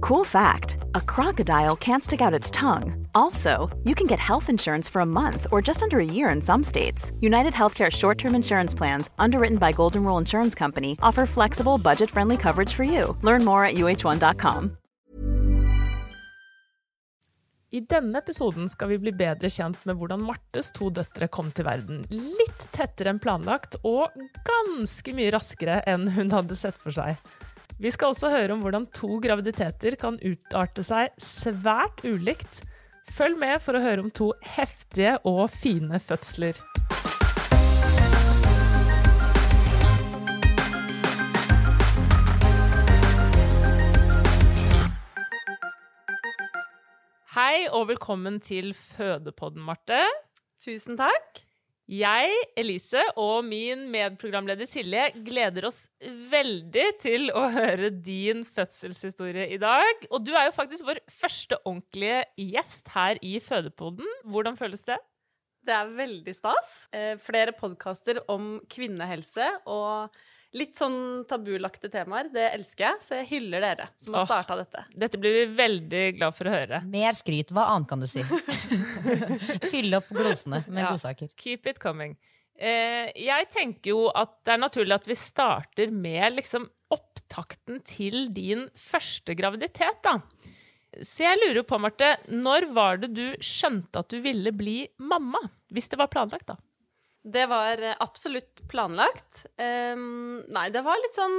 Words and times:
Cool 0.00 0.24
fact 0.24 0.78
a 0.94 1.00
crocodile 1.00 1.76
can't 1.76 2.04
stick 2.04 2.20
out 2.20 2.34
its 2.34 2.50
tongue. 2.50 3.06
Also, 3.14 3.68
you 3.84 3.94
can 3.94 4.06
get 4.06 4.18
health 4.18 4.48
insurance 4.48 4.88
for 4.88 5.00
a 5.00 5.06
month 5.06 5.46
or 5.50 5.62
just 5.62 5.82
under 5.82 6.00
a 6.00 6.04
year 6.04 6.28
in 6.30 6.42
some 6.42 6.62
states. 6.62 7.12
United 7.20 7.54
Healthcare 7.54 7.90
short 7.90 8.18
term 8.18 8.34
insurance 8.34 8.74
plans, 8.74 9.10
underwritten 9.18 9.58
by 9.58 9.72
Golden 9.72 10.04
Rule 10.04 10.18
Insurance 10.18 10.54
Company, 10.54 10.96
offer 11.02 11.26
flexible, 11.26 11.78
budget 11.78 12.10
friendly 12.10 12.36
coverage 12.36 12.72
for 12.72 12.84
you. 12.84 13.16
Learn 13.22 13.44
more 13.44 13.64
at 13.64 13.74
uh1.com. 13.74 14.76
I 17.72 17.80
denne 17.80 18.18
episoden 18.18 18.68
skal 18.68 18.88
vi 18.88 18.98
bli 18.98 19.12
bedre 19.12 19.50
kjent 19.50 19.80
med 19.84 19.98
hvordan 19.98 20.22
Martes 20.22 20.70
to 20.72 20.86
døtre 20.88 21.26
kom 21.28 21.50
til 21.52 21.66
verden. 21.66 22.04
Litt 22.10 22.68
tettere 22.72 23.10
enn 23.10 23.18
planlagt, 23.20 23.74
og 23.82 24.14
ganske 24.46 25.12
mye 25.12 25.32
raskere 25.34 25.82
enn 25.88 26.06
hun 26.14 26.30
hadde 26.32 26.56
sett 26.56 26.78
for 26.80 26.94
seg. 26.94 27.18
Vi 27.76 27.90
skal 27.92 28.08
også 28.08 28.30
høre 28.32 28.54
om 28.54 28.62
hvordan 28.64 28.86
to 28.88 29.18
graviditeter 29.20 29.98
kan 30.00 30.14
utarte 30.24 30.80
seg 30.80 31.12
svært 31.20 32.00
ulikt. 32.08 32.62
Følg 33.12 33.36
med 33.36 33.60
for 33.60 33.76
å 33.76 33.82
høre 33.84 34.00
om 34.00 34.08
to 34.08 34.30
heftige 34.56 35.18
og 35.28 35.50
fine 35.52 36.00
fødsler. 36.00 36.56
Hei 47.36 47.66
og 47.68 47.90
velkommen 47.92 48.40
til 48.40 48.72
Fødepodden, 48.72 49.60
Marte. 49.68 50.00
Tusen 50.64 50.96
takk. 50.96 51.45
Jeg, 51.86 52.32
Elise 52.58 52.98
og 53.14 53.44
min 53.46 53.84
medprogramleder 53.92 54.66
Silje 54.66 55.04
gleder 55.22 55.68
oss 55.68 55.84
veldig 56.02 56.86
til 56.98 57.28
å 57.30 57.44
høre 57.54 57.92
din 57.94 58.42
fødselshistorie 58.42 59.46
i 59.54 59.58
dag. 59.62 60.08
Og 60.10 60.24
du 60.26 60.32
er 60.34 60.48
jo 60.48 60.56
faktisk 60.56 60.88
vår 60.88 60.98
første 61.14 61.60
ordentlige 61.62 62.24
gjest 62.42 62.90
her 62.90 63.22
i 63.22 63.36
Fødepoden. 63.38 64.08
Hvordan 64.26 64.58
føles 64.58 64.82
det? 64.88 64.98
Det 65.66 65.76
er 65.76 65.94
veldig 65.94 66.34
stas. 66.34 66.74
Eh, 66.90 67.14
flere 67.22 67.54
podkaster 67.54 68.18
om 68.34 68.56
kvinnehelse 68.70 69.46
og 69.70 70.10
litt 70.54 70.76
sånn 70.78 71.24
tabulagte 71.28 71.88
temaer. 71.92 72.28
Det 72.32 72.46
elsker 72.54 72.84
jeg, 72.86 73.00
så 73.02 73.18
jeg 73.20 73.26
hyller 73.34 73.60
dere 73.60 73.88
som 74.00 74.14
har 74.14 74.22
Åh. 74.22 74.26
starta 74.30 74.56
dette. 74.60 74.84
Dette 74.96 75.18
blir 75.20 75.32
vi 75.34 75.46
veldig 75.58 76.04
glad 76.18 76.34
for 76.36 76.46
å 76.48 76.54
høre. 76.54 76.82
Mer 76.86 77.12
skryt. 77.18 77.50
Hva 77.52 77.66
annet 77.74 77.88
kan 77.90 78.00
du 78.00 78.06
si? 78.06 78.22
Fylle 79.72 79.98
opp 80.00 80.08
glosene 80.12 80.62
med 80.68 80.82
Ja. 80.84 80.90
godsaker. 80.94 81.28
Keep 81.36 81.66
it 81.66 81.78
coming. 81.82 82.16
Eh, 82.58 83.10
jeg 83.20 83.50
tenker 83.52 83.90
jo 83.92 84.06
at 84.16 84.32
det 84.44 84.54
er 84.54 84.62
naturlig 84.62 84.94
at 84.94 85.06
vi 85.10 85.14
starter 85.14 85.90
med 85.92 86.38
liksom 86.38 86.68
opptakten 86.94 87.82
til 87.84 88.28
din 88.32 88.68
første 88.78 89.34
graviditet, 89.36 90.00
da. 90.02 90.20
Så 91.02 91.26
jeg 91.26 91.36
lurer 91.42 91.62
på, 91.68 91.76
Marte, 91.82 92.14
når 92.32 92.70
var 92.72 92.96
det 93.02 93.10
du 93.12 93.34
skjønte 93.44 94.00
at 94.00 94.08
du 94.08 94.20
ville 94.24 94.52
bli 94.56 94.86
mamma? 94.98 95.42
Hvis 95.70 95.90
det 95.92 95.98
var 96.00 96.08
planlagt, 96.08 96.46
da. 96.48 96.56
Det 97.26 97.46
var 97.50 97.82
eh, 97.82 97.96
absolutt 98.02 98.62
planlagt. 98.70 99.46
Um, 99.58 100.44
nei, 100.54 100.68
det 100.70 100.84
var 100.86 101.00
litt 101.02 101.16
sånn 101.16 101.34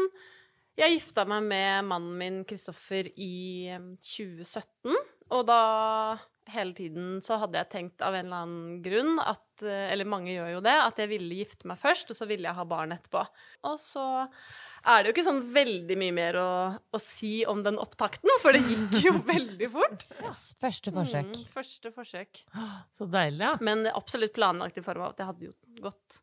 Jeg 0.78 0.98
gifta 0.98 1.24
meg 1.30 1.46
med 1.48 1.88
mannen 1.88 2.18
min 2.20 2.42
Kristoffer 2.48 3.08
i 3.16 3.72
2017, 4.04 4.98
og 5.34 5.46
da 5.48 5.62
hele 6.54 6.74
tiden 6.78 7.18
så 7.24 7.38
hadde 7.42 7.60
jeg 7.60 7.70
tenkt 7.72 8.04
av 8.06 8.16
en 8.16 8.28
eller 8.28 8.46
annen 8.46 8.80
grunn 8.86 9.20
at 9.24 9.64
eh, 9.66 9.92
Eller 9.94 10.10
mange 10.10 10.34
gjør 10.34 10.52
jo 10.56 10.62
det, 10.66 10.76
at 10.84 11.00
jeg 11.02 11.12
ville 11.12 11.40
gifte 11.40 11.70
meg 11.70 11.80
først, 11.82 12.12
og 12.14 12.20
så 12.20 12.28
ville 12.30 12.48
jeg 12.48 12.58
ha 12.58 12.66
barn 12.68 12.94
etterpå. 12.96 13.24
Og 13.70 13.80
så 13.82 14.06
er 14.88 15.02
det 15.02 15.10
jo 15.10 15.16
ikke 15.16 15.26
sånn 15.28 15.42
veldig 15.56 15.98
mye 16.00 16.16
mer 16.16 16.40
å, 16.42 16.52
å 16.78 17.02
si 17.02 17.42
om 17.50 17.64
den 17.66 17.80
opptakten, 17.82 18.32
for 18.44 18.56
det 18.56 18.64
gikk 18.68 19.00
jo 19.08 19.16
veldig 19.34 19.72
fort. 19.74 20.08
Yes, 20.22 20.44
første 20.62 20.94
forsøk. 20.96 21.34
Mm, 21.34 21.52
første 21.58 21.94
forsøk. 21.96 22.44
Så 22.98 23.10
deilig, 23.12 23.44
ja. 23.50 23.54
Men 23.66 23.88
absolutt 23.94 24.36
planlagt 24.38 24.80
i 24.80 24.86
form 24.86 25.08
av 25.08 25.16
at 25.16 25.24
jeg 25.24 25.32
hadde 25.34 25.50
jo 25.50 25.84
godt 25.90 26.22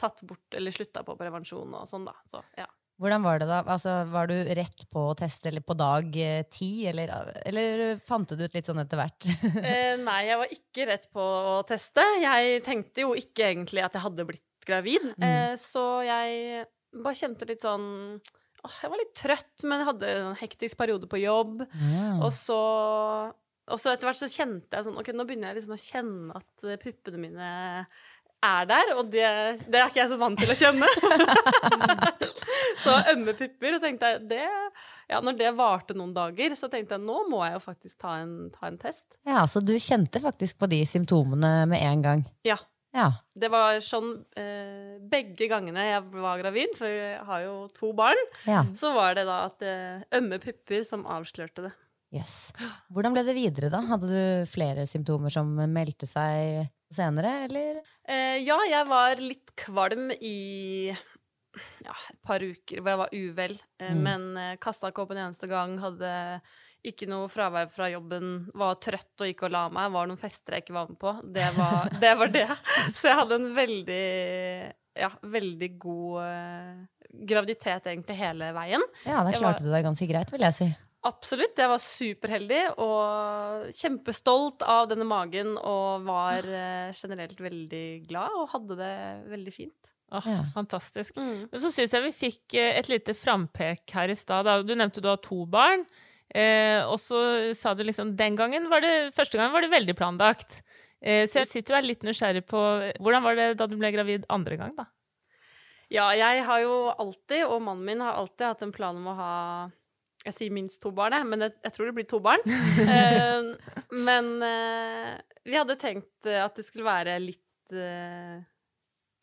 tatt 0.00 0.22
bort 0.28 0.56
eller 0.56 0.74
slutta 0.74 1.02
på 1.06 1.16
prevensjon 1.18 1.74
og 1.74 1.86
sånn, 1.90 2.06
da. 2.08 2.16
Så 2.30 2.42
ja. 2.58 2.68
Hvordan 2.96 3.24
var 3.26 3.40
det 3.42 3.48
da? 3.50 3.58
Altså, 3.68 3.92
var 4.08 4.30
du 4.30 4.36
rett 4.56 4.86
på 4.92 5.02
å 5.10 5.16
teste 5.18 5.50
eller 5.50 5.64
på 5.64 5.76
dag 5.76 6.16
eh, 6.16 6.46
ti, 6.48 6.86
eller, 6.88 7.12
eller 7.44 7.98
fant 8.06 8.30
du 8.30 8.38
det 8.38 8.48
ut 8.48 8.56
litt 8.56 8.70
sånn 8.70 8.80
etter 8.80 9.00
hvert? 9.00 9.28
Eh, 9.66 9.96
nei, 10.00 10.20
jeg 10.30 10.40
var 10.40 10.54
ikke 10.54 10.86
rett 10.88 11.06
på 11.12 11.20
å 11.20 11.58
teste. 11.68 12.04
Jeg 12.22 12.62
tenkte 12.64 13.04
jo 13.04 13.12
ikke 13.18 13.50
egentlig 13.50 13.84
at 13.84 13.96
jeg 13.96 14.04
hadde 14.06 14.26
blitt 14.28 14.66
gravid, 14.66 15.10
eh, 15.22 15.52
så 15.60 15.84
jeg 16.06 16.64
bare 16.96 17.18
kjente 17.18 17.46
litt 17.48 17.62
sånn 17.62 17.86
åh, 18.16 18.76
Jeg 18.82 18.90
var 18.90 19.00
litt 19.02 19.16
trøtt, 19.18 19.66
men 19.68 19.82
jeg 19.82 19.90
hadde 19.90 20.12
en 20.16 20.38
hektisk 20.40 20.80
periode 20.80 21.10
på 21.10 21.20
jobb. 21.20 21.60
Ja. 21.76 22.14
Og 22.24 22.32
så 22.34 22.60
og 23.66 23.80
så 23.82 23.90
etter 23.90 24.06
hvert 24.06 24.18
så 24.20 24.28
kjente 24.30 24.78
jeg 24.78 24.86
sånn 24.86 24.98
Ok, 25.00 25.08
nå 25.10 25.24
begynner 25.26 25.50
jeg 25.50 25.58
liksom 25.58 25.74
å 25.74 25.80
kjenne 25.82 26.36
at 26.38 26.66
puppene 26.84 27.18
mine 27.18 27.48
er 28.46 28.68
der, 28.70 28.92
og 28.96 29.08
det, 29.12 29.26
det 29.66 29.80
er 29.80 29.90
ikke 29.90 30.02
jeg 30.02 30.12
så 30.12 30.18
vant 30.20 30.40
til 30.40 30.52
å 30.52 30.56
kjenne. 30.58 30.88
så 32.84 32.94
ømme 33.12 33.34
pupper, 33.38 33.76
og 33.76 33.82
tenkte 33.84 34.12
jeg 34.12 34.22
det 34.30 34.46
Ja, 35.10 35.20
når 35.22 35.36
det 35.38 35.52
varte 35.58 35.96
noen 35.96 36.14
dager, 36.16 36.54
så 36.58 36.70
tenkte 36.72 36.96
jeg 36.96 37.06
nå 37.06 37.24
må 37.30 37.42
jeg 37.46 37.56
jo 37.56 37.64
faktisk 37.64 37.98
ta 38.02 38.16
en, 38.22 38.36
ta 38.54 38.70
en 38.70 38.80
test. 38.80 39.18
ja, 39.28 39.44
så 39.50 39.62
du 39.64 39.74
kjente 39.78 40.22
faktisk 40.22 40.58
på 40.62 40.70
de 40.70 40.80
symptomene 40.88 41.52
med 41.70 41.82
en 41.82 42.06
gang? 42.06 42.26
Ja. 42.46 42.58
Ja. 42.96 43.10
Det 43.36 43.50
var 43.52 43.76
sånn 43.84 44.14
eh, 44.40 44.96
begge 45.04 45.50
gangene 45.50 45.84
jeg 45.84 46.04
var 46.14 46.40
gravid, 46.40 46.72
for 46.78 46.88
jeg 46.88 47.18
har 47.28 47.42
jo 47.44 47.56
to 47.76 47.90
barn, 47.96 48.22
ja. 48.48 48.62
så 48.76 48.94
var 48.96 49.18
det 49.18 49.26
da 49.28 49.42
at 49.50 49.64
eh, 49.66 50.06
ømme 50.16 50.38
pupper 50.40 50.86
som 50.86 51.04
avslørte 51.04 51.66
det. 51.66 51.74
Yes. 52.14 52.54
Hvordan 52.94 53.12
ble 53.12 53.26
det 53.26 53.34
videre, 53.36 53.68
da? 53.72 53.82
Hadde 53.90 54.08
du 54.08 54.48
flere 54.48 54.86
symptomer 54.88 55.32
som 55.34 55.50
meldte 55.68 56.08
seg 56.08 56.70
senere, 56.92 57.44
eller? 57.48 57.80
Eh, 58.08 58.38
ja, 58.46 58.58
jeg 58.70 58.86
var 58.88 59.16
litt 59.22 59.52
kvalm 59.58 60.10
i 60.20 60.88
ja, 61.86 61.94
et 62.12 62.18
par 62.26 62.42
uker 62.44 62.82
hvor 62.82 62.92
jeg 62.92 63.00
var 63.00 63.12
uvel, 63.16 63.54
eh, 63.80 63.92
Mm. 63.94 64.02
men 64.04 64.24
eh, 64.36 64.56
kasta 64.60 64.90
ikke 64.92 65.02
opp 65.06 65.12
en 65.14 65.22
eneste 65.26 65.48
gang. 65.48 65.78
Hadde 65.80 66.40
ikke 66.86 67.08
noe 67.10 67.28
fravær 67.32 67.70
fra 67.72 67.88
jobben. 67.90 68.46
Var 68.54 68.74
trøtt 68.84 69.22
og 69.24 69.26
gikk 69.30 69.42
og 69.48 69.50
la 69.54 69.64
meg. 69.72 69.90
Var 69.92 70.06
noen 70.06 70.20
fester 70.20 70.54
jeg 70.54 70.62
ikke 70.66 70.76
var 70.76 70.88
med 70.90 70.98
på. 71.02 71.14
Det 71.32 71.48
var 71.56 71.88
det. 72.02 72.12
Var 72.20 72.28
det. 72.34 72.46
Så 72.94 73.08
jeg 73.10 73.16
hadde 73.22 73.38
en 73.40 73.48
veldig 73.56 74.04
ja, 74.96 75.10
veldig 75.22 75.70
god 75.82 76.20
eh, 76.22 76.76
graviditet 77.26 77.88
egentlig 77.90 78.16
hele 78.20 78.52
veien. 78.56 78.82
Ja, 79.04 79.22
da 79.24 79.32
klarte 79.32 79.42
var- 79.42 79.64
du 79.64 79.70
deg 79.72 79.84
ganske 79.84 80.06
greit, 80.08 80.30
vil 80.32 80.44
jeg 80.46 80.54
si. 80.56 80.68
Absolutt. 81.06 81.58
Jeg 81.60 81.70
var 81.70 81.82
superheldig 81.82 82.62
og 82.82 83.68
kjempestolt 83.76 84.64
av 84.66 84.88
denne 84.90 85.06
magen 85.08 85.54
og 85.60 86.06
var 86.08 86.46
eh, 86.48 86.94
generelt 86.96 87.38
veldig 87.40 87.84
glad 88.08 88.34
og 88.40 88.50
hadde 88.54 88.78
det 88.80 88.94
veldig 89.30 89.54
fint. 89.54 89.92
Åh, 90.14 90.26
Ja. 90.30 90.42
Fantastisk. 90.54 91.16
Mm. 91.18 91.48
Men 91.50 91.62
så 91.62 91.70
syns 91.74 91.94
jeg 91.94 92.04
vi 92.04 92.12
fikk 92.14 92.58
eh, 92.58 92.76
et 92.80 92.90
lite 92.90 93.14
frampek 93.18 93.94
her 93.96 94.12
i 94.12 94.18
stad. 94.18 94.50
Du 94.66 94.74
nevnte 94.74 95.02
du 95.02 95.08
har 95.10 95.22
to 95.22 95.44
barn. 95.50 95.86
Eh, 96.34 96.82
og 96.86 96.98
så 96.98 97.54
sa 97.54 97.70
du 97.78 97.84
liksom 97.86 98.16
Den 98.18 98.34
gangen 98.34 98.64
var 98.66 98.82
det 98.82 99.14
Første 99.14 99.38
gangen 99.38 99.52
var 99.54 99.62
det 99.62 99.70
veldig 99.70 99.94
planlagt. 99.98 100.60
Eh, 101.00 101.22
så 101.30 101.44
jeg 101.44 101.50
sitter 101.52 101.74
jo 101.74 101.76
og 101.76 101.82
er 101.84 101.86
litt 101.92 102.02
nysgjerrig 102.02 102.42
på 102.50 102.60
Hvordan 102.98 103.22
var 103.22 103.38
det 103.38 103.48
da 103.60 103.68
du 103.70 103.76
ble 103.78 103.92
gravid 103.94 104.26
andre 104.32 104.58
gang, 104.58 104.74
da? 104.74 104.88
Ja, 105.92 106.08
jeg 106.18 106.42
har 106.42 106.60
jo 106.64 106.88
alltid, 106.90 107.44
og 107.46 107.60
mannen 107.62 107.86
min 107.86 108.00
har 108.02 108.18
alltid 108.18 108.42
hatt 108.48 108.62
en 108.66 108.72
plan 108.74 108.96
om 108.98 109.06
å 109.06 109.14
ha 109.14 109.34
Jeg 110.26 110.34
sier 110.34 110.54
minst 110.54 110.80
to 110.82 110.90
barn, 110.94 111.14
jeg, 111.14 111.26
men 111.30 111.46
jeg, 111.46 111.54
jeg 111.62 111.74
tror 111.76 111.88
det 111.88 111.96
blir 112.00 112.08
to 112.10 112.18
barn. 112.22 112.42
uh, 112.46 113.52
men 114.08 114.32
uh, 114.42 115.12
vi 115.46 115.54
hadde 115.54 115.76
tenkt 115.78 116.26
eh, 116.26 116.42
at 116.42 116.56
det 116.58 116.64
skulle 116.66 116.86
være 116.88 117.14
litt 117.22 117.76
uh, 117.76 118.42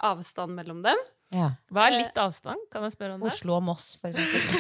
avstand 0.08 0.56
mellom 0.56 0.80
dem. 0.86 1.00
Ja. 1.34 1.50
Hva 1.74 1.88
er 1.90 1.96
litt 1.98 2.20
avstand? 2.22 2.62
Kan 2.72 2.86
jeg 2.86 2.94
spørre 2.94 3.18
om 3.18 3.24
det? 3.24 3.32
Oslo 3.32 3.58
og 3.58 3.64
Moss, 3.66 3.96
for 4.00 4.14
eksempel. 4.14 4.40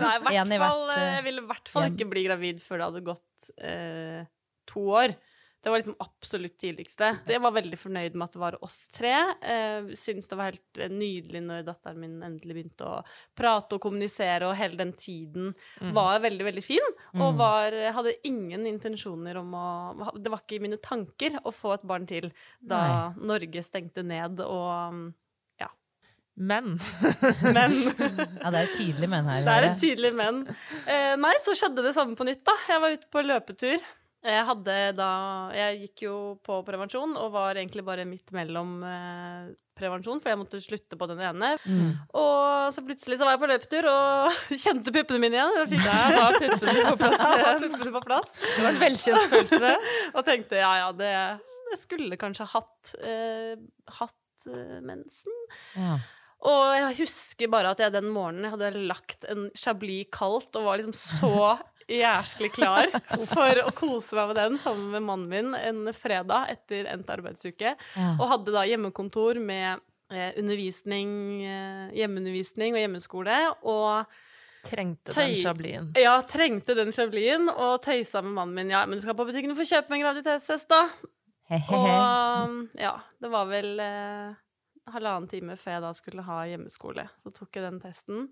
Nei, 0.00 0.14
i 0.16 0.22
hvert 0.24 0.34
hvert, 0.62 0.94
jeg 0.96 1.24
ville 1.26 1.42
i 1.44 1.48
hvert 1.50 1.70
fall 1.70 1.90
ikke 1.90 2.08
bli 2.10 2.24
gravid 2.26 2.62
før 2.64 2.80
det 2.80 2.86
hadde 2.88 3.02
gått 3.10 3.50
eh, 3.60 4.22
to 4.70 4.86
år. 5.02 5.14
Det 5.62 5.68
var 5.68 5.76
liksom 5.82 5.96
absolutt 6.00 6.54
tidligste. 6.58 7.10
Jeg 7.28 7.40
var 7.44 7.52
veldig 7.52 7.76
fornøyd 7.76 8.14
med 8.16 8.24
at 8.30 8.32
det 8.36 8.40
var 8.40 8.56
oss 8.64 8.78
tre. 8.96 9.12
Eh, 9.44 9.90
Syns 9.98 10.28
det 10.30 10.38
var 10.38 10.48
helt 10.54 10.80
eh, 10.80 10.88
nydelig 10.88 11.42
når 11.44 11.66
datteren 11.68 12.00
min 12.00 12.14
endelig 12.24 12.56
begynte 12.56 12.88
å 12.88 13.02
prate 13.36 13.76
og 13.76 13.82
kommunisere, 13.84 14.48
og 14.48 14.56
hele 14.56 14.80
den 14.80 14.94
tiden 14.96 15.52
Mm. 15.80 15.92
var 15.96 16.20
veldig, 16.20 16.44
veldig 16.48 16.64
fin. 16.64 16.88
Og 17.20 17.36
var, 17.38 17.72
hadde 17.94 18.12
ingen 18.24 18.66
intensjoner 18.66 19.36
om 19.40 19.52
å 19.54 20.12
Det 20.22 20.30
var 20.32 20.40
ikke 20.42 20.56
i 20.56 20.64
mine 20.64 20.78
tanker 20.80 21.38
å 21.44 21.52
få 21.52 21.74
et 21.76 21.84
barn 21.88 22.06
til 22.08 22.30
da 22.60 23.12
Norge 23.16 23.62
stengte 23.64 24.02
ned 24.04 24.40
og 24.44 25.12
Men 26.40 26.78
Men 27.42 27.72
Ja, 28.40 28.50
det 28.50 28.58
er 28.60 28.62
et 28.64 28.76
tydelig 28.78 29.08
men 29.12 29.26
her. 29.28 29.42
Det 29.44 29.54
er 29.58 29.66
et 29.68 29.80
tydelig 29.82 30.12
men. 30.16 30.38
Eh, 30.88 31.14
nei, 31.20 31.34
så 31.44 31.52
skjedde 31.58 31.84
det 31.84 31.92
samme 31.96 32.16
på 32.16 32.24
nytt, 32.24 32.40
da. 32.48 32.54
Jeg 32.70 32.80
var 32.80 32.94
ute 32.96 33.10
på 33.12 33.24
løpetur. 33.26 33.82
Jeg 34.20 34.44
hadde 34.44 34.76
da 34.98 35.10
Jeg 35.56 35.78
gikk 35.86 36.02
jo 36.04 36.14
på 36.44 36.58
prevensjon 36.66 37.14
og 37.16 37.32
var 37.32 37.56
egentlig 37.56 37.84
bare 37.86 38.04
midt 38.08 38.34
mellom 38.36 38.82
eh, 38.84 39.50
prevensjon, 39.80 40.20
for 40.20 40.28
jeg 40.28 40.40
måtte 40.40 40.60
slutte 40.60 40.98
på 41.00 41.08
den 41.08 41.22
ene. 41.24 41.54
Mm. 41.64 41.94
Og 42.20 42.74
så 42.74 42.84
plutselig 42.84 43.16
så 43.16 43.24
var 43.24 43.36
jeg 43.36 43.42
på 43.42 43.50
løpetur 43.50 43.88
og 43.88 44.40
kjente 44.64 44.92
puppene 44.92 45.22
mine 45.22 45.40
igjen. 45.40 45.70
Fikk 45.72 45.86
der 45.86 46.16
var 46.18 46.36
puppene 46.36 46.84
på 46.90 46.98
plass 47.00 47.24
igjen. 47.38 47.64
puppene 47.64 47.94
på 47.96 48.04
plass. 48.04 48.32
Det 48.42 48.60
var 48.60 48.70
en 48.74 48.82
velkjent 48.84 49.34
følelse. 49.34 49.74
Og 50.16 50.22
tenkte 50.28 50.60
ja, 50.60 50.72
ja, 50.82 50.92
det 51.00 51.12
jeg 51.70 51.78
skulle 51.84 52.18
kanskje 52.18 52.48
hatt, 52.50 52.94
eh, 53.06 53.54
hatt 54.00 54.48
eh, 54.50 54.78
mensen. 54.84 55.44
Ja. 55.78 55.96
Og 56.50 56.62
jeg 56.72 56.96
husker 57.02 57.50
bare 57.52 57.74
at 57.74 57.82
jeg 57.82 57.92
den 57.94 58.08
morgenen 58.12 58.50
hadde 58.52 58.72
lagt 58.88 59.26
en 59.28 59.50
chablis 59.56 60.08
kaldt 60.12 60.56
og 60.56 60.66
var 60.66 60.80
liksom 60.80 60.96
så 60.96 61.34
jæsklig 61.90 62.50
klar 62.54 62.90
for 63.34 63.60
å 63.66 63.70
kose 63.76 64.16
meg 64.18 64.30
med 64.30 64.38
den 64.38 64.58
sammen 64.62 64.90
med 64.94 65.06
mannen 65.06 65.28
min 65.30 65.54
en 65.58 65.94
fredag 65.96 66.50
etter 66.54 66.88
endt 66.92 67.10
arbeidsuke. 67.12 67.74
Ja. 67.76 68.10
Og 68.16 68.26
hadde 68.30 68.54
da 68.54 68.64
hjemmekontor 68.68 69.40
med 69.42 69.80
eh, 70.12 70.32
undervisning, 70.40 71.12
eh, 71.44 71.86
hjemmeundervisning 71.98 72.76
og 72.78 72.84
hjemmeskole. 72.84 73.38
Og 73.62 74.18
Trengte 74.66 75.14
den 75.16 75.38
chablisen. 75.40 75.86
ja, 75.96 76.18
trengte 76.28 76.74
den 76.76 76.92
chablisen 76.92 77.48
og 77.48 77.78
tøysa 77.86 78.20
med 78.22 78.34
mannen 78.36 78.58
min. 78.58 78.72
Ja, 78.74 78.84
men 78.86 79.00
du 79.00 79.04
skal 79.06 79.16
på 79.16 79.24
butikken 79.28 79.54
og 79.54 79.58
få 79.60 79.64
kjøpe 79.70 79.88
meg 79.94 80.02
en 80.02 80.06
graviditetstest, 80.10 80.68
da. 80.68 80.82
Og 81.50 82.68
ja, 82.78 82.92
det 83.18 83.30
var 83.32 83.48
vel 83.50 83.80
eh, 83.82 84.36
halvannen 84.94 85.26
time 85.32 85.56
før 85.58 85.78
jeg 85.78 85.82
da 85.86 85.92
skulle 85.96 86.22
ha 86.28 86.42
hjemmeskole. 86.46 87.08
Så 87.24 87.32
tok 87.40 87.56
jeg 87.58 87.64
den 87.66 87.80
testen, 87.82 88.28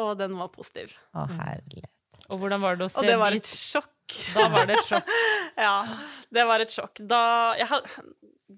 og 0.00 0.16
den 0.18 0.34
var 0.40 0.50
positiv. 0.54 0.96
Å, 1.14 1.28
herlighet. 1.36 1.93
Og 2.30 2.40
hvordan 2.40 2.62
var 2.62 2.78
det 2.80 2.88
å 2.88 2.92
se 2.92 3.02
Og 3.02 3.08
det 3.08 3.18
var 3.20 3.36
et 3.36 3.50
sjokk. 3.50 4.16
Da 4.34 4.48
var 4.52 4.68
det 4.68 4.78
et 4.78 4.88
sjokk. 4.88 5.12
Ja, 5.66 5.76
det 6.34 6.46
var 6.48 6.64
et 6.64 6.72
sjokk. 6.72 7.04
Da, 7.10 7.20
jeg, 7.60 7.68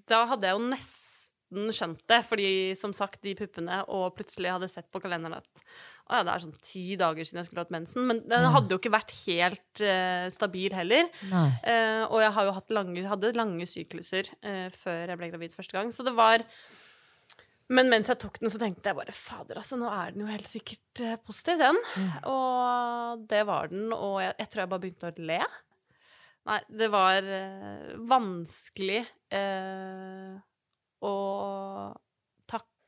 da 0.09 0.23
hadde 0.31 0.49
jeg 0.49 0.57
jo 0.57 0.63
nesten 0.71 1.75
skjønt 1.75 2.01
det, 2.09 2.21
fordi 2.27 2.49
som 2.79 2.95
sagt, 2.95 3.21
de 3.23 3.35
puppene, 3.37 3.83
og 3.93 4.15
plutselig 4.17 4.55
hadde 4.55 4.71
sett 4.71 4.89
på 4.91 5.01
kalenderen 5.03 5.37
at 5.37 5.67
å 6.07 6.15
ja, 6.15 6.23
det 6.23 6.31
er 6.31 6.43
sånn 6.45 6.55
ti 6.63 6.83
dager 6.99 7.27
siden 7.27 7.41
jeg 7.41 7.49
skulle 7.49 7.65
hatt 7.65 7.73
mensen. 7.75 8.05
Men 8.07 8.21
den 8.31 8.45
hadde 8.53 8.71
jo 8.71 8.79
ikke 8.79 8.93
vært 8.93 9.11
helt 9.25 9.81
uh, 9.83 10.27
stabil 10.31 10.71
heller. 10.71 11.09
Eh, 11.27 12.03
og 12.07 12.21
jeg 12.23 12.31
har 12.37 12.47
jo 12.47 12.53
lange, 12.77 13.03
hadde 13.11 13.33
lange 13.35 13.67
sykluser 13.67 14.29
uh, 14.39 14.69
før 14.71 15.11
jeg 15.11 15.19
ble 15.19 15.29
gravid 15.33 15.55
første 15.55 15.75
gang. 15.75 15.91
Så 15.91 16.07
det 16.07 16.15
var 16.15 16.45
Men 17.67 17.89
mens 17.91 18.07
jeg 18.07 18.19
tok 18.21 18.37
den, 18.39 18.51
så 18.51 18.59
tenkte 18.61 18.87
jeg 18.87 18.95
bare 18.95 19.15
fader, 19.15 19.59
altså, 19.59 19.75
nå 19.79 19.89
er 19.91 20.13
den 20.13 20.23
jo 20.23 20.29
helt 20.31 20.47
sikkert 20.47 21.01
eh, 21.03 21.17
positiv, 21.19 21.59
den. 21.59 21.79
Og 22.31 23.25
det 23.27 23.41
var 23.49 23.71
den, 23.73 23.89
og 23.91 24.21
jeg, 24.23 24.37
jeg 24.39 24.51
tror 24.53 24.63
jeg 24.63 24.71
bare 24.71 24.83
begynte 24.85 25.11
å 25.11 25.25
le. 25.31 25.41
Nei, 26.47 26.61
det 26.79 26.87
var 26.93 27.27
øh, 27.27 27.89
vanskelig 28.07 29.01
øh, 29.35 30.37
å 31.03 31.15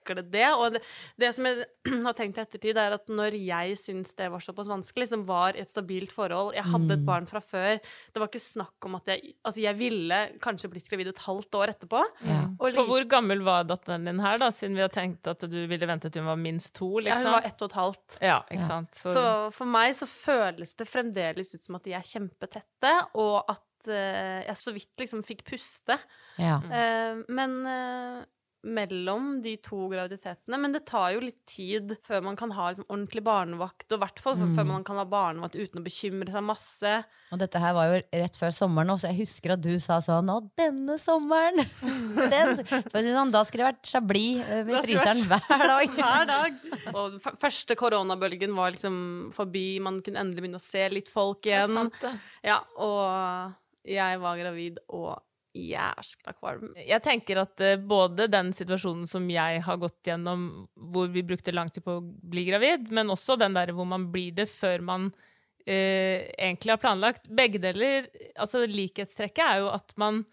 takle 0.10 0.24
det. 0.34 0.46
Og 0.58 0.74
det, 0.76 0.82
det 1.22 1.30
som 1.38 1.46
jeg 1.50 1.66
har 2.08 2.18
tenkt 2.18 2.38
i 2.40 2.44
ettertid, 2.44 2.78
er 2.82 2.96
at 2.98 3.08
når 3.14 3.38
jeg 3.38 3.78
syns 3.80 4.14
det 4.18 4.30
var 4.34 4.44
såpass 4.44 4.70
vanskelig, 4.72 5.08
som 5.14 5.24
var 5.28 5.56
i 5.58 5.64
et 5.64 5.70
stabilt 5.72 6.12
forhold 6.16 6.56
Jeg 6.58 6.66
hadde 6.70 6.94
et 6.98 7.06
barn 7.08 7.28
fra 7.30 7.42
før. 7.44 7.78
Det 8.14 8.20
var 8.22 8.30
ikke 8.32 8.42
snakk 8.44 8.90
om 8.90 8.98
at 9.00 9.08
jeg 9.14 9.36
Altså, 9.46 9.62
jeg 9.64 9.78
ville 9.80 10.18
kanskje 10.44 10.70
blitt 10.72 10.90
gravid 10.90 11.08
et 11.14 11.22
halvt 11.26 11.56
år 11.60 11.72
etterpå. 11.74 12.02
Ja. 12.28 12.42
Og 12.60 12.74
For 12.76 12.90
hvor 12.90 13.06
gammel 13.10 13.42
var 13.46 13.64
datteren 13.70 14.06
din 14.10 14.20
her, 14.24 14.38
da, 14.42 14.50
siden 14.54 14.76
vi 14.78 14.84
har 14.84 14.92
tenkt 14.94 15.28
at 15.32 15.46
du 15.50 15.60
ville 15.70 15.88
vente 15.90 16.10
til 16.12 16.24
hun 16.24 16.32
var 16.34 16.40
minst 16.42 16.74
to? 16.78 16.90
Liksom? 17.00 17.08
ja, 17.10 17.16
liksom? 17.16 17.32
hun 17.32 17.38
var 17.40 17.48
ett 17.50 17.62
og 17.64 17.70
et 17.72 17.78
halvt. 17.80 18.18
Ja, 18.22 18.38
ikke 18.50 18.62
Ja. 18.64 18.68
sant? 18.68 18.96
Så, 19.00 19.14
Så 19.16 19.24
for 19.56 19.66
meg 19.70 19.96
så 19.98 20.08
føles 20.10 20.74
det 20.76 20.88
fremdeles 20.90 21.54
ut 21.56 21.64
som 21.64 21.76
at 21.80 21.84
de 21.88 21.94
er 21.98 22.06
kjempetette, 22.06 22.94
og 23.16 23.44
at 23.50 23.90
eh, 23.90 24.42
jeg 24.50 24.58
så 24.60 24.74
vidt 24.76 25.04
liksom 25.04 25.24
fikk 25.24 25.46
puste. 25.48 25.96
Ja. 26.40 26.58
Eh, 26.68 27.22
men 27.32 27.56
eh, 27.66 28.26
mellom 28.68 29.38
de 29.44 29.54
to 29.64 29.86
graviditetene 29.88 30.58
Men 30.60 30.74
det 30.76 30.82
tar 30.90 31.14
jo 31.14 31.22
litt 31.24 31.38
tid 31.48 31.94
før 32.04 32.24
man 32.26 32.36
kan 32.40 32.52
ha 32.52 32.70
liksom, 32.72 32.88
ordentlig 32.90 33.24
barnevakt, 33.24 33.86
og 33.92 33.96
i 33.96 34.02
hvert 34.04 34.20
fall 34.24 34.36
før 34.56 34.68
man 34.68 34.84
kan 34.88 35.00
ha 35.00 35.06
barnevakt 35.08 35.56
uten 35.56 35.80
å 35.80 35.86
bekymre 35.86 36.34
seg 36.34 36.44
masse. 36.44 36.92
Og 37.32 37.40
dette 37.40 37.62
her 37.64 37.76
var 37.78 37.88
jo 37.94 38.02
rett 38.24 38.40
før 38.42 38.52
sommeren, 38.56 38.92
også, 38.96 39.12
jeg 39.14 39.22
husker 39.22 39.54
at 39.56 39.64
du 39.64 39.72
sa 39.80 40.02
sånn 40.04 40.32
Å, 40.34 40.40
denne 40.60 40.98
sommeren! 41.00 41.64
Den. 42.34 42.56
For 42.66 43.00
å 43.00 43.04
si 43.06 43.14
sånn, 43.16 43.32
da 43.34 43.46
skulle 43.48 43.64
det 43.64 43.70
vært 43.72 43.94
chablis 43.94 44.44
ved 44.50 44.74
det 44.74 44.84
fryseren 44.88 45.24
hver 45.30 45.66
dag. 45.70 45.96
Hver 46.00 46.28
dag. 46.30 46.60
Og 47.00 47.18
første 47.40 47.76
koronabølgen 47.80 48.54
var 48.58 48.76
liksom 48.76 49.00
forbi, 49.36 49.80
man 49.84 50.02
kunne 50.06 50.22
endelig 50.26 50.44
begynne 50.44 50.60
å 50.62 50.64
se 50.68 50.84
litt 50.92 51.10
folk 51.12 51.42
Det 51.46 51.54
er 51.56 51.64
igjen. 51.64 51.78
sant, 51.80 51.98
det. 52.04 52.14
Ja, 52.50 52.60
og 52.82 53.56
jeg 53.90 54.20
var 54.22 54.38
gravid 54.40 54.80
og 54.92 55.16
jæskla 55.56 56.34
kvalm. 56.38 56.74
Jeg 56.78 57.02
tenker 57.06 57.42
at 57.42 57.64
eh, 57.66 57.80
både 57.82 58.30
den 58.32 58.52
situasjonen 58.56 59.08
som 59.10 59.26
jeg 59.32 59.64
har 59.66 59.80
gått 59.82 60.06
gjennom, 60.06 60.46
hvor 60.94 61.10
vi 61.14 61.26
brukte 61.26 61.54
lang 61.56 61.72
tid 61.74 61.86
på 61.86 61.98
å 61.98 62.04
bli 62.04 62.46
gravid, 62.50 62.92
men 62.96 63.10
også 63.14 63.38
den 63.40 63.58
der 63.58 63.74
hvor 63.76 63.90
man 63.90 64.10
blir 64.14 64.36
det 64.38 64.50
før 64.52 64.84
man 64.86 65.10
uh, 65.10 66.20
egentlig 66.38 66.76
har 66.76 66.82
planlagt. 66.82 67.28
Begge 67.34 67.62
deler, 67.62 68.08
altså 68.38 68.64
likhetstrekket 68.70 69.44
er 69.46 69.64
jo 69.64 69.74
at 69.74 69.96
man 70.02 70.24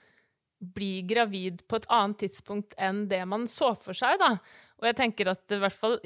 blir 0.76 1.02
gravid 1.08 1.64
på 1.68 1.80
et 1.80 1.88
annet 1.92 2.22
tidspunkt 2.24 2.76
enn 2.80 3.04
det 3.10 3.22
man 3.28 3.44
så 3.50 3.74
for 3.80 3.96
seg, 3.96 4.20
da. 4.20 4.36
Og 4.80 4.88
jeg 4.90 4.98
tenker 5.00 5.32
at 5.32 5.52
i 5.52 5.60
hvert 5.60 5.76
fall 5.76 5.98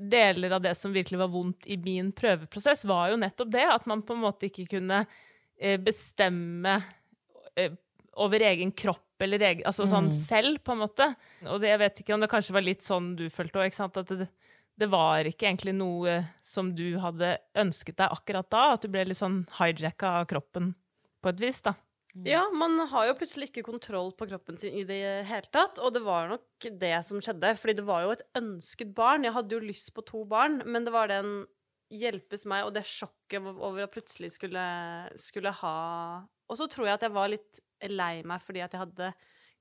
deler 0.00 0.56
av 0.56 0.62
det 0.64 0.74
som 0.78 0.94
virkelig 0.94 1.20
var 1.20 1.32
vondt 1.32 1.66
i 1.68 1.76
min 1.80 2.12
prøveprosess, 2.16 2.86
var 2.88 3.10
jo 3.12 3.20
nettopp 3.20 3.52
det, 3.52 3.66
at 3.68 3.84
man 3.88 4.04
på 4.06 4.16
en 4.16 4.24
måte 4.24 4.48
ikke 4.48 4.68
kunne 4.76 5.02
eh, 5.60 5.76
bestemme 5.80 6.78
over 8.20 8.42
egen 8.50 8.72
kropp 8.76 9.24
eller 9.24 9.42
egen, 9.50 9.66
altså 9.68 9.86
sånn 9.88 10.10
selv, 10.16 10.60
på 10.64 10.74
en 10.74 10.82
måte. 10.82 11.06
Og 11.48 11.60
det, 11.60 11.72
jeg 11.72 11.80
vet 11.82 12.00
ikke 12.02 12.14
om 12.16 12.22
det 12.24 12.30
kanskje 12.32 12.56
var 12.56 12.64
litt 12.64 12.86
sånn 12.86 13.12
du 13.18 13.26
følte 13.32 13.60
òg. 13.62 13.76
At 13.86 14.12
det, 14.12 14.28
det 14.80 14.88
var 14.92 15.28
ikke 15.28 15.48
egentlig 15.50 15.74
noe 15.76 16.20
som 16.44 16.72
du 16.76 16.94
hadde 17.02 17.34
ønsket 17.60 17.98
deg 18.00 18.16
akkurat 18.16 18.48
da, 18.52 18.64
at 18.74 18.84
du 18.84 18.90
ble 18.92 19.04
litt 19.08 19.20
sånn 19.20 19.42
hijacka 19.58 20.20
av 20.22 20.28
kroppen 20.30 20.74
på 21.20 21.32
et 21.32 21.42
vis, 21.42 21.60
da. 21.64 21.76
Ja, 22.26 22.42
man 22.50 22.74
har 22.90 23.06
jo 23.06 23.14
plutselig 23.20 23.50
ikke 23.50 23.68
kontroll 23.68 24.10
på 24.18 24.26
kroppen 24.26 24.56
sin 24.58 24.74
i 24.74 24.82
det 24.86 24.98
hele 25.28 25.46
tatt, 25.54 25.78
og 25.78 25.94
det 25.94 26.02
var 26.02 26.26
nok 26.32 26.66
det 26.80 26.96
som 27.06 27.20
skjedde, 27.22 27.52
fordi 27.60 27.76
det 27.78 27.86
var 27.86 28.02
jo 28.02 28.14
et 28.16 28.24
ønsket 28.40 28.90
barn. 28.96 29.26
Jeg 29.26 29.36
hadde 29.36 29.54
jo 29.54 29.62
lyst 29.62 29.92
på 29.94 30.02
to 30.08 30.24
barn, 30.28 30.58
men 30.66 30.88
det 30.88 30.94
var 30.94 31.12
den 31.12 31.44
hjelpes 31.90 32.46
meg, 32.50 32.66
og 32.66 32.74
det 32.74 32.86
sjokket 32.88 33.46
over 33.52 33.84
å 33.84 33.92
plutselig 33.92 34.32
skulle, 34.34 34.64
skulle 35.18 35.54
ha 35.60 35.76
Og 36.50 36.58
så 36.58 36.66
tror 36.70 36.88
jeg 36.90 36.98
at 36.98 37.04
jeg 37.06 37.14
var 37.14 37.30
litt 37.32 37.60
lei 37.88 38.22
meg 38.26 38.42
fordi 38.44 38.60
at 38.64 38.74
jeg 38.74 38.82
hadde 38.82 39.12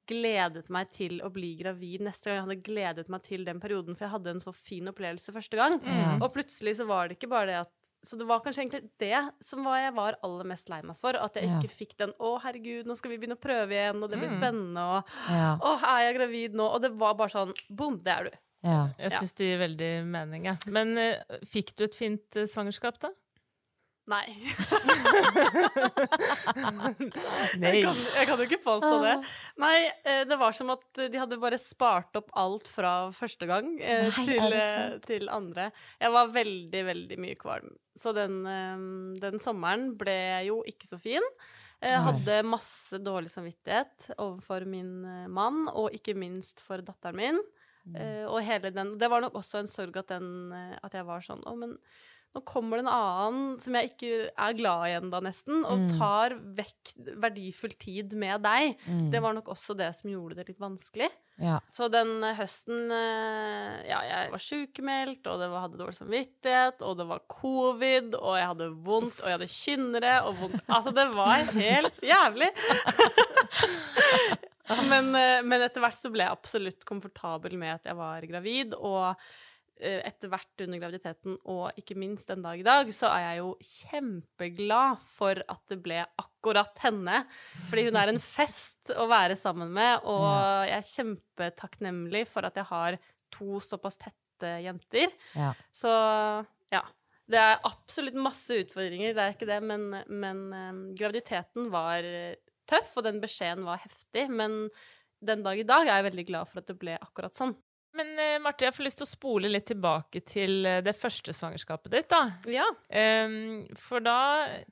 gledet 0.10 0.70
meg 0.74 0.90
til 0.90 1.20
å 1.22 1.30
bli 1.30 1.52
gravid 1.60 2.02
neste 2.02 2.32
gang. 2.32 2.40
Jeg 2.40 2.46
hadde 2.48 2.64
gledet 2.66 3.12
meg 3.14 3.22
til 3.28 3.44
den 3.46 3.60
perioden, 3.62 3.94
for 3.98 4.08
jeg 4.08 4.14
hadde 4.16 4.32
en 4.34 4.42
så 4.42 4.54
fin 4.56 4.90
opplevelse 4.90 5.34
første 5.36 5.60
gang. 5.60 5.78
Mm. 5.84 6.24
Og 6.26 6.32
plutselig 6.34 6.80
så 6.80 6.88
var 6.90 7.08
det 7.12 7.20
ikke 7.20 7.30
bare 7.30 7.52
det 7.52 7.60
at 7.66 7.76
Så 8.02 8.16
det 8.16 8.24
var 8.30 8.40
kanskje 8.40 8.62
egentlig 8.64 8.90
det 8.98 9.18
som 9.44 9.66
var 9.68 9.82
jeg 9.82 9.92
var 9.94 10.16
aller 10.24 10.46
mest 10.48 10.70
lei 10.72 10.78
meg 10.88 10.96
for. 10.96 11.18
At 11.20 11.36
jeg 11.36 11.50
Ja. 11.50 11.58
ikke 11.60 11.68
fikk 11.70 11.98
den 11.98 12.14
'Å, 12.16 12.40
herregud, 12.42 12.86
nå 12.88 12.96
skal 12.96 13.12
vi 13.12 13.18
begynne 13.18 13.36
å 13.36 13.42
prøve 13.44 13.76
igjen', 13.76 14.02
og 14.02 14.10
det 14.10 14.20
blir 14.22 14.30
spennende', 14.32 14.80
og 14.80 15.04
Ja. 15.30 15.58
'Å, 15.60 15.84
er 15.84 16.00
jeg 16.08 16.16
gravid 16.16 16.54
nå?' 16.56 16.70
Og 16.76 16.82
det 16.82 16.92
var 16.98 17.14
bare 17.16 17.28
sånn 17.28 17.54
Boom, 17.70 18.00
det 18.02 18.08
er 18.18 18.24
du. 18.24 18.32
Ja. 18.64 18.90
Jeg 18.98 19.12
Ja. 19.12 19.20
syns 19.20 19.34
det 19.36 19.46
gir 19.52 19.60
veldig 19.68 20.06
mening, 20.08 20.44
jeg. 20.46 20.58
Men 20.72 20.98
eh, 20.98 21.24
fikk 21.44 21.76
du 21.76 21.84
et 21.84 21.94
fint 21.94 22.38
eh, 22.38 22.46
svangerskap, 22.48 23.00
da? 23.00 23.10
Nei. 24.10 24.26
Nei. 27.62 27.74
Jeg 27.76 27.84
kan, 27.86 28.00
jeg 28.00 28.26
kan 28.26 28.40
jo 28.40 28.46
ikke 28.48 28.62
påstå 28.64 28.94
det. 29.04 29.14
Nei, 29.62 29.76
eh, 30.02 30.24
det 30.30 30.38
var 30.40 30.56
som 30.58 30.72
at 30.74 31.02
de 31.14 31.20
hadde 31.22 31.38
bare 31.42 31.60
spart 31.62 32.18
opp 32.18 32.32
alt 32.40 32.68
fra 32.72 32.94
første 33.16 33.46
gang 33.50 33.70
eh, 33.78 34.08
Nei, 34.08 34.26
til, 34.26 34.58
eh, 34.58 34.98
til 35.06 35.30
andre. 35.34 35.70
Jeg 36.02 36.16
var 36.16 36.34
veldig, 36.34 36.84
veldig 36.90 37.20
mye 37.22 37.38
kvalm. 37.40 37.70
Så 38.00 38.14
den, 38.16 38.42
den 39.20 39.42
sommeren 39.44 39.92
ble 40.00 40.20
jo 40.48 40.62
ikke 40.70 40.88
så 40.90 40.98
fin. 41.02 41.26
Jeg 41.84 42.00
hadde 42.04 42.42
masse 42.48 42.98
dårlig 43.04 43.32
samvittighet 43.32 44.14
overfor 44.18 44.66
min 44.68 45.04
mann, 45.32 45.68
og 45.72 45.94
ikke 45.96 46.16
minst 46.18 46.64
for 46.64 46.84
datteren 46.84 47.20
min. 47.20 47.40
Mm. 47.90 48.28
Og 48.30 48.42
hele 48.44 48.70
den 48.76 48.98
Det 49.00 49.08
var 49.10 49.24
nok 49.24 49.38
også 49.40 49.62
en 49.62 49.70
sorg 49.72 49.96
at, 49.98 50.12
den, 50.12 50.52
at 50.54 50.94
jeg 50.94 51.06
var 51.08 51.24
sånn 51.24 51.40
Å, 51.48 51.54
men 51.58 51.72
nå 52.36 52.44
kommer 52.46 52.78
det 52.78 52.84
en 52.86 52.92
annen 52.94 53.46
som 53.64 53.74
jeg 53.74 53.90
ikke 53.90 54.10
er 54.30 54.54
glad 54.54 54.84
i 54.86 54.92
ennå, 55.00 55.18
nesten, 55.26 55.64
og 55.66 55.80
Mm. 55.80 55.88
tar 55.98 56.36
vekk 56.60 56.92
verdifull 57.24 57.74
tid 57.82 58.14
med 58.14 58.44
deg. 58.46 58.76
Mm. 58.86 59.08
Det 59.10 59.22
var 59.24 59.34
nok 59.34 59.50
også 59.50 59.74
det 59.76 59.88
som 59.98 60.12
gjorde 60.12 60.36
det 60.38 60.46
litt 60.52 60.60
vanskelig. 60.62 61.08
Ja. 61.40 61.56
Så 61.72 61.88
den 61.90 62.20
eh, 62.28 62.36
høsten 62.36 62.92
eh, 62.92 63.80
Ja, 63.88 64.02
jeg 64.04 64.32
var 64.34 64.42
sykemeldt, 64.44 65.24
og 65.32 65.40
det 65.40 65.48
var, 65.50 65.64
hadde 65.66 65.80
dårlig 65.80 65.96
samvittighet, 65.98 66.84
og 66.86 66.98
det 67.00 67.08
var 67.08 67.24
covid, 67.32 68.14
og 68.20 68.36
jeg 68.38 68.50
hadde 68.52 68.68
vondt, 68.86 69.24
og 69.24 69.32
jeg 69.32 69.38
hadde 69.40 69.54
kynnere 69.56 70.14
og 70.28 70.36
vondt 70.44 70.60
Altså, 70.68 70.92
det 70.94 71.08
var 71.16 71.48
helt 71.56 72.04
jævlig. 72.04 72.52
men, 74.92 75.10
eh, 75.16 75.40
men 75.48 75.64
etter 75.66 75.82
hvert 75.84 75.98
så 75.98 76.12
ble 76.14 76.26
jeg 76.28 76.36
absolutt 76.36 76.86
komfortabel 76.88 77.56
med 77.58 77.80
at 77.80 77.90
jeg 77.90 77.98
var 77.98 78.26
gravid, 78.30 78.76
og 78.78 79.16
etter 79.80 80.32
hvert 80.32 80.64
under 80.66 80.82
graviditeten, 80.82 81.38
og 81.48 81.80
ikke 81.80 81.96
minst 82.00 82.28
den 82.28 82.44
dag 82.44 82.60
i 82.60 82.66
dag, 82.68 82.90
så 82.96 83.08
er 83.14 83.24
jeg 83.24 83.40
jo 83.40 83.50
kjempeglad 83.64 85.00
for 85.16 85.40
at 85.48 85.72
det 85.72 85.80
ble 85.86 86.02
akkurat 86.20 86.84
henne. 86.84 87.22
Fordi 87.70 87.86
hun 87.88 88.00
er 88.02 88.12
en 88.12 88.22
fest 88.24 88.92
å 88.92 89.08
være 89.12 89.38
sammen 89.40 89.72
med, 89.76 90.04
og 90.04 90.68
jeg 90.68 90.76
er 90.78 90.92
kjempetakknemlig 90.94 92.26
for 92.30 92.48
at 92.50 92.60
jeg 92.60 92.68
har 92.72 93.00
to 93.34 93.62
såpass 93.64 94.00
tette 94.02 94.56
jenter. 94.66 95.16
Ja. 95.38 95.54
Så 95.72 95.92
ja. 96.74 96.84
Det 97.30 97.38
er 97.38 97.60
absolutt 97.68 98.16
masse 98.18 98.56
utfordringer, 98.58 99.14
det 99.14 99.22
er 99.22 99.36
ikke 99.36 99.46
det, 99.46 99.60
men, 99.62 99.84
men 100.10 100.40
eh, 100.56 100.78
graviditeten 100.98 101.68
var 101.70 102.02
eh, 102.02 102.40
tøff, 102.70 102.96
og 102.98 103.06
den 103.06 103.20
beskjeden 103.22 103.68
var 103.68 103.84
heftig. 103.84 104.26
Men 104.34 104.64
den 105.22 105.44
dag 105.46 105.60
i 105.62 105.68
dag 105.68 105.86
er 105.86 106.00
jeg 106.00 106.08
veldig 106.10 106.26
glad 106.30 106.50
for 106.50 106.62
at 106.62 106.72
det 106.72 106.80
ble 106.82 106.98
akkurat 106.98 107.38
sånn. 107.38 107.54
Men 107.98 108.12
eh, 108.22 108.36
Marte, 108.42 108.68
jeg 108.68 108.76
får 108.76 108.86
lyst 108.86 109.00
til 109.02 109.08
å 109.08 109.10
spole 109.10 109.50
litt 109.50 109.66
tilbake 109.72 110.22
til 110.28 110.68
eh, 110.68 110.82
det 110.86 110.94
første 110.98 111.34
svangerskapet 111.36 111.94
ditt. 111.96 112.10
da. 112.12 112.22
Ja. 112.52 112.68
Um, 112.90 113.66
for 113.80 114.04
da 114.06 114.20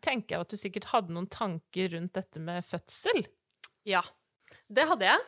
tenker 0.06 0.36
jeg 0.36 0.46
at 0.46 0.54
du 0.54 0.60
sikkert 0.60 0.92
hadde 0.92 1.16
noen 1.16 1.30
tanker 1.32 1.96
rundt 1.96 2.14
dette 2.18 2.44
med 2.44 2.66
fødsel. 2.68 3.26
Ja, 3.88 4.04
det 4.70 4.86
hadde 4.90 5.10
jeg. 5.10 5.26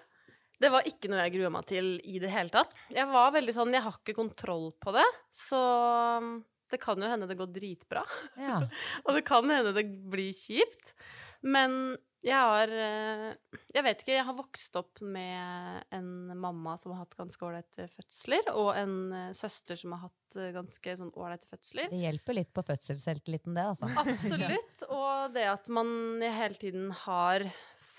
Det 0.60 0.70
var 0.74 0.88
ikke 0.88 1.10
noe 1.10 1.24
jeg 1.24 1.38
grua 1.38 1.50
meg 1.56 1.68
til 1.70 1.94
i 2.04 2.20
det 2.22 2.30
hele 2.34 2.52
tatt. 2.52 2.76
Jeg 2.92 3.08
var 3.10 3.32
veldig 3.34 3.56
sånn, 3.56 3.74
jeg 3.74 3.86
har 3.86 3.96
ikke 3.96 4.18
kontroll 4.18 4.70
på 4.84 4.92
det, 4.94 5.06
så 5.32 5.62
um, 6.20 6.34
det 6.70 6.82
kan 6.84 7.00
jo 7.02 7.10
hende 7.10 7.30
det 7.30 7.40
går 7.40 7.50
dritbra. 7.56 8.04
Ja. 8.38 8.60
Og 9.08 9.16
det 9.18 9.24
kan 9.28 9.50
hende 9.50 9.74
det 9.74 9.88
blir 10.12 10.36
kjipt. 10.36 10.94
Men 11.42 11.96
jeg 12.26 12.36
har 12.36 12.72
eh, 12.74 13.58
Jeg 13.72 13.84
vet 13.86 14.02
ikke, 14.04 14.16
jeg 14.18 14.28
har 14.28 14.36
vokst 14.36 14.76
opp 14.80 15.02
med 15.06 15.86
en 15.96 16.10
mamma 16.40 16.76
som 16.80 16.92
har 16.94 17.06
hatt 17.06 17.16
ganske 17.20 17.46
ålreite 17.48 17.88
fødsler, 17.94 18.52
og 18.60 18.74
en 18.76 18.96
eh, 19.16 19.30
søster 19.38 19.80
som 19.80 19.96
har 19.96 20.10
hatt 20.10 20.40
eh, 20.40 20.52
ganske 20.56 20.96
sånn 21.00 21.14
ålreite 21.16 21.48
fødsler. 21.50 21.88
Det 21.94 22.02
hjelper 22.02 22.40
litt 22.42 22.52
på 22.56 22.66
fødselsselvtilliten, 22.68 23.56
det, 23.56 23.68
altså. 23.72 23.92
Absolutt. 24.04 24.86
Og 24.90 25.36
det 25.36 25.48
at 25.52 25.72
man 25.72 25.92
hele 26.24 26.60
tiden 26.60 26.92
har 27.06 27.48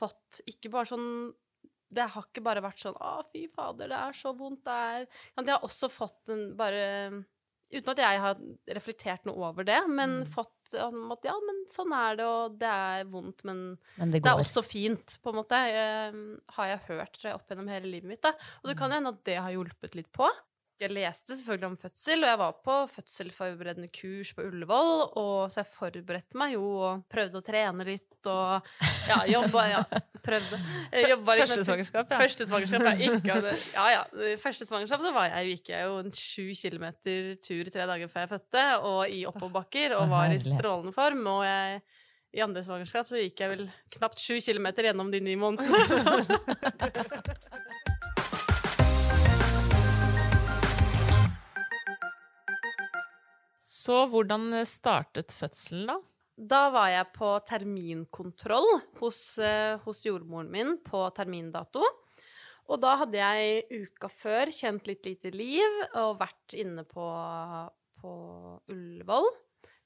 fått 0.00 0.42
ikke 0.48 0.72
bare 0.72 0.92
sånn 0.92 1.08
Det 1.90 2.06
har 2.14 2.28
ikke 2.28 2.44
bare 2.44 2.62
vært 2.64 2.80
sånn 2.80 2.96
'Å, 2.96 3.24
fy 3.32 3.48
fader, 3.50 3.90
det 3.90 3.98
er 3.98 4.16
så 4.16 4.32
vondt', 4.36 4.64
det 4.64 4.76
er 4.92 5.06
Jeg 5.08 5.48
har 5.50 5.66
også 5.66 5.90
fått 5.90 6.32
en 6.32 6.44
bare 6.56 7.24
Uten 7.70 7.92
at 7.92 8.00
jeg 8.02 8.20
har 8.24 8.40
reflektert 8.74 9.26
noe 9.28 9.50
over 9.52 9.66
det, 9.66 9.78
men 9.86 10.24
fått 10.26 10.72
um, 10.74 11.12
at 11.14 11.26
ja, 11.28 11.36
men 11.46 11.60
sånn 11.70 11.92
er 11.94 12.18
det, 12.18 12.26
og 12.26 12.56
det 12.58 12.70
er 12.70 13.04
vondt, 13.12 13.44
men 13.46 13.60
Men 14.00 14.10
det 14.10 14.24
det 14.24 14.32
er 14.32 14.42
også 14.42 14.64
fint, 14.66 15.18
på 15.22 15.30
en 15.30 15.38
måte. 15.38 15.60
eh, 15.70 16.20
har 16.56 16.70
jeg 16.72 16.84
hørt 16.88 17.14
tror 17.14 17.28
jeg, 17.30 17.38
opp 17.38 17.52
gjennom 17.52 17.70
hele 17.70 17.92
livet 17.92 18.10
mitt. 18.10 18.22
Da. 18.26 18.34
Og 18.62 18.72
det 18.72 18.78
kan 18.80 18.90
hende 18.94 19.14
at 19.14 19.22
det 19.28 19.38
har 19.38 19.54
hjulpet 19.54 19.94
litt 19.98 20.10
på. 20.14 20.26
Jeg 20.80 20.94
leste 20.96 21.36
selvfølgelig 21.36 21.68
om 21.68 21.74
fødsel, 21.76 22.22
og 22.24 22.30
jeg 22.30 22.38
var 22.40 22.52
på 22.64 22.74
fødselforberedende 22.88 23.88
kurs 23.92 24.30
på 24.32 24.46
Ullevål, 24.48 24.92
og 25.20 25.52
så 25.52 25.60
jeg 25.60 25.68
forberedte 25.74 26.40
meg 26.40 26.54
jo 26.54 26.62
og 26.70 27.02
prøvde 27.12 27.36
å 27.36 27.44
trene 27.44 27.84
litt 27.84 28.28
og 28.30 28.64
ja, 29.08 29.18
jobba 29.28 29.64
ja, 29.68 29.82
prøvde. 30.24 30.60
Jobba 31.10 31.36
litt 31.36 31.44
Første 31.44 31.66
svangerskap, 31.68 32.14
ja. 32.14 32.20
Første 32.22 32.46
svangerskap, 32.48 32.86
ja. 32.88 32.94
Ikke, 33.10 33.36
hadde, 33.36 33.52
ja, 33.74 33.84
ja. 33.92 34.32
Første 34.40 34.68
svangerskap 34.70 35.04
så 35.04 35.12
var 35.16 35.28
jeg, 35.34 35.58
gikk 35.58 35.72
jeg 35.74 35.90
jo 35.90 36.00
en 36.00 36.16
sju 36.16 36.46
kilometer 36.62 37.30
tur 37.44 37.72
tre 37.76 37.88
dager 37.92 38.12
før 38.12 38.24
jeg 38.24 38.32
fødte, 38.32 38.64
og 38.80 39.00
i 39.12 39.20
oppoverbakker, 39.28 39.98
og 39.98 40.08
var 40.14 40.32
i 40.32 40.40
strålende 40.40 40.96
form. 40.96 41.22
Og 41.34 41.44
jeg, 41.44 41.80
i 42.40 42.44
andre 42.46 42.64
svangerskap 42.64 43.04
så 43.10 43.20
gikk 43.20 43.44
jeg 43.44 43.52
vel 43.52 43.68
knapt 43.98 44.24
sju 44.24 44.40
kilometer 44.40 44.88
gjennom 44.88 45.12
de 45.12 45.20
ni 45.28 45.36
månedene. 45.40 45.76
Så. 53.80 54.04
Hvordan 54.12 54.52
startet 54.68 55.32
fødselen, 55.32 55.88
da? 55.90 55.98
Da 56.40 56.60
var 56.72 56.88
jeg 56.88 57.08
på 57.16 57.30
terminkontroll 57.48 58.68
hos, 59.00 59.38
eh, 59.38 59.76
hos 59.84 60.04
jordmoren 60.06 60.48
min 60.52 60.78
på 60.84 61.02
termindato. 61.16 61.84
Og 62.70 62.80
da 62.80 62.94
hadde 63.02 63.18
jeg 63.18 63.82
uka 63.82 64.08
før 64.08 64.52
kjent 64.54 64.86
litt 64.88 65.04
lite 65.08 65.32
liv 65.34 65.80
og 65.98 66.20
vært 66.20 66.54
inne 66.56 66.84
på, 66.88 67.06
på 68.00 68.12
Ullevål. 68.70 69.28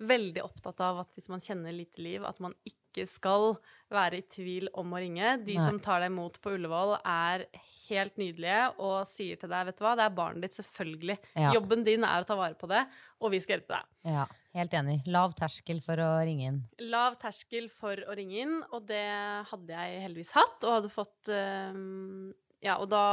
Veldig 0.02 0.42
opptatt 0.42 0.80
av 0.82 1.04
at 1.04 1.12
hvis 1.14 1.28
man 1.30 1.42
kjenner 1.42 1.74
lite 1.74 2.02
liv, 2.02 2.24
at 2.26 2.40
man 2.42 2.54
ikke 2.66 3.04
skal 3.06 3.52
være 3.94 4.18
i 4.18 4.24
tvil 4.26 4.66
om 4.74 4.90
å 4.90 4.98
ringe. 4.98 5.36
De 5.46 5.54
Nei. 5.54 5.66
som 5.68 5.78
tar 5.82 6.02
deg 6.02 6.10
imot 6.10 6.40
på 6.42 6.56
Ullevål, 6.56 6.96
er 7.06 7.44
helt 7.86 8.18
nydelige 8.18 8.60
og 8.82 9.06
sier 9.06 9.38
til 9.38 9.52
deg, 9.52 9.68
vet 9.68 9.78
du 9.78 9.84
hva, 9.86 9.94
det 9.98 10.06
er 10.08 10.16
barnet 10.16 10.46
ditt, 10.48 10.58
selvfølgelig. 10.58 11.18
Ja. 11.38 11.52
Jobben 11.54 11.86
din 11.86 12.06
er 12.08 12.24
å 12.24 12.26
ta 12.26 12.36
vare 12.38 12.58
på 12.58 12.70
det, 12.70 12.82
og 13.22 13.34
vi 13.34 13.40
skal 13.44 13.58
hjelpe 13.58 13.76
deg. 13.78 13.90
Ja, 14.16 14.24
helt 14.58 14.74
enig. 14.80 14.96
Lav 15.14 15.36
terskel 15.38 15.82
for 15.84 16.02
å 16.02 16.08
ringe 16.26 16.48
inn. 16.50 16.62
Lav 16.90 17.18
terskel 17.22 17.68
for 17.72 18.02
å 18.08 18.16
ringe 18.18 18.40
inn, 18.42 18.56
og 18.74 18.88
det 18.90 19.04
hadde 19.50 19.76
jeg 19.78 20.06
heldigvis 20.08 20.34
hatt, 20.34 20.58
og 20.64 20.80
hadde 20.80 20.90
fått 20.92 21.30
øh, 21.34 22.32
Ja, 22.64 22.80
og 22.80 22.88
da 22.90 23.04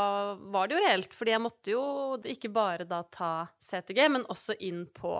var 0.49 0.65
det 0.65 0.79
jo 0.79 0.81
reelt, 0.87 1.13
fordi 1.13 1.35
jeg 1.35 1.43
måtte 1.43 1.75
jo 1.75 1.83
ikke 2.25 2.49
bare 2.55 2.89
da 2.89 3.03
ta 3.05 3.33
CTG, 3.61 4.07
men 4.17 4.25
også 4.33 4.57
inn 4.65 4.87
på, 4.95 5.13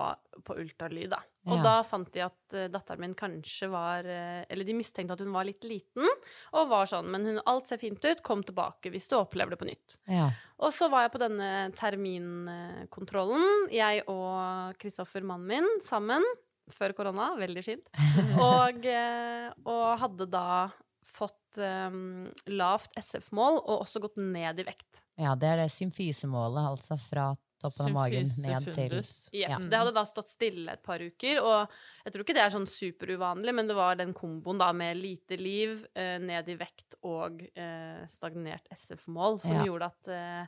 på 0.48 0.58
ultralyd, 0.58 1.14
da. 1.14 1.22
Og 1.50 1.58
Ja. 1.58 1.64
da 1.66 1.76
fant 1.82 2.12
de 2.14 2.22
at 2.22 2.54
uh, 2.54 2.68
datteren 2.70 3.02
min 3.02 3.16
kanskje 3.18 3.66
var 3.74 4.06
uh, 4.06 4.44
Eller 4.46 4.68
de 4.68 4.76
mistenkte 4.78 5.16
at 5.16 5.24
hun 5.24 5.32
var 5.34 5.48
litt 5.48 5.64
liten, 5.66 6.06
og 6.54 6.70
var 6.70 6.86
sånn 6.86 7.08
Men 7.10 7.26
hun, 7.26 7.40
alt 7.50 7.66
ser 7.72 7.80
fint 7.82 7.98
ut, 8.06 8.22
kom 8.22 8.44
tilbake 8.46 8.92
hvis 8.94 9.10
du 9.10 9.16
opplever 9.18 9.56
det 9.56 9.60
på 9.62 9.66
nytt. 9.66 9.98
Ja. 10.06 10.28
Og 10.62 10.70
så 10.76 10.86
var 10.94 11.08
jeg 11.08 11.16
på 11.16 11.24
denne 11.24 11.50
terminkontrollen, 11.74 13.68
jeg 13.74 14.04
og 14.12 14.78
Kristoffer, 14.82 15.26
mannen 15.26 15.50
min, 15.50 15.70
sammen. 15.86 16.24
Før 16.72 16.94
korona. 16.96 17.32
Veldig 17.40 17.64
fint. 17.66 17.90
Og, 18.40 18.86
eh, 18.88 19.50
og 19.68 19.88
hadde 20.00 20.28
da 20.32 20.70
fått 21.04 21.58
um, 21.60 22.30
lavt 22.54 22.94
SF-mål 23.02 23.58
og 23.66 23.82
også 23.82 24.00
gått 24.06 24.20
ned 24.22 24.62
i 24.62 24.66
vekt. 24.68 25.02
ja, 25.20 25.34
det 25.36 25.50
er 25.50 25.58
det 25.64 25.72
symfysemålet, 25.74 26.70
altså 26.70 26.96
fra 27.02 27.26
toppen 27.62 27.88
av 27.88 27.94
magen 27.96 28.28
ned 28.44 28.68
til. 28.76 28.98
Ja, 29.38 29.50
Ja. 29.54 29.60
Det 29.62 29.80
hadde 29.80 29.94
da 29.96 30.04
stått 30.10 30.28
stille 30.32 30.74
et 30.74 30.84
par 30.84 31.00
uker, 31.00 31.40
og 31.46 31.72
jeg 32.06 32.14
tror 32.14 32.26
ikke 32.26 32.36
det 32.38 32.44
er 32.46 32.54
sånn 32.58 32.68
superuvanlig, 32.70 33.54
men 33.56 33.68
det 33.70 33.76
var 33.78 33.96
den 34.00 34.14
komboen 34.18 34.60
da 34.62 34.72
med 34.74 34.98
lite 34.98 35.38
liv, 35.40 35.86
eh, 35.96 36.18
ned 36.20 36.50
i 36.50 36.56
vekt 36.60 36.96
og 37.04 37.42
eh, 37.56 38.04
stagnert 38.10 38.68
SF-mål 38.76 39.40
som 39.42 39.56
Ja. 39.62 39.66
gjorde 39.70 39.92
at, 39.94 40.08
eh, 40.08 40.46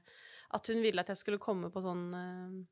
at 0.53 0.67
hun 0.67 0.81
ville 0.81 0.99
at 1.01 1.07
jeg 1.13 1.17
skulle 1.23 1.39
komme 1.41 1.69
på 1.73 1.81
sånn 1.81 2.07
eh, 2.13 2.65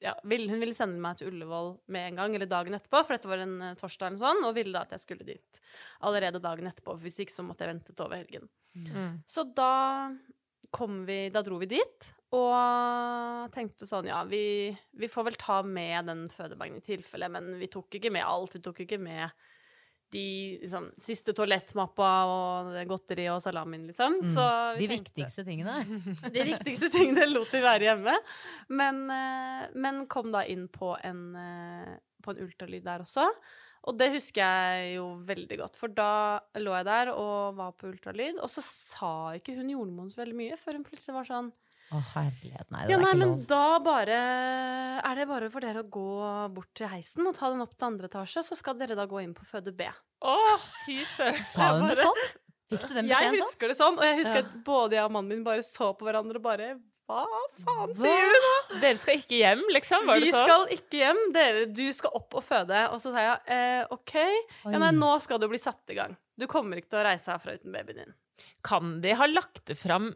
ja, 0.00 0.14
Hun 0.24 0.60
ville 0.60 0.74
sende 0.74 1.00
meg 1.00 1.16
til 1.18 1.28
Ullevål 1.30 1.78
med 1.92 2.08
en 2.12 2.16
gang, 2.16 2.34
eller 2.34 2.46
dagen 2.48 2.74
etterpå, 2.76 3.04
for 3.06 3.14
dette 3.16 3.28
var 3.28 3.38
en 3.44 3.60
eh, 3.62 3.74
torsdag 3.76 4.08
eller 4.12 4.18
sånn, 4.20 4.44
og 4.44 4.54
ville 4.56 4.72
da 4.72 4.82
at 4.84 4.90
jeg 4.96 5.00
skulle 5.00 5.24
dit 5.24 5.60
allerede 6.02 6.40
dagen 6.42 6.66
etterpå, 6.68 6.92
for 6.96 7.04
hvis 7.04 7.20
ikke 7.24 7.32
så 7.36 7.44
måtte 7.46 7.64
jeg 7.64 7.74
vente 7.74 7.94
til 7.94 8.04
over 8.06 8.16
helgen. 8.16 8.48
Mm. 8.74 9.22
Så 9.28 9.44
da 9.54 10.10
vi, 11.06 11.30
da 11.30 11.42
dro 11.46 11.58
vi 11.62 11.66
dit, 11.70 12.10
og 12.34 13.50
tenkte 13.54 13.86
sånn, 13.86 14.08
ja, 14.10 14.22
vi, 14.26 14.72
vi 14.98 15.08
får 15.10 15.24
vel 15.30 15.36
ta 15.40 15.60
med 15.62 16.08
den 16.10 16.24
fødebagen 16.32 16.80
i 16.80 16.84
tilfelle, 16.84 17.28
men 17.30 17.52
vi 17.60 17.68
tok 17.70 17.94
ikke 18.00 18.10
med 18.14 18.24
alt, 18.26 18.56
vi 18.58 18.62
tok 18.64 18.80
ikke 18.84 18.98
med 18.98 19.30
de 20.14 20.24
liksom, 20.62 20.90
siste 21.00 21.32
toalettmappa 21.34 22.08
og 22.30 22.72
godteri 22.86 23.24
og 23.32 23.40
salamien, 23.42 23.86
liksom. 23.88 24.20
Så 24.22 24.44
vi 24.76 24.86
De 24.86 24.92
tenkte- 24.92 25.10
viktigste 25.10 25.44
tingene. 25.48 25.74
de 26.36 26.44
viktigste 26.50 26.90
tingene 26.94 27.26
lot 27.32 27.50
vi 27.50 27.62
være 27.64 27.88
hjemme. 27.88 28.14
Men, 28.70 29.00
eh, 29.10 29.64
men 29.74 30.04
kom 30.06 30.30
da 30.34 30.44
inn 30.46 30.68
på 30.70 30.92
en, 31.02 31.22
eh, 31.34 31.94
på 32.22 32.30
en 32.34 32.44
ultralyd 32.46 32.84
der 32.86 33.02
også. 33.02 33.26
Og 33.84 33.98
det 34.00 34.06
husker 34.14 34.40
jeg 34.40 34.94
jo 34.96 35.10
veldig 35.28 35.58
godt, 35.60 35.74
for 35.76 35.92
da 35.92 36.40
lå 36.56 36.72
jeg 36.78 36.86
der 36.88 37.10
og 37.12 37.58
var 37.58 37.74
på 37.76 37.90
ultralyd, 37.90 38.38
og 38.40 38.48
så 38.48 38.62
sa 38.64 39.10
ikke 39.36 39.56
hun 39.58 39.68
jordmoren 39.74 40.08
så 40.12 40.22
veldig 40.22 40.36
mye, 40.38 40.56
før 40.56 40.78
hun 40.78 40.86
plutselig 40.86 41.14
var 41.18 41.28
sånn 41.28 41.50
Å, 41.92 41.98
herlighet. 42.14 42.70
Nei, 42.72 42.86
det 42.88 42.94
ja, 42.94 42.96
er 42.96 43.02
nei, 43.04 43.10
ikke 43.12 43.18
men 43.20 43.28
lov. 43.34 43.42
da 43.50 43.66
bare 43.84 44.20
er 45.04 45.18
det 45.20 45.26
bare 45.28 45.50
for 45.52 45.60
dere 45.66 45.82
å 45.84 45.90
gå 45.98 46.06
bort 46.56 46.70
til 46.80 46.88
heisen 46.94 47.28
og 47.28 47.36
ta 47.36 47.50
den 47.52 47.60
opp 47.66 47.74
til 47.76 47.90
andre 47.90 48.08
etasje, 48.08 48.40
så 48.48 48.56
skal 48.56 48.78
dere 48.80 48.96
da 48.96 49.04
gå 49.10 49.20
inn 49.20 49.36
på 49.36 49.44
føde 49.44 49.74
B. 49.76 49.90
Å, 50.24 50.34
fy 50.86 50.96
søren. 51.12 51.44
Sa 51.44 51.68
hun 51.76 51.84
det 51.92 51.98
sånn? 52.00 52.22
Fikk 52.72 52.88
du 52.88 52.94
den 52.96 53.10
Jeg 53.12 53.12
beskjeden 53.20 53.36
sånn? 53.36 53.44
husker 53.52 53.68
det 53.68 53.76
sånn, 53.82 54.00
og 54.00 54.08
jeg 54.08 54.16
husker 54.22 54.40
Ja. 54.40 54.46
at 54.48 54.56
både 54.64 54.96
jeg 54.96 55.04
og 55.04 55.12
mannen 55.18 55.28
min 55.36 55.44
bare 55.44 55.62
så 55.68 55.92
på 55.92 56.08
hverandre 56.08 56.40
og 56.40 56.46
bare 56.48 56.70
Hva 57.04 57.20
faen 57.60 57.90
sier 57.98 58.30
du 58.32 58.36
nå? 58.40 58.52
Dere 58.80 58.96
skal 58.96 59.18
ikke 59.20 59.36
hjem, 59.36 59.62
liksom? 59.76 60.06
Var 60.08 60.22
Vi 60.22 60.30
sånn? 60.32 60.46
skal 60.46 60.70
ikke 60.78 61.00
hjem, 61.02 61.20
dere, 61.34 61.64
du 61.68 61.84
skal 61.92 62.14
opp 62.16 62.36
og 62.40 62.44
føde. 62.46 62.78
Og 62.94 63.02
så 63.02 63.12
sa 63.12 63.24
jeg 63.26 63.40
eh, 63.52 63.82
OK, 63.92 64.14
ja, 64.16 64.78
nei, 64.80 64.88
nå 64.96 65.10
skal 65.20 65.42
du 65.42 65.46
bli 65.52 65.60
satt 65.60 65.92
i 65.92 65.98
gang. 65.98 66.14
Du 66.40 66.46
kommer 66.50 66.80
ikke 66.80 66.94
til 66.94 67.02
å 67.02 67.06
reise 67.10 67.30
herfra 67.34 67.58
uten 67.58 67.74
babyen 67.76 68.00
din. 68.00 68.14
Kan 68.66 68.96
de 69.04 69.12
ha 69.14 69.28
lagt 69.30 69.60
det 69.70 69.76
fram 69.78 70.08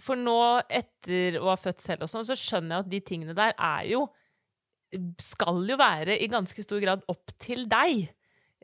For 0.00 0.14
nå, 0.16 0.36
etter 0.70 1.34
å 1.40 1.48
ha 1.50 1.56
født 1.58 1.82
selv 1.82 2.04
og 2.06 2.10
sånn, 2.12 2.24
så 2.28 2.36
skjønner 2.38 2.76
jeg 2.76 2.84
at 2.84 2.92
de 2.92 3.00
tingene 3.10 3.34
der 3.36 3.56
er 3.58 3.88
jo 3.90 4.04
Skal 5.20 5.58
jo 5.68 5.76
være 5.80 6.14
i 6.22 6.28
ganske 6.32 6.62
stor 6.64 6.80
grad 6.84 7.02
opp 7.10 7.34
til 7.42 7.66
deg. 7.68 8.06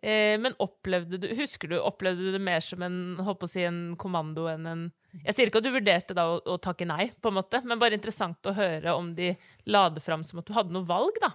Eh, 0.02 0.35
men 0.42 0.56
opplevde 0.59 1.21
du 1.23 1.28
Husker 1.38 1.71
du, 1.71 1.76
opplevde 1.78 2.25
du 2.26 2.32
det 2.35 2.42
mer 2.42 2.59
som 2.64 2.82
en 2.82 3.21
holdt 3.23 3.38
på 3.38 3.47
å 3.47 3.52
si, 3.52 3.62
en 3.62 3.94
kommando 3.94 4.49
enn 4.50 4.66
en 4.66 4.82
Jeg 5.21 5.37
sier 5.37 5.50
ikke 5.50 5.61
at 5.62 5.68
du 5.68 5.75
vurderte 5.76 6.16
da 6.18 6.25
å, 6.32 6.40
å 6.42 6.56
takke 6.59 6.88
nei, 6.88 7.12
på 7.23 7.30
en 7.30 7.37
måte, 7.38 7.61
men 7.62 7.78
bare 7.78 7.94
interessant 7.99 8.50
å 8.50 8.56
høre 8.56 8.97
om 8.99 9.12
de 9.14 9.35
la 9.71 9.85
det 9.94 10.02
fram 10.02 10.25
som 10.26 10.40
at 10.42 10.49
du 10.49 10.56
hadde 10.56 10.75
noe 10.75 10.88
valg, 10.88 11.21
da. 11.23 11.35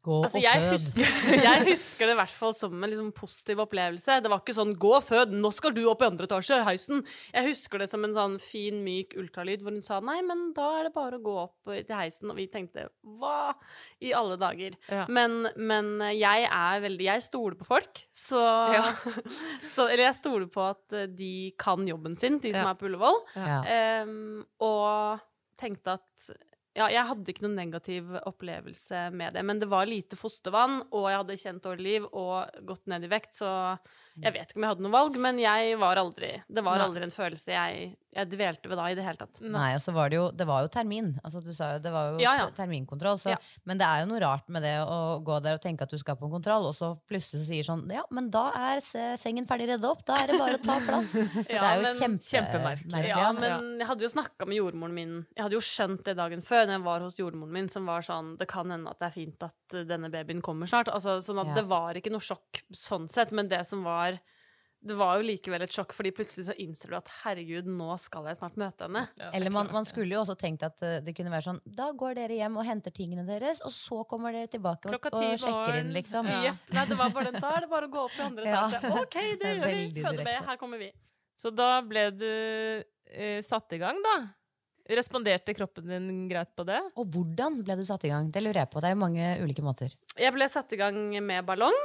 Gå 0.00 0.22
Altså, 0.24 0.38
og 0.38 0.42
jeg, 0.42 0.60
fød. 0.62 0.70
husker, 0.72 1.08
jeg 1.44 1.64
husker 1.68 2.06
det 2.08 2.12
i 2.14 2.18
hvert 2.22 2.32
fall 2.32 2.54
som 2.56 2.72
en 2.72 2.88
liksom 2.88 3.10
positiv 3.12 3.58
opplevelse. 3.66 4.14
Det 4.24 4.30
var 4.32 4.40
ikke 4.40 4.54
sånn 4.56 4.70
'gå 4.80 4.92
og 4.96 5.04
fød, 5.04 5.34
nå 5.36 5.50
skal 5.52 5.74
du 5.76 5.82
opp 5.90 6.00
i 6.00 6.06
andre 6.08 6.24
etasje, 6.24 6.56
heisen'. 6.64 7.02
Jeg 7.34 7.44
husker 7.50 7.82
det 7.82 7.88
som 7.90 8.06
en 8.08 8.14
sånn 8.16 8.38
fin, 8.40 8.78
myk 8.80 9.12
ultralyd 9.20 9.60
hvor 9.60 9.76
hun 9.76 9.82
sa 9.84 10.00
'nei, 10.00 10.22
men 10.24 10.54
da 10.56 10.70
er 10.78 10.84
det 10.88 10.94
bare 10.94 11.18
å 11.20 11.22
gå 11.22 11.36
opp 11.42 11.68
til 11.68 11.92
heisen'. 11.98 12.30
Og 12.32 12.36
vi 12.40 12.46
tenkte 12.48 12.88
'hva 13.04 13.52
i 14.00 14.14
alle 14.16 14.38
dager'? 14.40 14.78
Ja. 14.88 15.04
Men, 15.06 15.48
men 15.56 15.98
jeg 16.16 16.48
er 16.48 16.80
veldig 16.80 17.04
Jeg 17.10 17.22
stoler 17.28 17.56
på 17.60 17.66
folk, 17.68 18.00
så, 18.16 18.40
Ja. 18.72 18.82
så 19.76 19.84
Eller 19.90 20.04
jeg 20.08 20.14
stoler 20.22 20.46
på 20.48 20.64
at 20.70 21.14
de 21.14 21.52
kan 21.58 21.84
jobben 21.86 22.16
sin, 22.16 22.38
de 22.40 22.54
som 22.54 22.62
Ja. 22.64 22.70
er 22.70 22.74
på 22.80 22.88
Ullevål. 22.88 23.20
Em, 23.68 24.46
og 24.60 25.20
tenkte 25.60 25.98
at 26.00 26.30
ja, 26.80 26.88
jeg 26.96 27.08
hadde 27.10 27.32
ikke 27.32 27.44
noen 27.46 27.58
negativ 27.60 28.12
opplevelse 28.26 29.06
med 29.14 29.36
det, 29.36 29.44
men 29.46 29.60
det 29.62 29.68
var 29.70 29.88
lite 29.88 30.18
fostervann, 30.18 30.80
og 30.90 31.08
jeg 31.10 31.22
hadde 31.22 31.40
kjent 31.44 31.66
dårlig 31.66 31.86
liv 31.86 32.08
og 32.10 32.62
gått 32.68 32.88
ned 32.90 33.04
i 33.06 33.12
vekt, 33.12 33.36
så 33.40 33.50
jeg 34.20 34.34
vet 34.34 34.50
ikke 34.50 34.60
om 34.60 34.66
jeg 34.66 34.74
hadde 34.74 34.84
noe 34.84 34.92
valg, 34.94 35.16
men 35.22 35.38
jeg 35.40 35.76
var 35.80 35.98
aldri 36.00 36.30
Det 36.50 36.62
var 36.66 36.82
aldri 36.82 37.06
en 37.06 37.12
følelse 37.14 37.54
jeg, 37.54 37.92
jeg 38.16 38.28
dvelte 38.32 38.68
ved 38.68 38.76
da 38.80 38.88
i 38.90 38.96
det 38.98 39.04
hele 39.06 39.20
tatt. 39.20 39.40
Nei, 39.40 39.70
og 39.76 39.80
så 39.80 39.94
var 39.96 40.10
det 40.12 40.18
jo 40.18 40.26
Det 40.36 40.46
var 40.48 40.64
jo 40.66 40.70
termin. 40.72 41.12
Altså, 41.24 41.40
du 41.44 41.52
sa 41.56 41.70
jo 41.76 41.82
det 41.84 41.92
var 41.94 42.10
jo 42.10 42.20
Ja, 42.20 42.34
ja. 42.36 42.48
terminkontroll. 42.56 43.20
Så, 43.22 43.30
Ja. 43.32 43.38
Men 43.64 43.80
det 43.80 43.86
er 43.86 44.02
jo 44.02 44.10
noe 44.10 44.20
rart 44.20 44.48
med 44.52 44.64
det 44.66 44.74
å 44.82 45.20
gå 45.24 45.38
der 45.44 45.56
og 45.56 45.62
tenke 45.62 45.86
at 45.86 45.94
du 45.94 45.98
skal 46.00 46.18
på 46.20 46.26
en 46.28 46.34
kontroll, 46.34 46.66
og 46.68 46.74
så 46.76 46.90
plutselig 47.08 47.44
så 47.44 47.48
sier 47.48 47.68
sånn 47.70 47.86
Ja, 47.94 48.02
men 48.10 48.28
da 48.34 48.50
er 48.74 48.82
sengen 49.20 49.48
ferdig 49.48 49.70
redda 49.70 49.92
opp. 49.94 50.04
Da 50.04 50.18
er 50.20 50.32
det 50.32 50.40
bare 50.42 50.58
å 50.58 50.62
ta 50.64 50.78
plass. 50.84 51.14
det 51.48 51.56
er 51.56 51.80
jo 51.80 51.94
kjempe, 51.96 52.26
kjempemerkelig. 52.28 53.04
Ja, 53.08 53.22
ja. 53.24 53.32
men 53.36 53.78
jeg 53.80 53.88
hadde 53.88 54.04
jo 54.04 54.12
snakka 54.12 54.48
med 54.50 54.60
jordmoren 54.60 54.96
min 54.96 55.16
Jeg 55.36 55.46
hadde 55.46 55.56
jo 55.56 55.64
skjønt 55.64 56.04
det 56.04 56.18
dagen 56.18 56.44
før 56.44 56.66
når 56.70 56.78
jeg 56.78 56.86
var 56.86 57.04
hos 57.04 57.18
jordmoren 57.18 57.54
min, 57.58 57.68
som 57.72 57.88
var 57.90 58.04
sånn 58.06 58.36
Det 58.38 58.46
kan 58.50 58.70
hende 58.70 58.90
at 58.94 59.00
det 59.02 59.08
er 59.10 59.16
fint 59.18 59.42
at 59.50 59.74
uh, 59.74 59.82
denne 59.88 60.10
babyen 60.12 60.42
kommer 60.44 60.70
snart. 60.70 60.88
Altså, 60.94 61.18
sånn 61.24 61.42
at 61.42 61.50
Ja. 61.52 61.60
det 61.60 61.66
var 61.70 61.98
ikke 61.98 62.12
noe 62.14 62.22
sjokk 62.22 62.62
sånn 62.70 63.10
sett, 63.10 63.34
men 63.34 63.50
det 63.50 63.64
som 63.66 63.82
var 63.84 64.20
det 64.80 64.94
var 64.96 65.18
jo 65.20 65.26
likevel 65.28 65.60
et 65.60 65.74
sjokk, 65.74 65.92
fordi 65.92 66.08
plutselig 66.16 66.46
så 66.46 66.54
innser 66.56 66.88
du 66.88 66.94
at 66.96 67.08
herregud, 67.20 67.66
nå 67.68 67.90
skal 68.00 68.24
jeg 68.30 68.38
snart 68.38 68.56
møte 68.56 68.86
henne. 68.86 69.02
Ja, 69.20 69.26
er 69.28 69.34
Eller 69.36 69.52
man, 69.52 69.68
man 69.74 69.84
skulle 69.84 70.14
jo 70.16 70.22
også 70.22 70.38
tenkt 70.40 70.64
at 70.64 70.80
eh, 70.86 71.02
det 71.04 71.12
kunne 71.18 71.32
være 71.34 71.44
sånn 71.50 71.60
Da 71.66 71.90
går 71.92 72.16
dere 72.16 72.38
hjem 72.38 72.56
og 72.56 72.64
henter 72.64 72.94
tingene 72.96 73.26
deres, 73.28 73.60
og 73.60 73.74
så 73.76 74.00
kommer 74.08 74.32
dere 74.32 74.48
tilbake 74.48 74.88
og, 74.88 75.10
og 75.12 75.36
sjekker 75.42 75.82
inn, 75.82 75.92
liksom. 75.92 76.30
Ja. 76.32 76.40
Jepp. 76.48 76.72
Nei, 76.72 76.86
det 76.88 76.96
var 77.02 77.12
bare 77.12 77.28
den. 77.28 77.44
Da 77.44 77.52
er 77.58 77.66
det 77.66 77.70
bare 77.74 77.90
å 77.90 77.92
gå 77.92 78.06
opp 78.06 78.16
i 78.16 78.24
andre 78.24 78.48
Ja. 78.48 78.64
OK, 79.02 79.18
det 79.42 79.50
er 79.52 79.60
gjør 79.60 79.76
vi. 79.76 80.04
Føde 80.06 80.24
B, 80.30 80.36
her 80.48 80.60
kommer 80.64 80.80
vi. 80.80 80.90
Så 81.36 81.52
da 81.52 81.68
ble 81.84 82.06
du 82.16 82.26
eh, 82.30 83.40
satt 83.44 83.76
i 83.76 83.82
gang, 83.84 84.00
da? 84.04 84.16
Responderte 84.90 85.54
kroppen 85.54 85.90
din 85.90 86.28
greit 86.30 86.52
på 86.58 86.66
det? 86.66 86.80
Og 86.98 87.08
hvordan 87.14 87.60
ble 87.64 87.78
du 87.78 87.84
satt 87.86 88.06
i 88.08 88.12
gang? 88.12 88.30
Det 88.32 88.42
lurer 88.42 88.64
jeg 88.64 88.72
på. 88.72 88.82
Det 88.82 88.90
er 88.90 88.96
jo 88.96 89.02
mange 89.04 89.32
ulike 89.44 89.64
måter. 89.64 89.94
Jeg 90.18 90.34
ble 90.34 90.48
satt 90.50 90.72
i 90.74 90.80
gang 90.80 90.98
med 91.22 91.46
ballong, 91.46 91.76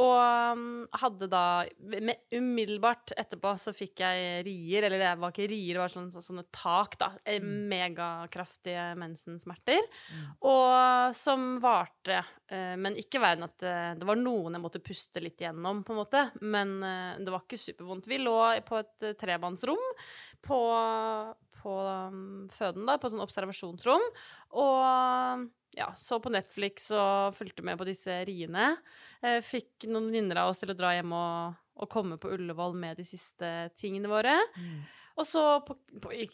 og 0.00 0.54
um, 0.54 0.84
hadde 1.02 1.26
da 1.30 1.44
med, 1.90 2.22
Umiddelbart 2.32 3.12
etterpå 3.18 3.52
så 3.60 3.72
fikk 3.74 4.00
jeg 4.04 4.44
rier, 4.46 4.86
eller 4.86 5.02
det 5.02 5.10
var 5.20 5.34
ikke 5.34 5.48
rier, 5.50 5.76
det 5.76 5.82
var 5.82 5.92
sånne, 5.92 6.12
så, 6.14 6.22
sånne 6.24 6.46
tak, 6.54 6.96
da. 7.00 7.10
Mm. 7.26 7.50
Megakraftige 7.70 8.86
mensensmerter. 9.00 9.82
Og 10.46 11.16
som 11.18 11.58
varte, 11.62 12.22
eh, 12.48 12.76
men 12.80 12.96
ikke 13.00 13.20
verre 13.20 13.40
enn 13.40 13.48
at 13.48 13.58
det, 13.60 13.76
det 14.00 14.08
var 14.08 14.20
noen 14.20 14.56
jeg 14.56 14.64
måtte 14.64 14.84
puste 14.84 15.22
litt 15.24 15.42
gjennom, 15.42 15.82
på 15.84 15.94
en 15.94 16.00
måte. 16.00 16.24
Men 16.40 16.78
eh, 16.86 17.20
det 17.20 17.34
var 17.34 17.44
ikke 17.44 17.60
supervondt. 17.60 18.08
Vi 18.10 18.22
lå 18.22 18.38
på 18.66 18.80
et 18.80 19.10
eh, 19.10 19.16
tremannsrom 19.20 19.86
på, 20.46 20.60
på 21.60 21.76
um, 21.84 22.48
føden, 22.52 22.86
da, 22.88 22.96
på 22.98 23.08
et 23.08 23.14
sånn 23.14 23.24
observasjonsrom. 23.24 24.04
Og 24.60 25.48
ja, 25.76 25.90
så 25.96 26.18
på 26.22 26.32
Netflix 26.34 26.90
og 26.96 27.36
fulgte 27.36 27.64
med 27.66 27.78
på 27.78 27.86
disse 27.88 28.16
riene. 28.26 28.72
Eh, 29.22 29.38
fikk 29.44 29.86
noen 29.90 30.08
venninner 30.10 30.42
av 30.42 30.52
oss 30.52 30.62
til 30.64 30.72
å 30.72 30.78
dra 30.78 30.94
hjem 30.96 31.14
og, 31.14 31.60
og 31.78 31.92
komme 31.92 32.18
på 32.20 32.32
Ullevål 32.34 32.74
med 32.78 32.98
de 32.98 33.06
siste 33.06 33.52
tingene 33.78 34.10
våre. 34.10 34.34
Og 35.20 35.26
så 35.28 35.42
på, 35.66 35.76
på 36.00 36.12
i 36.16 36.26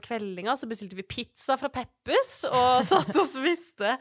kveldinga 0.00 0.54
så 0.56 0.68
bestilte 0.70 0.96
vi 0.96 1.04
pizza 1.04 1.58
fra 1.60 1.68
Peppes 1.72 2.46
og 2.48 2.80
satt 2.90 3.12
og 3.12 3.28
spiste, 3.28 3.94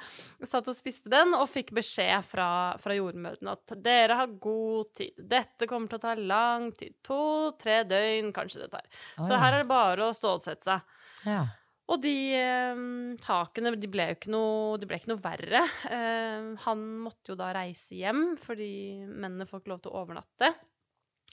satt 0.47 0.69
og 0.71 0.77
spiste 0.77 1.11
den, 1.11 1.35
og 1.35 1.49
fikk 1.51 1.73
beskjed 1.75 2.23
fra, 2.27 2.49
fra 2.79 2.95
jordmødrene 2.95 3.55
at 3.57 3.75
dere 3.83 4.19
har 4.21 4.35
god 4.39 4.93
tid. 5.01 5.15
Dette 5.19 5.67
kommer 5.69 5.91
til 5.91 5.99
å 5.99 6.05
ta 6.07 6.15
lang 6.15 6.69
tid. 6.79 6.95
To-tre 7.05 7.81
døgn 7.89 8.31
kanskje 8.35 8.63
det 8.63 8.71
tar. 8.73 8.87
Oi. 9.19 9.27
Så 9.27 9.35
her 9.35 9.57
er 9.57 9.63
det 9.65 9.71
bare 9.71 10.07
å 10.07 10.15
stålsette 10.15 10.71
seg. 10.71 10.99
Ja. 11.27 11.43
Og 11.89 11.97
de 12.03 12.15
eh, 12.37 12.81
takene 13.23 13.73
de 13.75 13.89
ble 13.89 14.11
jo 14.11 14.17
ikke 14.19 14.31
noe, 14.33 14.77
de 14.79 14.87
ble 14.87 14.99
ikke 14.99 15.11
noe 15.11 15.23
verre. 15.23 15.63
Eh, 15.89 16.51
han 16.65 16.83
måtte 17.01 17.33
jo 17.33 17.39
da 17.39 17.49
reise 17.57 17.97
hjem, 17.97 18.35
fordi 18.39 18.71
mennene 19.09 19.49
får 19.49 19.63
ikke 19.63 19.73
lov 19.73 19.81
til 19.83 19.95
å 19.95 20.03
overnatte. 20.03 20.53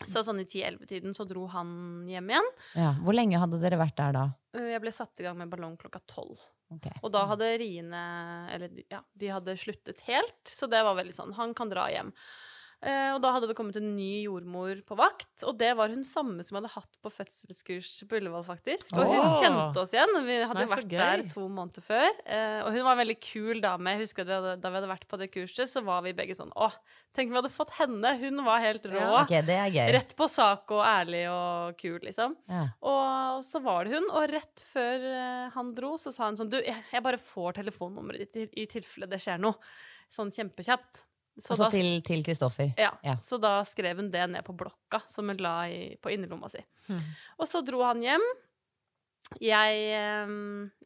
Så 0.05 0.21
sånn 0.27 0.43
i 0.43 0.45
10-11-tiden 0.45 1.15
så 1.17 1.25
dro 1.25 1.47
han 1.49 2.05
hjem 2.11 2.29
igjen. 2.35 2.49
ja. 2.77 2.91
Hvor 3.01 3.17
lenge 3.17 3.39
hadde 3.41 3.61
dere 3.63 3.79
vært 3.81 3.97
der 3.97 4.13
da? 4.13 4.25
Eh, 4.53 4.73
Jeg 4.75 4.83
ble 4.85 4.93
satt 4.93 5.21
i 5.21 5.25
gang 5.25 5.39
med 5.39 5.49
ballong 5.49 5.77
klokka 5.81 6.03
tolv. 6.07 6.37
Ok. 6.75 6.89
Og 7.07 7.13
da 7.15 7.21
hadde 7.31 7.47
riene 7.63 8.01
Eller 8.51 8.73
ja, 8.91 8.99
de 9.15 9.29
hadde 9.31 9.55
sluttet 9.57 10.01
helt, 10.09 10.41
så 10.51 10.67
det 10.69 10.81
var 10.83 10.97
veldig 10.99 11.15
sånn 11.15 11.33
Han 11.39 11.53
kan 11.55 11.71
dra 11.71 11.85
hjem. 11.93 12.11
Eh, 12.85 13.11
og 13.15 13.23
da 13.25 13.31
hadde 13.33 13.49
det 13.49 13.57
kommet 13.57 13.79
en 13.81 13.89
ny 13.97 14.27
jordmor 14.27 14.83
på 14.85 14.97
vakt, 14.99 15.33
og 15.49 15.57
det 15.59 15.71
var 15.79 15.89
hun 15.89 16.03
samme 16.05 16.45
som 16.45 16.59
hadde 16.59 16.71
hatt 16.75 16.99
på 17.01 17.13
fødselskurs 17.13 17.89
på 18.05 18.19
Ullevål, 18.19 18.45
faktisk. 18.45 18.93
Og 18.93 19.09
hun 19.09 19.23
oh. 19.23 19.39
kjente 19.41 19.81
oss 19.81 19.95
igjen. 19.97 20.13
Vi 20.27 20.37
hadde 20.43 20.61
Nei, 20.61 20.69
vært 20.75 20.93
der 20.93 21.25
to 21.31 21.47
måneder 21.49 21.85
før. 21.85 22.07
Eh, 22.29 22.61
og 22.67 22.71
hun 22.75 22.85
var 22.85 22.93
en 22.93 23.01
veldig 23.01 23.17
kul 23.25 23.63
dame. 23.65 23.97
Jeg 23.97 24.05
husker 24.05 24.29
da, 24.29 24.59
vi 24.61 24.77
hadde 24.77 24.93
vært 24.93 25.09
på 25.09 25.21
det 25.23 25.31
kurset, 25.33 25.73
så 25.73 25.83
var 25.87 26.05
vi 26.05 26.15
begge 26.17 26.37
sånn 26.37 26.53
Å, 26.53 26.69
tenk 27.17 27.33
vi 27.33 27.41
hadde 27.41 27.53
fått 27.55 27.73
henne! 27.79 28.13
Hun 28.21 28.45
var 28.45 28.63
helt 28.67 28.87
rå. 28.93 29.01
Ja. 29.01 29.25
Okay, 29.25 29.41
er. 29.57 29.91
Rett 29.97 30.13
på 30.19 30.29
sak 30.31 30.77
og 30.77 30.85
ærlig 30.85 31.25
og 31.33 31.81
kul, 31.81 31.99
liksom. 32.05 32.37
Ja. 32.53 32.69
Og 32.85 33.43
så 33.49 33.65
var 33.65 33.89
det 33.89 33.97
hun, 33.97 34.13
og 34.13 34.29
rett 34.37 34.69
før 34.69 35.11
eh, 35.15 35.51
han 35.57 35.73
dro, 35.77 35.97
så 36.01 36.13
sa 36.13 36.29
hun 36.29 36.37
sånn 36.39 36.53
Du, 36.53 36.61
jeg, 36.61 36.77
jeg 36.93 37.09
bare 37.09 37.21
får 37.21 37.63
telefonnummeret 37.63 38.27
ditt 38.27 38.45
i, 38.45 38.65
i 38.67 38.71
tilfelle 38.71 39.09
det 39.09 39.25
skjer 39.25 39.41
noe. 39.41 39.57
Sånn 40.13 40.31
kjempekjapt. 40.31 41.07
Så 41.39 41.53
Altså 41.53 41.65
da- 41.67 41.71
til, 42.03 42.23
Kristoffer. 42.25 42.71
ja, 42.79 42.91
Ja. 43.05 43.17
Så 43.21 43.39
da 43.41 43.63
skrev 43.69 43.97
hun 43.97 44.11
det 44.11 44.23
ned 44.31 44.45
på 44.45 44.55
blokka 44.57 45.03
som 45.07 45.29
hun 45.29 45.37
la 45.37 45.69
i, 45.69 45.97
på 46.01 46.09
innerlomma 46.15 46.49
si. 46.49 46.63
Hmm. 46.89 47.01
Og 47.39 47.47
så 47.47 47.61
dro 47.65 47.83
han 47.85 48.01
hjem. 48.01 48.25
Jeg 49.43 49.79
eh, 49.91 50.31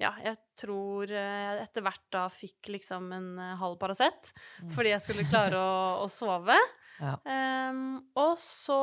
Ja, 0.00 0.14
jeg 0.24 0.36
tror 0.56 1.10
eh, 1.12 1.60
etter 1.62 1.82
hvert 1.84 2.02
da 2.10 2.22
fikk 2.32 2.70
liksom 2.72 3.12
en 3.12 3.38
eh, 3.38 3.56
halv 3.60 3.76
Paracet. 3.78 4.32
Fordi 4.74 4.90
jeg 4.94 5.00
skulle 5.04 5.28
klare 5.28 5.60
å, 5.60 6.04
å 6.04 6.08
sove. 6.10 6.56
Ja. 7.00 7.14
Em, 7.24 7.96
og 8.20 8.34
så 8.36 8.76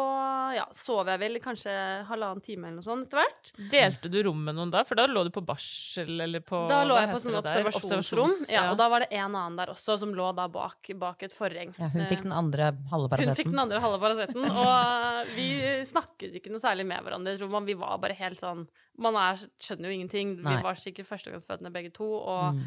ja, 0.57 0.63
sov 0.73 1.05
jeg 1.11 1.19
vel 1.21 1.37
kanskje 1.43 1.71
halvannen 2.09 2.41
time 2.41 2.67
eller 2.67 2.79
noe 2.79 2.85
sånt 2.87 3.05
etter 3.07 3.19
hvert. 3.21 3.51
Delte 3.71 4.09
du 4.09 4.17
rom 4.25 4.39
med 4.47 4.57
noen 4.57 4.71
da? 4.73 4.81
For 4.87 4.97
da 4.97 5.05
lå 5.07 5.23
du 5.27 5.29
på 5.35 5.43
barsel 5.45 6.19
eller 6.25 6.41
på 6.41 6.63
Da 6.71 6.79
lå 6.87 6.97
jeg 6.97 7.11
på 7.13 7.19
sånn 7.21 7.37
observasjonsrom, 7.37 8.25
Observasjons- 8.31 8.49
ja, 8.53 8.63
og 8.71 8.77
da 8.81 8.89
var 8.89 9.05
det 9.05 9.09
en 9.11 9.35
annen 9.37 9.59
der 9.59 9.67
også 9.73 9.99
som 10.01 10.15
lå 10.17 10.31
da 10.35 10.47
bak, 10.47 10.89
bak 10.97 11.23
et 11.29 11.35
forheng. 11.37 11.75
Ja, 11.77 11.91
hun 11.93 12.05
fikk 12.09 12.23
den 12.25 12.33
andre 12.33 12.71
halve 12.91 13.21
Hun 13.21 13.35
fikk 13.37 13.51
den 13.53 13.59
andre 13.67 13.79
halve 13.83 13.99
Paraceten, 14.01 14.49
og 14.49 15.31
vi 15.35 15.49
snakket 15.85 16.35
ikke 16.41 16.49
noe 16.51 16.63
særlig 16.63 16.85
med 16.89 17.03
hverandre. 17.05 17.35
Jeg 17.35 17.43
tror 17.43 17.53
man, 17.53 17.65
vi 17.69 17.77
var 17.77 17.97
bare 18.01 18.17
helt 18.17 18.39
sånn 18.41 18.67
Man 18.97 19.13
er, 19.13 19.37
skjønner 19.61 19.91
jo 19.91 19.93
ingenting. 19.99 20.41
Nei. 20.41 20.55
Vi 20.57 20.63
var 20.65 20.73
sikkert 20.81 21.05
førstegangsfødende 21.05 21.69
begge 21.71 21.91
to, 21.93 22.07
og 22.17 22.55
Mm. 22.55 22.63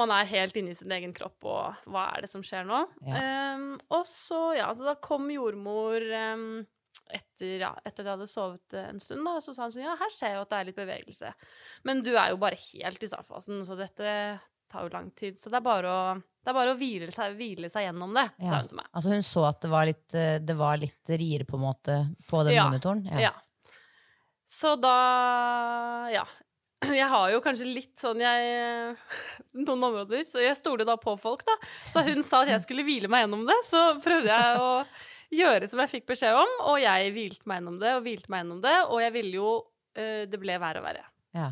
Man 0.00 0.10
er 0.10 0.26
helt 0.30 0.56
inne 0.58 0.72
i 0.74 0.78
sin 0.78 0.90
egen 0.96 1.12
kropp, 1.14 1.44
og 1.46 1.90
hva 1.90 2.08
er 2.16 2.24
det 2.24 2.30
som 2.32 2.42
skjer 2.46 2.64
nå? 2.68 2.80
Ja. 3.06 3.20
Um, 3.56 3.66
og 3.94 4.06
så, 4.10 4.40
ja, 4.58 4.70
så 4.74 4.86
da 4.88 4.94
kom 5.02 5.28
jordmor 5.30 6.02
um, 6.34 6.46
etter, 7.14 7.58
ja, 7.62 7.70
etter 7.84 8.06
jeg 8.06 8.14
hadde 8.16 8.26
sovet 8.30 8.74
eh, 8.78 8.88
en 8.90 8.98
stund, 9.02 9.22
da, 9.26 9.36
så 9.44 9.52
sa 9.54 9.66
hun 9.66 9.74
sånn 9.74 9.84
Ja, 9.84 9.94
her 10.00 10.10
ser 10.14 10.32
jeg 10.32 10.38
jo 10.38 10.44
at 10.46 10.50
det 10.54 10.58
er 10.60 10.68
litt 10.70 10.78
bevegelse. 10.80 11.32
Men 11.86 12.02
du 12.06 12.12
er 12.16 12.32
jo 12.32 12.40
bare 12.42 12.58
helt 12.72 13.02
i 13.04 13.10
startfasen, 13.10 13.60
så 13.68 13.76
dette 13.78 14.14
tar 14.72 14.86
jo 14.86 14.92
lang 14.94 15.10
tid. 15.14 15.36
Så 15.38 15.52
det 15.52 15.60
er 15.60 15.66
bare 15.66 15.90
å, 15.92 16.04
det 16.16 16.50
er 16.50 16.56
bare 16.56 16.72
å 16.74 16.78
hvile, 16.80 17.10
seg, 17.14 17.36
hvile 17.38 17.68
seg 17.70 17.86
gjennom 17.88 18.14
det, 18.16 18.24
sa 18.40 18.62
hun 18.62 18.70
til 18.72 18.80
meg. 18.80 18.88
Altså 18.96 19.12
hun 19.12 19.26
så 19.26 19.44
at 19.50 19.60
det 19.62 19.70
var 19.74 19.86
litt, 19.90 20.06
eh, 20.18 20.38
det 20.42 20.56
var 20.58 20.80
litt 20.80 21.12
rier 21.14 21.44
på 21.46 21.60
en 21.60 21.66
måte 21.68 21.98
på 22.30 22.42
den 22.48 22.56
Ja. 22.56 22.64
monitoren? 22.70 23.04
Ja. 23.20 23.34
Så 24.48 24.74
da 24.80 24.96
Ja. 26.12 26.24
Jeg 27.00 27.08
har 27.10 27.32
jo 27.32 27.40
kanskje 27.44 27.66
litt 27.68 27.92
sånn 28.00 28.20
jeg 28.22 28.94
Noen 29.54 29.86
områder. 29.88 30.24
Så 30.28 30.42
jeg 30.42 30.56
stoler 30.58 30.86
da 30.88 30.96
på 31.00 31.14
folk, 31.20 31.44
da. 31.46 31.54
Så 31.92 32.02
hun 32.06 32.22
sa 32.26 32.42
at 32.42 32.52
jeg 32.54 32.64
skulle 32.64 32.86
hvile 32.86 33.10
meg 33.10 33.24
gjennom 33.24 33.44
det. 33.48 33.56
Så 33.68 33.82
prøvde 34.04 34.32
jeg 34.32 34.62
å 34.62 34.72
gjøre 35.34 35.68
som 35.70 35.82
jeg 35.82 35.92
fikk 35.92 36.08
beskjed 36.12 36.36
om, 36.38 36.56
og 36.70 36.80
jeg 36.82 37.14
hvilte 37.14 37.48
meg 37.50 37.60
gjennom 37.60 37.78
det 37.82 37.94
og 37.96 38.04
hvilte 38.06 38.32
meg 38.32 38.44
gjennom 38.44 38.60
det. 38.64 38.74
Og 38.88 39.00
jeg 39.02 39.14
ville 39.14 39.38
jo 39.38 39.54
eh, 39.94 40.26
Det 40.30 40.40
ble 40.42 40.58
verre 40.62 40.82
og 40.82 40.88
verre. 40.88 41.06
Ja. 41.34 41.48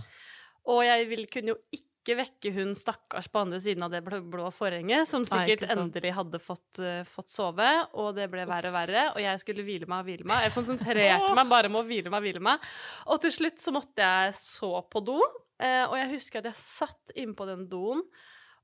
Og 0.72 0.84
jeg 0.86 1.08
ville, 1.10 1.30
kunne 1.30 1.54
jo 1.54 1.58
ikke 1.74 1.91
vekke 2.18 2.50
hun 2.56 2.72
stakkars 2.78 3.28
på 3.30 3.42
andre 3.44 3.60
siden 3.62 3.86
av 3.86 3.92
det 3.94 4.00
blå, 4.04 4.18
blå 4.32 4.48
forhenget, 4.54 5.06
som 5.08 5.24
sikkert 5.28 5.62
Nei, 5.66 5.76
endelig 5.76 6.12
hadde 6.16 6.40
fått, 6.42 6.80
uh, 6.82 7.04
fått 7.08 7.30
sove, 7.30 7.68
og 7.94 8.10
det 8.18 8.26
ble 8.32 8.46
verre 8.50 8.72
og 8.72 8.76
verre, 8.76 9.06
og 9.14 9.22
jeg 9.22 9.42
skulle 9.42 9.66
hvile 9.66 9.86
meg 9.86 10.02
og 10.02 10.10
hvile 10.10 10.28
meg. 10.28 10.48
Jeg 10.48 10.56
konsentrerte 10.56 11.36
meg 11.38 11.54
bare 11.54 11.70
med 11.70 11.84
å 11.84 11.86
hvile 11.86 12.10
meg 12.10 12.18
og 12.18 12.26
hvile 12.26 12.44
meg. 12.50 12.68
Og 13.14 13.22
til 13.22 13.36
slutt 13.38 13.62
så 13.62 13.74
måtte 13.74 14.10
jeg 14.10 14.36
så 14.40 14.74
på 14.90 15.04
do, 15.06 15.20
uh, 15.22 15.84
og 15.86 15.96
jeg 16.00 16.12
husker 16.16 16.42
at 16.42 16.50
jeg 16.50 16.62
satt 16.64 17.16
innpå 17.22 17.46
den 17.48 17.68
doen, 17.70 18.02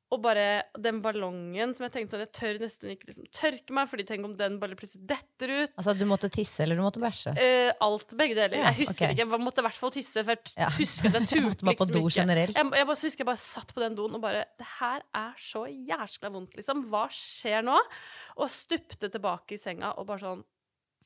og 0.09 0.23
bare 0.25 0.45
den 0.81 1.03
ballongen 1.05 1.75
som 1.77 1.85
jeg 1.85 1.93
tenkte 1.93 2.15
sånn, 2.15 2.23
jeg 2.25 2.33
tør 2.39 2.59
nesten 2.63 2.93
ikke 2.95 3.11
liksom 3.11 3.27
tørke 3.35 3.75
meg, 3.77 3.91
fordi 3.91 4.07
tenk 4.09 4.25
om 4.25 4.37
den 4.39 4.57
bare 4.63 4.77
plutselig 4.79 5.05
detter 5.11 5.53
ut. 5.53 5.75
Altså 5.77 5.93
du 5.99 6.05
måtte 6.09 6.31
tisse, 6.33 6.63
eller 6.65 6.81
du 6.81 6.85
måtte 6.87 7.03
bæsje? 7.03 7.35
Eh, 7.37 7.73
alt, 7.85 8.15
begge 8.17 8.39
deler. 8.39 8.57
Ja, 8.57 8.71
jeg 8.73 8.87
husker 8.87 9.05
okay. 9.05 9.13
ikke, 9.19 9.27
jeg 9.27 9.43
måtte 9.45 9.61
i 9.61 9.67
hvert 9.69 9.81
fall 9.83 9.93
tisse, 9.93 10.25
for 10.25 10.33
jeg 10.33 10.55
Ja. 10.57 10.71
husker 10.79 11.11
at 11.13 11.19
jeg 11.21 11.29
turte 11.35 11.69
bare 11.69 11.77
på 11.77 11.89
liksom 11.89 11.93
do 11.93 12.05
ikke. 12.07 12.17
generelt. 12.23 12.57
Jeg, 12.57 12.71
jeg 12.81 12.89
bare 12.89 13.03
husker 13.05 13.25
jeg 13.25 13.31
bare 13.35 13.45
satt 13.45 13.75
på 13.77 13.85
den 13.85 13.99
doen 14.01 14.17
og 14.17 14.25
bare 14.25 14.45
Det 14.59 14.71
her 14.79 15.05
er 15.23 15.35
så 15.39 15.67
jæskla 15.69 16.33
vondt, 16.33 16.57
liksom. 16.57 16.87
Hva 16.89 17.05
skjer 17.13 17.67
nå? 17.69 17.77
Og 18.41 18.49
stupte 18.53 19.13
tilbake 19.13 19.59
i 19.59 19.61
senga 19.61 19.93
og 19.99 20.09
bare 20.09 20.25
sånn 20.25 20.45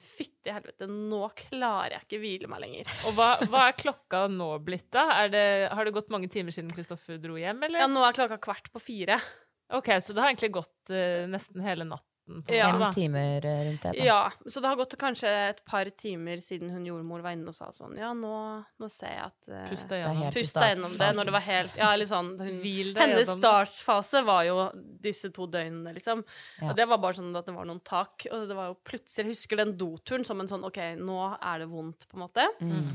Fytti 0.02 0.50
helvete, 0.50 0.88
nå 0.90 1.20
klarer 1.38 1.96
jeg 1.96 2.06
ikke 2.06 2.20
hvile 2.22 2.50
meg 2.50 2.62
lenger. 2.64 2.92
Og 3.08 3.14
hva, 3.16 3.28
hva 3.46 3.68
er 3.68 3.76
klokka 3.78 4.24
nå 4.32 4.48
blitt, 4.66 4.88
da? 4.94 5.06
Er 5.22 5.32
det, 5.32 5.44
har 5.70 5.86
det 5.86 5.94
gått 5.94 6.10
mange 6.12 6.30
timer 6.32 6.54
siden 6.54 6.72
Kristoffer 6.74 7.20
dro 7.22 7.38
hjem, 7.38 7.62
eller? 7.68 7.84
Ja, 7.84 7.90
nå 7.90 8.02
er 8.06 8.16
klokka 8.16 8.40
kvart 8.42 8.72
på 8.74 8.82
fire. 8.82 9.20
Ok, 9.72 9.94
så 10.02 10.12
det 10.12 10.20
har 10.24 10.32
egentlig 10.32 10.52
gått 10.58 10.92
uh, 10.92 11.24
nesten 11.30 11.62
hele 11.64 11.86
natten. 11.88 12.11
Ja. 12.46 12.68
Fem 12.70 12.92
timer 12.94 13.46
eh, 13.46 13.64
rundt 13.66 13.82
det? 13.82 13.92
da. 13.98 14.04
Ja, 14.04 14.32
så 14.46 14.60
det 14.62 14.70
har 14.70 14.76
gått 14.78 14.94
kanskje 14.98 15.30
et 15.48 15.62
par 15.66 15.88
timer 15.98 16.38
siden 16.42 16.70
hun 16.70 16.84
jordmor 16.86 17.24
var 17.24 17.34
inne 17.34 17.50
og 17.50 17.56
sa 17.56 17.66
sånn 17.74 17.96
Ja, 17.98 18.12
nå, 18.14 18.34
nå 18.78 18.90
ser 18.92 19.10
jeg 19.10 19.24
at 19.26 19.50
uh, 19.50 19.64
Pust 19.72 19.90
deg 19.90 20.04
gjennom. 20.04 20.94
det 21.00 21.08
når 21.18 21.28
det 21.28 21.34
var 21.34 21.44
helt 21.48 21.80
Ja, 21.80 21.90
eller 21.96 22.06
sånn 22.08 22.30
hun, 22.38 22.60
Hennes 22.96 23.32
startsfase 23.32 24.22
var 24.26 24.46
jo 24.46 24.68
disse 25.02 25.32
to 25.34 25.48
døgnene, 25.50 25.96
liksom. 25.98 26.22
Ja. 26.60 26.70
Og 26.70 26.78
det 26.78 26.86
var 26.92 27.02
bare 27.02 27.18
sånn 27.18 27.34
at 27.34 27.48
det 27.48 27.56
var 27.56 27.66
noen 27.66 27.82
tak. 27.82 28.28
Og 28.30 28.46
det 28.46 28.56
var 28.56 28.70
jo 28.70 28.78
plutselig 28.86 29.24
Jeg 29.24 29.34
husker 29.34 29.62
den 29.64 29.74
doturen 29.80 30.26
som 30.26 30.40
en 30.40 30.50
sånn 30.50 30.68
OK, 30.68 30.78
nå 31.02 31.18
er 31.34 31.64
det 31.64 31.68
vondt, 31.72 32.06
på 32.06 32.18
en 32.18 32.24
måte. 32.24 32.46
Mm. 32.62 32.86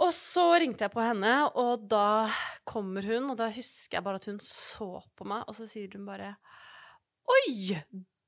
Og 0.00 0.12
så 0.16 0.44
ringte 0.60 0.86
jeg 0.86 0.92
på 0.94 1.02
henne, 1.04 1.32
og 1.60 1.88
da 1.90 2.28
kommer 2.68 3.04
hun, 3.04 3.32
og 3.32 3.40
da 3.40 3.50
husker 3.52 3.98
jeg 3.98 4.06
bare 4.06 4.20
at 4.20 4.28
hun 4.30 4.40
så 4.44 4.92
på 5.16 5.26
meg, 5.28 5.44
og 5.48 5.56
så 5.56 5.68
sier 5.68 5.92
hun 5.96 6.06
bare 6.08 6.34
Oi! 7.30 7.76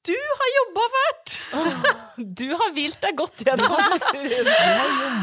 Du 0.04 0.16
har 0.38 0.48
jobba 0.58 0.88
fælt! 0.96 1.38
Du 2.22 2.44
har 2.52 2.70
hvilt 2.76 2.98
deg 3.00 3.14
godt 3.16 3.40
gjennom, 3.40 3.72
serien. 4.12 4.48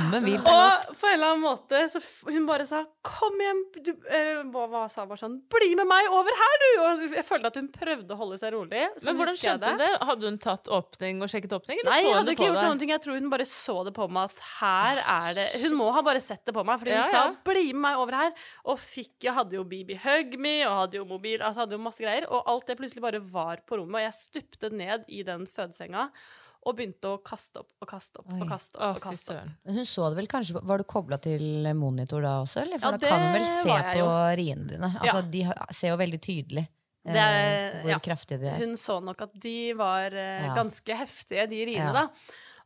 Og 0.09 0.87
på 0.97 1.05
en 1.05 1.13
eller 1.13 1.27
annen 1.27 1.43
måte 1.43 1.81
så 1.91 1.99
hun 2.27 2.47
bare 2.47 2.65
sa 2.65 2.79
'kom 3.05 3.37
hjem', 3.39 3.59
du, 3.85 3.91
hva, 4.49 4.63
hva 4.71 4.81
sa 4.89 5.03
hun 5.03 5.11
bare 5.11 5.21
sånn 5.21 5.35
'bli 5.53 5.75
med 5.77 5.85
meg 5.87 6.09
over 6.09 6.33
her, 6.39 6.55
du'. 6.63 6.79
Og 6.81 7.03
jeg 7.13 7.25
følte 7.27 7.51
at 7.51 7.59
hun 7.61 7.67
prøvde 7.71 8.15
å 8.15 8.17
holde 8.17 8.39
seg 8.41 8.53
rolig. 8.55 8.87
så 8.97 9.05
Men 9.05 9.19
hvordan 9.19 9.37
skjønte 9.37 9.69
hun 9.69 9.77
det? 9.83 9.91
Hadde 10.09 10.25
hun 10.31 10.39
tatt 10.41 10.65
åpning 10.79 11.21
og 11.21 11.29
sjekket 11.29 11.53
åpning, 11.59 11.77
eller 11.83 11.91
Nei, 11.93 11.99
så 11.99 12.03
jeg 12.03 12.09
hun 12.09 12.17
hadde 12.17 12.25
det 12.31 12.35
ikke 12.39 12.49
gjort 12.49 12.59
deg? 12.59 12.69
noen 12.71 12.79
ting. 12.81 12.89
Jeg 12.95 13.01
tror 13.05 13.19
hun 13.19 13.29
bare 13.35 13.47
så 13.53 13.77
det 13.85 13.93
på 13.99 14.09
meg 14.09 14.23
at 14.33 14.43
her 14.59 15.03
er 15.05 15.33
det 15.37 15.47
Hun 15.61 15.77
må 15.77 15.91
ha 15.93 16.01
bare 16.09 16.21
sett 16.25 16.43
det 16.49 16.55
på 16.57 16.65
meg, 16.65 16.79
fordi 16.81 16.97
hun 16.97 17.03
Ja, 17.05 17.09
sa 17.13 17.35
'bli 17.45 17.65
med 17.73 17.81
meg 17.85 17.97
over 18.01 18.13
her'. 18.17 18.33
Og 18.65 18.79
fikk 18.81 19.23
Jeg 19.29 19.33
hadde 19.37 19.53
jo 19.55 19.63
Bibi 19.63 19.95
Hug 20.03 20.39
Me, 20.39 20.65
og 20.65 20.75
hadde 20.89 20.97
jo 20.97 21.05
mobil, 21.05 21.37
altså 21.39 21.61
hadde 21.67 21.77
jo 21.77 21.83
masse 21.85 22.01
greier. 22.01 22.25
Og 22.33 22.43
alt 22.49 22.65
det 22.65 22.77
plutselig 22.81 23.01
bare 23.05 23.21
var 23.21 23.61
på 23.67 23.77
rommet, 23.77 24.01
og 24.01 24.05
jeg 24.09 24.13
stupte 24.17 24.68
ned 24.75 25.05
i 25.07 25.23
den 25.27 25.45
fødesenga 25.49 26.09
og 26.67 26.75
begynte 26.75 27.07
å 27.13 27.19
kaste 27.23 27.61
opp 27.61 27.69
og 27.79 27.87
kaste 27.87 28.19
opp 28.19 28.33
Oi. 28.33 28.41
og 28.43 28.49
kaste 28.49 28.75
opp. 28.75 28.97
og 28.97 29.01
kaste 29.03 29.35
opp. 29.37 29.53
Men 29.65 29.77
hun 29.79 29.85
så 29.87 30.09
det 30.11 30.17
vel 30.19 30.27
kanskje 30.27 30.59
Var 30.67 30.77
du 30.81 30.83
kobla 30.83 31.17
til 31.23 31.69
monitor 31.79 32.21
da 32.25 32.33
også, 32.41 32.65
eller? 32.65 32.81
For 32.83 32.91
Ja, 32.91 32.97
da 32.99 33.07
kan 33.13 33.23
hun 33.23 33.37
vel 33.37 33.45
se 33.47 33.77
på 33.93 34.09
riene 34.41 34.67
dine. 34.73 34.89
Altså, 34.99 35.21
Ja. 35.21 35.21
De 35.21 35.73
ser 35.77 35.93
jo 35.93 35.97
veldig 36.01 36.19
tydelig 36.19 36.65
eh, 37.05 37.15
er- 37.15 37.79
hvor 37.85 37.93
ja. 37.93 37.99
kraftige 38.03 38.39
de 38.43 38.47
er. 38.51 38.59
Hun 38.59 38.75
så 38.75 38.99
nok 39.01 39.21
at 39.21 39.39
de 39.39 39.55
var 39.79 40.11
eh, 40.13 40.49
ganske 40.53 40.97
heftige, 40.99 41.47
de 41.49 41.63
riene, 41.71 41.93
da. 41.95 42.09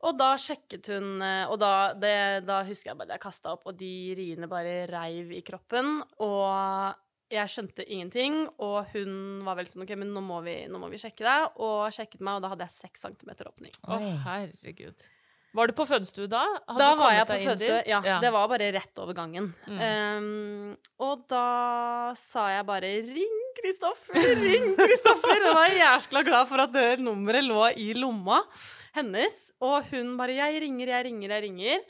Og 0.03 0.17
da 0.17 0.33
sjekket 0.41 0.89
hun 0.89 1.21
eh, 1.21 1.45
Og 1.53 1.59
da, 1.61 1.93
det, 1.93 2.45
da 2.49 2.63
husker 2.65 2.89
jeg 2.91 2.97
bare 2.97 3.11
at 3.13 3.19
jeg 3.19 3.25
kasta 3.29 3.53
opp, 3.53 3.67
og 3.69 3.77
de 3.77 3.93
riene 4.17 4.49
bare 4.49 4.87
reiv 4.89 5.31
i 5.37 5.43
kroppen. 5.45 6.01
Og 6.19 6.95
jeg 7.33 7.49
skjønte 7.49 7.85
ingenting, 7.87 8.43
og 8.61 8.93
hun 8.93 9.41
var 9.45 9.57
vel 9.57 9.67
sånn 9.69 9.85
OK, 9.85 9.95
men 9.99 10.13
nå 10.13 10.21
må 10.25 10.39
vi, 10.45 10.55
nå 10.69 10.81
må 10.81 10.91
vi 10.91 11.01
sjekke 11.01 11.25
deg. 11.25 11.57
Og 11.63 11.89
sjekket 11.95 12.21
meg, 12.21 12.37
og 12.37 12.45
da 12.45 12.53
hadde 12.53 12.67
jeg 12.69 12.77
seks 12.77 13.05
centimeter 13.07 13.49
åpning. 13.49 13.73
Å, 13.87 13.99
herregud. 14.27 15.05
Var 15.53 15.69
du 15.69 15.73
på 15.77 15.85
fødestue 15.85 16.25
da? 16.29 16.41
Hadde 16.65 16.81
da 16.81 16.93
var 16.97 17.11
jeg 17.13 17.25
på 17.29 17.35
fødestue, 17.43 17.81
ja, 17.85 17.99
Ja, 18.01 18.15
det 18.23 18.31
var 18.33 18.47
bare 18.49 18.71
rett 18.73 19.01
over 19.01 19.13
gangen. 19.17 19.51
Mm. 19.69 19.81
Um, 19.85 20.71
og 21.05 21.27
da 21.29 22.13
sa 22.17 22.47
jeg 22.55 22.65
bare 22.65 22.89
'ring 23.05 23.35
Kristoffer', 23.59 24.31
ring 24.41 24.71
Kristoffer! 24.79 25.45
Og 25.51 25.59
var 25.59 25.75
jæskla 25.77 26.23
glad 26.25 26.49
for 26.49 26.63
at 26.65 26.73
det 26.73 27.03
nummeret 27.05 27.45
lå 27.45 27.67
i 27.77 27.91
lomma 27.93 28.41
hennes. 28.97 29.51
Og 29.61 29.85
hun 29.93 30.17
bare 30.17 30.39
'jeg 30.39 30.63
ringer, 30.65 30.89
jeg 30.89 31.05
ringer, 31.11 31.29
jeg 31.37 31.43
ringer'. 31.45 31.85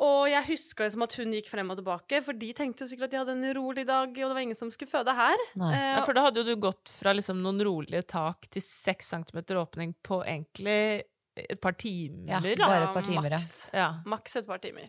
Og 0.00 0.24
jeg 0.30 0.46
husker 0.46 0.86
det 0.86 0.94
som 0.94 1.04
at 1.04 1.14
hun 1.20 1.34
gikk 1.36 1.50
frem 1.52 1.68
og 1.72 1.76
tilbake, 1.80 2.22
for 2.24 2.36
de 2.40 2.48
tenkte 2.56 2.86
jo 2.86 2.90
sikkert 2.90 3.10
at 3.10 3.12
de 3.12 3.18
hadde 3.20 3.34
en 3.36 3.54
rolig 3.58 3.84
dag, 3.88 4.08
og 4.08 4.16
det 4.16 4.36
var 4.36 4.42
ingen 4.44 4.58
som 4.58 4.70
skulle 4.72 4.90
føde 4.90 5.14
her. 5.14 5.42
Eh, 5.58 5.76
Ja, 5.76 6.00
for 6.06 6.16
da 6.16 6.24
hadde 6.28 6.40
jo 6.42 6.48
du 6.48 6.62
gått 6.64 6.92
fra 6.96 7.12
liksom 7.16 7.42
noen 7.44 7.60
rolige 7.66 8.02
tak 8.08 8.48
til 8.50 8.64
seks 8.64 9.12
centimeter 9.12 9.60
åpning 9.60 9.92
på 10.06 10.22
egentlig 10.24 11.04
et 11.36 11.60
par 11.60 11.76
timer. 11.78 12.26
Ja, 12.32 12.40
bare 12.40 12.88
et 12.88 12.94
par 12.96 13.06
timer, 13.06 13.30
ja. 13.30 13.38
maks. 13.38 13.52
Ja. 13.76 13.88
Maks 14.08 14.36
et 14.40 14.46
par 14.48 14.58
timer. 14.64 14.88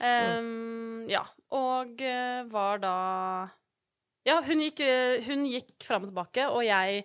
Um, 0.00 1.04
ja. 1.10 1.24
Og 1.52 2.00
eh, 2.00 2.40
var 2.50 2.78
da 2.80 2.94
Ja, 4.24 4.38
hun 4.44 4.62
gikk, 4.64 4.80
eh, 4.84 5.20
hun 5.26 5.44
gikk 5.48 5.84
fram 5.84 6.06
og 6.06 6.10
tilbake, 6.12 6.46
og 6.48 6.64
jeg 6.64 7.04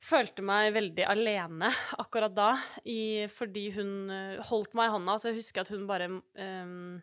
følte 0.00 0.44
meg 0.44 0.72
veldig 0.76 1.06
alene 1.08 1.70
akkurat 2.02 2.34
da, 2.36 2.50
i, 2.88 3.26
fordi 3.32 3.68
hun 3.76 3.92
eh, 4.14 4.40
holdt 4.50 4.76
meg 4.78 4.88
i 4.88 4.94
hånda, 4.96 5.18
så 5.20 5.30
jeg 5.30 5.40
husker 5.42 5.64
at 5.64 5.72
hun 5.74 5.86
bare 5.90 6.08
um, 6.10 7.00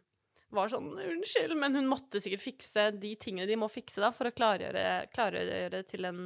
var 0.55 0.69
sånn 0.71 0.93
'unnskyld', 0.95 1.55
men 1.59 1.75
hun 1.75 1.89
måtte 1.89 2.21
sikkert 2.23 2.43
fikse 2.43 2.85
de 2.95 3.13
tingene 3.19 3.47
de 3.49 3.57
må 3.59 3.67
fikse 3.67 3.99
da, 3.99 4.13
for 4.15 4.29
å 4.29 4.33
klargjøre, 4.35 5.09
klargjøre 5.11 5.81
til, 5.89 6.07
en, 6.07 6.21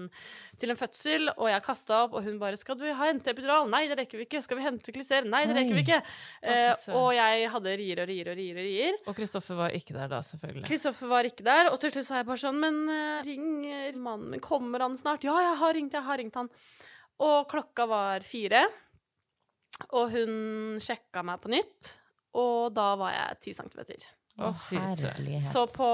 til 0.62 0.73
en 0.73 0.77
fødsel. 0.77 1.31
Og 1.38 1.49
jeg 1.49 1.63
kasta 1.65 2.03
opp, 2.03 2.13
og 2.13 2.27
hun 2.27 2.38
bare 2.41 2.57
'Skal 2.57 2.77
du 2.77 2.86
ha 2.86 3.07
hente 3.10 3.34
epidural?' 3.34 3.69
'Nei, 3.69 3.88
det 3.89 3.97
rekker 3.97 4.21
vi 4.21 4.27
ikke.' 4.27 4.43
'Skal 4.43 4.57
vi 4.57 4.67
hente 4.67 4.93
klyser?' 4.93 5.25
'Nei, 5.25 5.45
det 5.49 5.57
rekker 5.57 5.73
vi 5.73 5.86
ikke.' 5.86 6.03
Eh, 6.41 6.75
og 6.93 7.13
jeg 7.13 7.49
hadde 7.49 7.77
rier 7.77 8.01
og 8.03 8.07
rier 8.07 8.29
og 8.29 8.38
rier 8.38 8.57
og 8.57 8.65
rier. 8.65 8.99
Og 9.07 9.15
Kristoffer 9.15 9.55
var 9.55 9.69
ikke 9.71 9.93
der 9.97 10.07
da, 10.07 10.21
selvfølgelig. 10.21 10.67
Kristoffer 10.69 11.07
var 11.07 11.23
ikke 11.25 11.43
der, 11.43 11.71
og 11.71 11.79
til 11.79 11.91
slutt 11.91 12.05
sa 12.05 12.21
jeg 12.21 12.29
bare 12.29 12.41
sånn 12.45 12.60
Men 12.62 12.77
eh, 12.89 13.23
ring 13.25 13.97
mannen 13.97 14.29
min, 14.29 14.43
kommer 14.43 14.86
han 14.86 14.97
snart? 14.97 15.23
Ja, 15.25 15.34
jeg 15.41 15.57
har 15.57 15.73
ringt, 15.73 15.93
jeg 15.93 16.05
har 16.05 16.17
ringt 16.17 16.36
han. 16.36 16.49
Og 17.21 17.49
klokka 17.49 17.88
var 17.89 18.25
fire, 18.25 18.65
og 19.97 20.13
hun 20.13 20.77
sjekka 20.81 21.23
meg 21.25 21.41
på 21.41 21.51
nytt, 21.53 22.00
og 22.37 22.73
da 22.75 22.93
var 22.99 23.15
jeg 23.17 23.39
10 23.51 23.59
centimeter. 23.61 24.09
Å. 24.39 24.47
Herlighet. 24.71 25.43
Så 25.43 25.65
på 25.69 25.85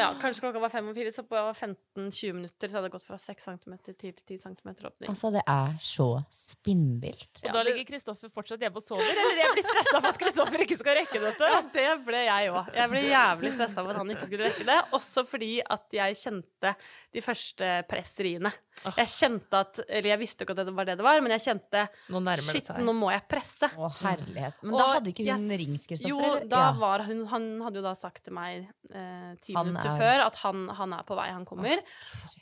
ja, 0.00 0.08
kanskje 0.20 0.46
klokka 0.46 0.60
var 0.62 0.72
fem 0.72 0.86
og 0.88 0.96
fire, 0.96 1.10
så 1.12 1.22
på 1.28 1.36
15-20 1.52 2.36
minutter 2.38 2.70
så 2.70 2.78
hadde 2.78 2.88
jeg 2.88 2.94
gått 2.94 3.04
fra 3.06 3.18
6 3.20 3.46
cm 3.50 3.74
til 3.92 4.14
10 4.16 4.38
cm 4.46 4.70
åpning. 4.72 5.10
Altså, 5.12 5.30
det 5.34 5.42
er 5.44 5.74
så 5.84 6.06
spinnvilt. 6.34 7.42
Og 7.42 7.50
Ja, 7.50 7.52
da 7.58 7.64
ligger 7.66 7.84
Kristoffer 7.92 8.32
fortsatt 8.32 8.64
hjemme 8.64 8.80
og 8.80 8.86
sover, 8.86 9.12
eller 9.12 9.42
jeg 9.42 9.52
blir 9.58 9.68
stressa 9.68 9.94
for 9.98 10.08
at 10.10 10.20
Kristoffer 10.24 10.64
ikke 10.64 10.80
skal 10.80 10.98
rekke 11.02 11.22
dette? 11.22 11.52
Ja, 11.52 11.60
det 11.76 11.86
ble 12.08 12.24
jeg 12.26 12.54
òg. 12.54 12.72
Jeg 12.80 12.92
ble 12.94 13.04
jævlig 13.06 13.54
stressa 13.58 13.84
for 13.84 13.92
at 13.92 14.00
han 14.00 14.14
ikke 14.16 14.30
skulle 14.30 14.48
rekke 14.48 14.68
det. 14.72 14.78
Også 14.98 15.26
fordi 15.28 15.52
at 15.76 15.98
jeg 16.00 16.20
kjente 16.24 16.74
de 17.12 17.24
første 17.28 17.72
presseriene. 17.92 18.54
Jeg 18.96 19.06
kjente 19.06 19.54
at 19.62 19.80
Eller 19.88 20.08
jeg 20.10 20.18
visste 20.18 20.42
jo 20.42 20.48
ikke 20.48 20.58
at 20.58 20.66
det 20.66 20.74
var 20.74 20.84
det 20.90 20.96
det 20.98 21.04
var, 21.06 21.20
men 21.22 21.30
jeg 21.38 21.44
kjente 21.46 21.84
Nå 22.10 22.20
Shit, 22.42 22.66
seg. 22.66 22.78
nå 22.82 22.92
må 22.98 23.10
jeg 23.12 23.22
presse. 23.28 23.70
Å, 23.78 23.90
herlighet. 24.02 24.54
Men 24.62 24.76
da 24.76 24.84
Og 24.84 24.94
hadde 24.96 25.12
ikke 25.14 25.26
hun 25.30 25.48
yes, 25.50 25.58
ringt 25.62 25.86
Kristoffer? 25.86 26.08
Jo, 26.08 26.18
eller? 26.20 26.46
da 26.48 26.58
Ja. 26.66 26.72
var 26.82 26.98
hun 27.06 27.26
Han 27.30 27.60
hadde 27.62 27.76
jo 27.78 27.82
da 27.82 27.92
da 27.92 27.94
sagt 27.94 28.24
til 28.24 28.32
meg 28.32 28.68
eh, 28.94 29.34
ti 29.44 29.52
Han 29.52 29.66
minutter 29.68 29.90
er- 29.92 30.00
før 30.00 30.26
at 30.26 30.34
han, 30.42 30.68
han 30.68 30.92
er 30.96 31.02
på 31.04 31.14
vei, 31.16 31.28
han 31.30 31.44
kommer. 31.44 31.78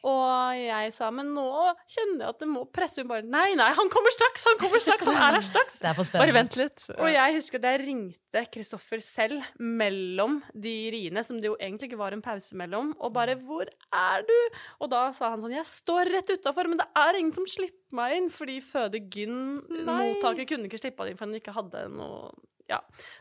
Og 0.06 0.54
jeg 0.56 0.92
sa 0.94 1.10
men 1.10 1.32
nå 1.34 1.44
kjenner 1.90 2.24
jeg 2.24 2.28
at 2.28 2.38
det 2.38 2.48
må 2.50 2.64
presse. 2.70 3.02
Hun 3.02 3.08
bare 3.10 3.26
nei, 3.26 3.54
nei, 3.58 3.68
han 3.74 3.90
kommer 3.92 4.10
straks! 4.14 4.44
Han 4.46 4.58
kommer 4.62 4.78
straks, 4.82 5.04
han 5.08 5.14
er 5.18 5.36
her 5.40 5.46
straks! 5.46 5.78
Det 5.82 5.90
er 5.90 5.94
for 5.98 6.10
Bare 6.20 6.34
vent 6.36 6.56
litt. 6.60 6.86
Og 6.98 7.08
jeg 7.10 7.34
husker 7.38 7.58
at 7.58 7.68
jeg 7.72 7.82
ringte 7.88 8.44
Kristoffer 8.54 9.02
selv 9.02 9.42
mellom 9.58 10.38
de 10.54 10.74
riene, 10.94 11.24
som 11.26 11.38
det 11.40 11.50
jo 11.50 11.56
egentlig 11.58 11.90
ikke 11.90 11.98
var 12.00 12.14
en 12.14 12.22
pause 12.22 12.54
mellom, 12.58 12.92
og 13.00 13.12
bare 13.16 13.34
'Hvor 13.36 13.66
er 13.92 14.22
du?' 14.22 14.50
Og 14.80 14.90
da 14.90 15.10
sa 15.12 15.30
han 15.30 15.40
sånn 15.42 15.54
'Jeg 15.56 15.66
står 15.66 16.12
rett 16.14 16.29
utafor, 16.36 16.68
men 16.70 16.80
det 16.80 16.86
er 16.96 17.18
ingen 17.18 17.34
som 17.34 17.46
slipper 17.48 17.96
meg 17.96 18.16
inn', 18.18 18.30
fordi 18.30 18.60
føde-gyn-mottaket 18.62 20.48
kunne 20.48 20.70
ikke 20.70 20.80
slippe 20.80 21.02
han 21.02 21.12
inn, 21.12 21.18
for 21.18 21.26
han 21.26 21.40
ikke 21.40 21.56
hadde 21.56 21.84
noe 21.94 22.30
ja, 22.70 22.78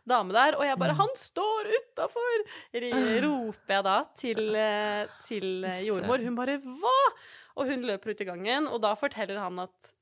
dame 0.08 0.36
der. 0.36 0.58
Og 0.60 0.65
jeg 0.65 0.78
bare 0.78 0.93
'Han 0.93 1.13
står 1.17 1.72
utafor!' 1.80 2.43
roper 3.26 3.74
jeg 3.74 3.84
da 3.84 3.98
til, 4.15 4.56
eh, 4.56 5.06
til 5.26 5.65
eh, 5.65 5.86
jordmor. 5.88 6.24
Hun 6.24 6.36
bare 6.36 6.60
'Hva?' 6.60 7.13
Og 7.58 7.67
hun 7.67 7.82
løper 7.84 8.12
ut 8.12 8.22
i 8.22 8.30
gangen, 8.30 8.67
og 8.67 8.82
da 8.82 8.93
forteller 8.93 9.39
han 9.39 9.60
at 9.60 9.95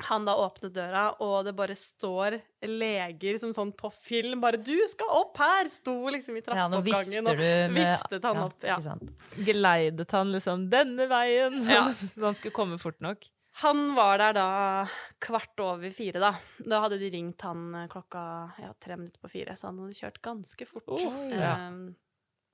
han 0.00 0.24
da 0.24 0.34
åpnet 0.40 0.72
døra, 0.72 1.02
og 1.20 1.44
det 1.44 1.52
bare 1.56 1.74
står 1.76 2.38
leger 2.64 3.38
som 3.42 3.52
sånn 3.52 3.72
på 3.76 3.90
film 3.92 4.40
bare 4.40 4.56
'Du 4.56 4.76
skal 4.88 5.12
opp 5.12 5.36
her!' 5.36 5.68
Sto 5.68 6.08
liksom 6.08 6.36
i 6.38 6.40
Ja, 6.40 6.68
trappeoppgangen 6.68 7.26
ja, 7.28 7.32
og 7.32 7.76
viftet 7.76 8.24
han 8.24 8.40
opp. 8.46 8.56
Ja. 8.62 8.78
Ikke 8.78 8.88
sant? 8.88 9.12
Geleidet 9.44 10.10
han 10.10 10.32
liksom 10.32 10.68
denne 10.70 11.06
veien, 11.08 11.62
Ja. 11.68 11.92
så 12.16 12.24
han 12.24 12.34
skulle 12.34 12.56
komme 12.56 12.78
fort 12.78 13.00
nok. 13.00 13.28
Han 13.60 13.94
var 13.94 14.16
der 14.18 14.32
da 14.32 14.88
kvart 15.20 15.60
over 15.60 15.90
fire, 15.92 16.18
da. 16.18 16.32
Da 16.64 16.80
hadde 16.80 16.98
de 16.98 17.10
ringt 17.12 17.40
han 17.44 17.74
eh, 17.74 17.88
klokka 17.92 18.52
ja, 18.62 18.72
tre 18.80 18.96
minutter 18.96 19.20
på 19.20 19.28
fire, 19.28 19.52
så 19.56 19.68
han 19.68 19.78
hadde 19.82 19.98
kjørt 19.98 20.22
ganske 20.24 20.66
fort. 20.66 20.88
Oh, 20.88 21.28
ja. 21.28 21.52
eh, 21.68 21.92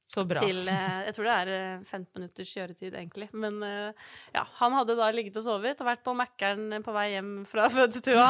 Så 0.08 0.24
bra. 0.24 0.40
til 0.40 0.62
eh, 0.72 0.98
Jeg 1.04 1.14
tror 1.16 1.26
det 1.28 1.32
er 1.36 1.50
eh, 1.54 1.82
15 1.84 2.06
minutters 2.16 2.52
kjøretid, 2.56 2.94
egentlig. 2.96 3.28
Men 3.36 3.58
eh, 3.66 4.06
ja, 4.32 4.46
han 4.60 4.76
hadde 4.78 4.96
da 4.96 5.10
ligget 5.12 5.36
og 5.40 5.44
sovet 5.44 5.82
og 5.84 5.88
vært 5.90 6.04
på 6.06 6.14
Mækkern 6.16 6.78
på 6.84 6.94
vei 6.96 7.10
hjem 7.12 7.32
fra 7.50 7.68
fødestua. 7.74 8.28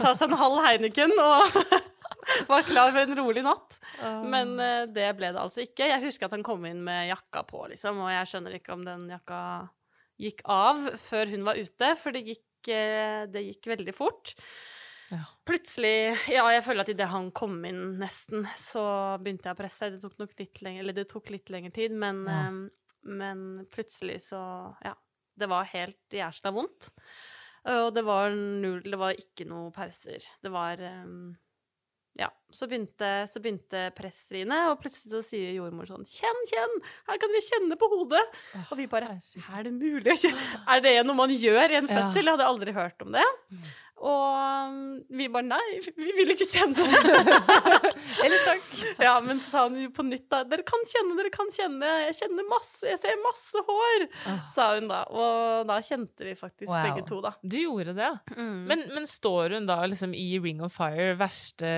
Tatt 0.00 0.18
seg 0.18 0.32
en 0.32 0.40
halv 0.40 0.64
Heineken 0.66 1.14
og 1.22 1.60
var 2.50 2.66
klar 2.66 2.90
for 2.90 3.02
en 3.04 3.18
rolig 3.20 3.44
natt. 3.46 3.78
Men 4.26 4.56
eh, 4.58 4.82
det 4.90 5.12
ble 5.18 5.30
det 5.30 5.42
altså 5.44 5.62
ikke. 5.62 5.86
Jeg 5.92 6.02
husker 6.08 6.26
at 6.26 6.34
han 6.34 6.46
kom 6.46 6.66
inn 6.66 6.82
med 6.86 7.06
jakka 7.12 7.46
på, 7.46 7.68
liksom, 7.70 8.02
og 8.02 8.10
jeg 8.10 8.32
skjønner 8.32 8.58
ikke 8.58 8.74
om 8.74 8.82
den 8.86 9.06
jakka 9.14 9.40
gikk 10.20 10.42
av 10.48 10.80
før 10.98 11.30
hun 11.34 11.44
var 11.46 11.58
ute, 11.60 11.92
for 12.00 12.16
det 12.16 12.24
gikk, 12.32 12.70
eh, 12.72 13.26
det 13.30 13.46
gikk 13.50 13.70
veldig 13.76 13.94
fort. 13.94 14.34
Ja. 15.12 15.22
Plutselig 15.46 16.16
Ja, 16.32 16.46
jeg 16.50 16.64
føler 16.66 16.80
at 16.86 16.88
idet 16.90 17.06
han 17.12 17.30
kom 17.30 17.58
inn, 17.68 17.98
nesten, 18.00 18.46
så 18.58 18.82
begynte 19.22 19.46
jeg 19.50 19.54
å 19.56 19.60
presse. 19.60 19.90
Det 19.94 20.00
tok 20.02 20.16
nok 20.18 20.34
litt 20.40 20.62
lenger, 20.66 20.80
eller 20.82 20.96
det 20.96 21.08
tok 21.12 21.30
litt 21.30 21.50
lengre 21.54 21.72
tid, 21.72 21.92
men, 21.92 22.24
Ja. 22.26 22.48
eh, 22.48 22.68
men 23.04 23.66
plutselig 23.70 24.20
så 24.30 24.74
Ja. 24.84 24.94
Det 25.38 25.48
var 25.48 25.64
helt 25.68 26.08
jævla 26.10 26.50
vondt. 26.52 26.90
Og 27.66 27.92
det 27.94 28.04
var 28.06 28.30
null 28.30 28.80
Det 28.80 28.96
var 28.98 29.12
ikke 29.12 29.44
noe 29.46 29.70
pauser. 29.70 30.22
Det 30.42 30.50
var 30.50 30.80
um, 30.80 31.36
ja, 32.18 32.30
så 32.50 32.64
begynte, 32.66 33.26
så 33.28 33.42
begynte 33.44 33.90
pressriene, 33.94 34.70
og 34.70 34.80
plutselig 34.80 35.10
så 35.12 35.20
sier 35.22 35.52
jordmor 35.58 35.84
sånn 35.84 36.06
Kjenn, 36.08 36.38
kjenn! 36.48 36.78
Her 37.10 37.18
kan 37.20 37.28
vi 37.34 37.42
kjenne 37.44 37.76
på 37.76 37.90
hodet! 37.92 38.22
og 38.70 38.78
vi 38.78 38.86
bare. 38.86 39.20
Er 39.52 39.62
det 39.66 39.72
mulig 39.74 40.06
å 40.14 40.16
kjenne? 40.16 40.62
Er 40.66 40.80
det 40.80 40.94
noe 41.04 41.14
man 41.18 41.28
gjør 41.28 41.68
i 41.70 41.76
en 41.76 41.86
Ja. 41.90 41.98
fødsel? 41.98 42.24
Jeg 42.24 42.32
hadde 42.38 42.48
aldri 42.48 42.72
hørt 42.72 43.02
om 43.02 43.12
det. 43.12 43.26
Og 43.96 44.68
um, 44.68 44.80
vi 45.16 45.24
bare 45.32 45.46
Nei, 45.48 45.78
vi 45.96 46.10
vil 46.18 46.32
ikke 46.34 46.44
kjenne. 46.50 46.84
Ellers 48.24 48.44
takk. 48.44 48.66
ja, 49.00 49.14
men 49.24 49.40
så 49.40 49.48
sa 49.54 49.62
hun 49.66 49.78
jo 49.80 49.88
på 49.96 50.04
nytt 50.04 50.26
da 50.32 50.42
Dere 50.44 50.64
kan 50.68 50.82
kjenne, 50.88 51.16
dere 51.16 51.30
kan 51.32 51.48
kjenne. 51.54 51.92
Jeg 52.08 52.18
kjenner 52.20 52.48
masse, 52.50 52.82
jeg 52.90 53.00
ser 53.00 53.16
masse 53.24 53.62
hår, 53.68 54.04
sa 54.52 54.68
hun 54.74 54.90
da. 54.92 55.00
Og 55.08 55.64
da 55.70 55.78
kjente 55.84 56.28
vi 56.28 56.34
faktisk 56.38 56.68
Wow. 56.72 56.82
begge 56.90 57.06
to, 57.08 57.20
da. 57.24 57.32
Du 57.40 57.56
gjorde 57.60 57.94
det, 57.96 58.04
ja. 58.10 58.36
Mm. 58.36 58.58
Men, 58.68 58.84
men 58.98 59.08
står 59.08 59.56
hun 59.56 59.68
da 59.70 59.78
liksom 59.88 60.12
i 60.16 60.28
Ring 60.44 60.60
of 60.66 60.76
Fire, 60.76 61.14
verste 61.20 61.70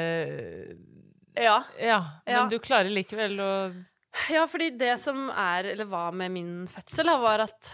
Ja. 1.39 1.63
Ja, 1.79 2.01
men 2.27 2.35
Ja. 2.35 2.49
du 2.51 2.59
klarer 2.59 2.91
likevel 2.91 3.39
å 3.39 3.53
Ja, 4.33 4.47
fordi 4.51 4.71
det 4.79 4.97
som 4.99 5.29
er, 5.31 5.69
eller 5.75 5.85
var 5.87 6.11
med 6.17 6.33
min 6.35 6.67
fødsel, 6.67 7.07
da, 7.07 7.19
var 7.23 7.45
at 7.45 7.69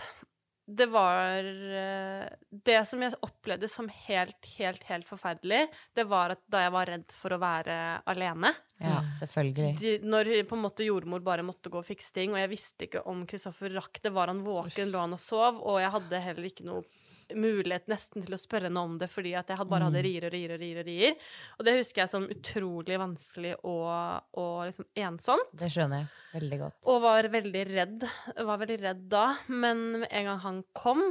det 0.67 0.87
var 0.89 1.45
eh, 1.45 2.29
Det 2.49 2.79
som 2.89 3.03
jeg 3.05 3.13
opplevde 3.25 3.69
som 3.69 3.89
helt, 4.07 4.49
helt, 4.57 4.85
helt 4.89 5.09
forferdelig, 5.09 5.67
det 5.97 6.07
var 6.09 6.33
at 6.37 6.41
da 6.49 6.63
jeg 6.65 6.73
var 6.73 6.89
redd 6.89 7.13
for 7.13 7.37
å 7.37 7.41
være 7.43 7.77
alene 8.11 8.55
Ja, 8.81 9.03
selvfølgelig. 9.19 9.71
de, 9.81 9.95
Når 10.09 10.31
på 10.49 10.57
en 10.57 10.65
måte 10.65 10.87
jordmor 10.87 11.25
bare 11.25 11.45
måtte 11.47 11.73
gå 11.73 11.83
og 11.83 11.89
fikse 11.89 12.15
ting, 12.17 12.33
og 12.33 12.41
jeg 12.41 12.53
visste 12.55 12.89
ikke 12.89 13.05
om 13.11 13.27
Kristoffer 13.29 13.77
rakk 13.77 14.01
det, 14.01 14.15
var 14.15 14.33
han 14.33 14.45
våken, 14.47 14.93
lå 14.93 15.05
han 15.05 15.17
og 15.17 15.21
sov, 15.23 15.61
og 15.61 15.83
jeg 15.83 15.93
hadde 15.99 16.23
heller 16.29 16.49
ikke 16.49 16.69
noe 16.69 16.85
mulighet 17.33 17.89
nesten 17.91 18.25
til 18.25 18.37
å 18.37 18.41
spørre 18.41 18.69
henne 18.69 18.83
om 18.85 18.97
det, 19.01 19.09
fordi 19.13 19.35
at 19.39 19.51
jeg 19.51 19.61
hadde 19.61 19.73
bare 19.73 19.89
hadde 19.89 20.03
rier 20.05 20.27
og 20.29 20.35
rier 20.35 20.55
og 20.55 20.61
rier. 20.61 20.81
Og 20.81 20.89
rier. 20.89 21.15
Og 21.59 21.69
det 21.69 21.77
husker 21.79 22.05
jeg 22.05 22.13
som 22.13 22.27
utrolig 22.31 22.99
vanskelig 23.01 23.55
og, 23.63 23.93
og 24.41 24.57
liksom 24.69 24.89
ensomt. 25.07 25.55
Det 25.61 25.71
skjønner 25.73 26.05
jeg 26.05 26.11
veldig 26.35 26.61
godt. 26.65 26.81
Og 26.93 27.01
var 27.05 27.31
veldig 27.35 27.65
redd. 27.71 28.09
Var 28.51 28.61
veldig 28.65 28.81
redd 28.83 29.07
da. 29.13 29.27
Men 29.53 29.87
med 30.05 30.11
en 30.11 30.31
gang 30.31 30.45
han 30.45 30.61
kom 30.77 31.03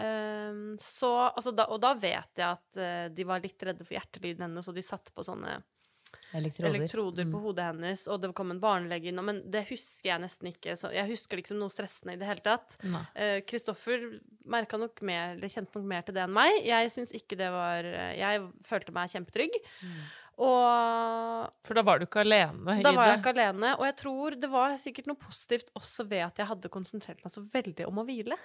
ehm, 0.00 0.76
så, 0.82 1.12
altså 1.28 1.54
da, 1.56 1.68
og 1.72 1.82
da 1.84 1.94
vet 2.00 2.42
jeg 2.42 2.48
at 2.48 2.82
eh, 2.82 3.06
de 3.14 3.28
var 3.28 3.44
litt 3.44 3.66
redde 3.68 3.86
for 3.86 3.98
hjertelyden 3.98 4.48
hennes, 4.48 4.68
og 4.68 4.76
de 4.76 4.84
satte 4.86 5.14
på 5.14 5.26
sånne 5.26 5.58
Elektroder. 6.34 6.74
elektroder 6.74 7.24
på 7.24 7.38
Mm. 7.38 7.42
hodet 7.42 7.64
hennes, 7.64 8.08
og 8.08 8.20
det 8.20 8.34
kom 8.34 8.50
en 8.50 8.60
barnelege 8.60 9.08
innom, 9.08 9.24
men 9.24 9.38
det 9.50 9.66
husker 9.68 10.10
jeg 10.10 10.20
nesten 10.20 10.48
ikke. 10.52 10.76
Så 10.76 10.92
jeg 10.92 11.08
husker 11.08 11.36
liksom 11.40 11.58
noe 11.58 11.68
stressende 11.72 12.12
i 12.12 12.16
det 12.20 12.26
hele 12.28 12.40
tatt. 12.44 12.76
Nei. 12.84 13.04
Eh, 13.14 13.40
Kristoffer 13.40 14.20
merka 14.44 14.76
nok 14.78 15.00
mer, 15.02 15.34
eller 15.36 15.48
kjente 15.48 15.74
nok 15.76 15.84
mer 15.88 16.02
til 16.02 16.14
det 16.14 16.22
enn 16.26 16.32
meg. 16.36 16.64
Jeg 16.66 16.90
syns 16.90 17.12
ikke 17.12 17.36
det 17.38 17.50
var 17.50 17.82
Jeg 18.16 18.42
følte 18.62 18.92
meg 18.92 19.08
kjempetrygg. 19.10 19.54
Mm. 19.82 20.00
Og 20.36 21.52
For 21.66 21.78
da 21.78 21.82
var 21.86 21.98
du 22.00 22.04
ikke 22.06 22.20
alene 22.24 22.76
da 22.84 22.92
var 22.92 23.08
jeg 23.12 23.20
ikke 23.22 23.32
alene, 23.32 23.70
og 23.78 23.86
jeg 23.88 23.96
tror 24.02 24.36
det 24.42 24.50
var 24.52 24.74
sikkert 24.80 25.08
noe 25.08 25.16
positivt 25.20 25.70
også 25.78 26.04
ved 26.10 26.26
at 26.26 26.42
jeg 26.42 26.50
hadde 26.50 26.70
konsentrert 26.72 27.22
meg 27.24 27.32
så 27.32 27.40
veldig 27.52 27.86
om 27.88 28.02
å 28.02 28.04
hvile. 28.06 28.36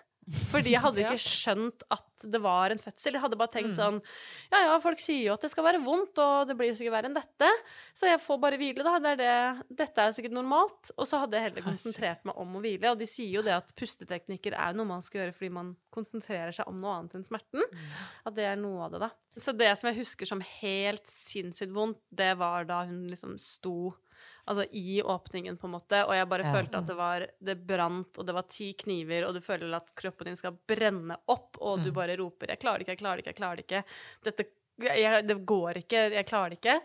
Fordi 0.51 0.75
jeg 0.75 0.83
hadde 0.83 1.01
ikke 1.03 1.17
skjønt 1.19 1.83
at 1.91 2.25
det 2.31 2.39
var 2.43 2.71
en 2.71 2.79
fødsel. 2.79 3.15
Jeg 3.17 3.23
hadde 3.23 3.39
bare 3.41 3.51
tenkt 3.55 3.71
Mm. 3.71 3.77
sånn 3.79 3.97
Ja 4.53 4.59
ja, 4.67 4.75
folk 4.83 4.99
sier 5.01 5.23
jo 5.31 5.33
at 5.33 5.41
det 5.45 5.49
skal 5.51 5.65
være 5.65 5.81
vondt, 5.83 6.19
og 6.21 6.47
det 6.49 6.55
blir 6.59 6.69
jo 6.71 6.77
sikkert 6.77 6.95
verre 6.99 7.09
enn 7.09 7.17
dette. 7.17 7.49
Så 7.97 8.07
jeg 8.07 8.21
får 8.21 8.39
bare 8.43 8.59
hvile, 8.61 8.85
da. 8.85 8.95
Det 9.01 9.11
er 9.15 9.19
det. 9.21 9.65
Dette 9.81 10.03
er 10.05 10.11
jo 10.11 10.17
sikkert 10.19 10.35
normalt. 10.37 10.91
Og 10.97 11.09
så 11.09 11.19
hadde 11.23 11.39
jeg 11.39 11.49
heller 11.49 11.65
konsentrert 11.65 12.23
meg 12.29 12.37
om 12.39 12.55
å 12.55 12.61
hvile. 12.63 12.91
Og 12.93 12.99
de 13.01 13.07
sier 13.09 13.33
jo 13.39 13.43
det 13.45 13.55
at 13.57 13.73
pusteteknikker 13.79 14.53
er 14.55 14.77
noe 14.77 14.85
man 14.93 15.01
skal 15.05 15.23
gjøre 15.25 15.35
fordi 15.39 15.51
man 15.57 15.73
konsentrerer 15.91 16.53
seg 16.55 16.69
om 16.71 16.77
noe 16.79 16.93
annet 17.01 17.17
enn 17.19 17.25
smerten. 17.27 17.65
At 18.23 18.37
det 18.37 18.45
er 18.53 18.61
noe 18.61 18.85
av 18.85 18.93
det, 18.93 19.01
da. 19.07 19.11
Så 19.41 19.53
det 19.57 19.71
som 19.79 19.87
jeg 19.89 20.01
husker 20.03 20.27
som 20.29 20.41
helt 20.43 21.07
sinnssykt 21.07 21.71
vondt, 21.73 21.79
det 22.09 22.31
var 22.39 22.67
da 22.69 22.83
hun 22.89 23.05
liksom 23.11 23.37
sto 23.41 23.93
Altså 24.49 24.65
i 24.77 24.99
åpningen, 25.01 25.55
på 25.57 25.67
en 25.67 25.73
måte, 25.75 25.99
og 26.05 26.13
jeg 26.13 26.27
bare 26.29 26.45
Ja. 26.45 26.51
følte 26.53 26.77
at 26.77 26.87
det 26.89 26.95
var 26.97 27.25
Det 27.41 27.55
brant, 27.67 28.17
og 28.19 28.25
det 28.25 28.33
var 28.35 28.45
ti 28.49 28.73
kniver, 28.73 29.25
og 29.27 29.33
du 29.33 29.39
føler 29.41 29.75
at 29.77 29.93
kroppen 29.97 30.25
din 30.29 30.37
skal 30.37 30.57
brenne 30.67 31.15
opp, 31.29 31.57
og 31.61 31.83
du 31.83 31.91
bare 31.91 32.17
roper 32.17 32.47
'Jeg 32.49 32.59
klarer 32.59 32.79
det 32.79 32.87
ikke, 32.87 32.95
jeg 32.95 33.01
klarer 33.01 33.15
det 33.17 33.23
ikke, 33.25 33.33
jeg 33.33 33.41
klarer 33.41 33.55
det 33.57 33.67
ikke'. 33.67 33.83
Dette 34.23 34.45
jeg, 34.81 35.27
Det 35.27 35.45
går 35.45 35.73
ikke, 35.77 36.11
jeg 36.11 36.25
klarer 36.25 36.49
det 36.49 36.59
ikke. 36.61 36.81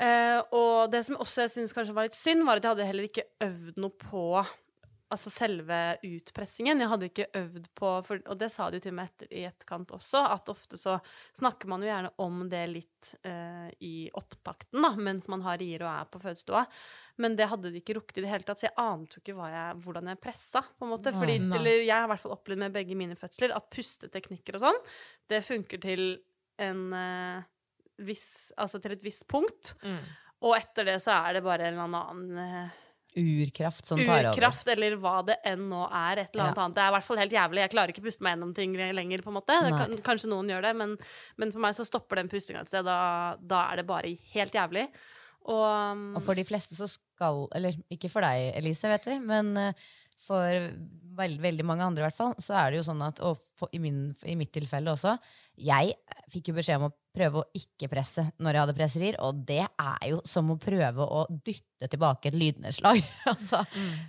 Uh, 0.00 0.40
og 0.56 0.90
det 0.90 1.04
som 1.04 1.16
også 1.16 1.42
jeg 1.44 1.50
syns 1.50 1.74
kanskje 1.76 1.94
var 1.94 2.08
litt 2.08 2.16
synd, 2.16 2.44
var 2.46 2.56
at 2.56 2.64
jeg 2.64 2.72
hadde 2.72 2.86
heller 2.88 3.08
ikke 3.08 3.28
øvd 3.44 3.76
noe 3.76 3.90
på 3.90 4.46
altså 5.12 5.30
selve 5.32 5.78
utpressingen. 6.06 6.80
Jeg 6.80 6.90
hadde 6.90 7.08
ikke 7.10 7.26
øvd 7.38 7.68
på 7.78 7.90
for, 8.06 8.22
Og 8.32 8.38
det 8.40 8.48
sa 8.54 8.68
de 8.72 8.80
til 8.82 8.94
meg 8.96 9.10
etter, 9.10 9.28
i 9.30 9.44
etterkant 9.48 9.92
også, 9.96 10.22
at 10.32 10.50
ofte 10.52 10.78
så 10.80 10.96
snakker 11.38 11.70
man 11.70 11.84
jo 11.84 11.90
gjerne 11.90 12.12
om 12.24 12.40
det 12.52 12.62
litt 12.70 13.12
eh, 13.28 13.68
i 13.84 13.94
opptakten, 14.18 14.80
da, 14.84 14.92
mens 14.96 15.28
man 15.32 15.44
har 15.46 15.60
rier 15.60 15.84
og 15.84 15.90
er 15.92 16.10
på 16.12 16.22
fødestua. 16.22 16.64
Men 17.22 17.36
det 17.38 17.50
hadde 17.52 17.72
de 17.72 17.82
ikke 17.82 17.98
rukket 17.98 18.20
i 18.20 18.26
det 18.26 18.32
hele 18.32 18.48
tatt, 18.48 18.62
så 18.62 18.70
jeg 18.70 18.78
ante 18.80 19.18
jo 19.18 19.24
ikke 19.24 19.52
jeg, 19.52 19.78
hvordan 19.84 20.12
jeg 20.12 20.22
pressa. 20.22 20.64
på 20.78 20.88
en 20.88 20.94
måte. 20.94 21.14
Fordi, 21.14 21.38
eller 21.60 21.82
jeg 21.82 21.94
har 21.94 22.08
i 22.08 22.12
hvert 22.14 22.24
fall 22.24 22.36
opplevd 22.36 22.64
med 22.64 22.76
begge 22.76 22.98
mine 22.98 23.18
fødsler 23.18 23.54
at 23.56 23.70
pusteteknikker 23.72 24.58
og 24.58 24.66
sånn, 24.66 24.82
det 25.30 25.44
funker 25.46 25.82
til 25.82 26.06
en 26.62 26.84
eh, 26.96 27.48
viss 28.02 28.52
Altså 28.60 28.80
til 28.82 28.96
et 28.96 29.04
visst 29.04 29.26
punkt. 29.30 29.74
Mm. 29.84 30.00
Og 30.42 30.56
etter 30.56 30.88
det 30.88 30.96
så 31.04 31.14
er 31.20 31.36
det 31.36 31.44
bare 31.44 31.68
en 31.68 31.76
eller 31.76 32.00
annen 32.08 32.40
eh, 32.42 32.80
Urkraft 33.16 33.86
som 33.86 33.98
tar 34.00 34.24
over. 34.24 34.30
urkraft, 34.32 34.68
eller 34.72 34.96
hva 34.96 35.18
det 35.26 35.36
enn 35.44 35.66
nå 35.68 35.82
er. 35.88 36.22
Et 36.24 36.34
eller 36.34 36.44
annet 36.48 36.56
Ja. 36.56 36.64
annet. 36.64 36.74
Det 36.76 36.82
er 36.82 36.88
i 36.88 36.94
hvert 36.96 37.04
fall 37.08 37.20
helt 37.20 37.32
jævlig. 37.32 37.60
Jeg 37.62 37.70
klarer 37.70 37.88
ikke 37.92 38.02
å 38.02 38.06
puste 38.08 38.22
meg 38.24 38.36
gjennom 38.36 38.54
ting 38.54 38.72
lenger, 38.76 39.22
på 39.22 39.28
en 39.28 39.38
måte. 39.40 39.58
Det 39.66 39.72
kan, 39.76 39.96
kanskje 40.02 40.30
noen 40.32 40.48
gjør 40.48 40.62
det, 40.62 40.76
men, 40.76 40.96
men 41.36 41.52
for 41.52 41.60
meg 41.60 41.74
så 41.74 41.84
stopper 41.84 42.16
den 42.16 42.28
pustinga 42.32 42.62
et 42.62 42.68
sted. 42.68 42.84
Da, 42.84 43.36
da 43.38 43.66
er 43.72 43.76
det 43.82 43.86
bare 43.86 44.16
helt 44.32 44.52
jævlig. 44.52 44.88
Og, 45.44 46.14
Og 46.16 46.22
for 46.22 46.38
de 46.38 46.44
fleste 46.46 46.76
så 46.78 46.86
skal 46.86 47.48
Eller 47.54 47.74
ikke 47.90 48.08
for 48.12 48.22
deg, 48.22 48.52
Elise, 48.60 48.86
vet 48.92 49.08
vi, 49.10 49.18
men 49.18 49.56
eh, 49.58 49.72
for 50.22 50.72
veld, 51.16 51.40
veldig 51.42 51.64
mange 51.66 51.84
andre 51.84 52.02
i 52.02 52.06
hvert 52.06 52.18
fall, 52.18 52.34
så 52.40 52.56
er 52.58 52.72
det 52.72 52.80
jo 52.80 52.88
sånn 52.88 53.02
at 53.04 53.20
Og 53.26 53.38
for, 53.38 53.70
i, 53.74 53.80
min, 53.82 54.10
i 54.28 54.36
mitt 54.38 54.52
tilfelle 54.54 54.92
også. 54.92 55.16
Jeg 55.60 55.92
fikk 56.32 56.48
jo 56.50 56.54
beskjed 56.56 56.80
om 56.80 56.86
å 56.88 56.94
prøve 57.12 57.42
å 57.42 57.58
ikke 57.58 57.90
presse 57.92 58.24
når 58.40 58.56
jeg 58.56 58.62
hadde 58.62 58.76
presserier, 58.78 59.18
og 59.20 59.42
det 59.48 59.60
er 59.66 60.06
jo 60.08 60.22
som 60.28 60.48
å 60.54 60.56
prøve 60.60 61.04
å 61.04 61.26
dytte 61.28 61.90
tilbake 61.92 62.30
et 62.30 62.38
lydnedslag. 62.38 63.02
altså, 63.32 63.60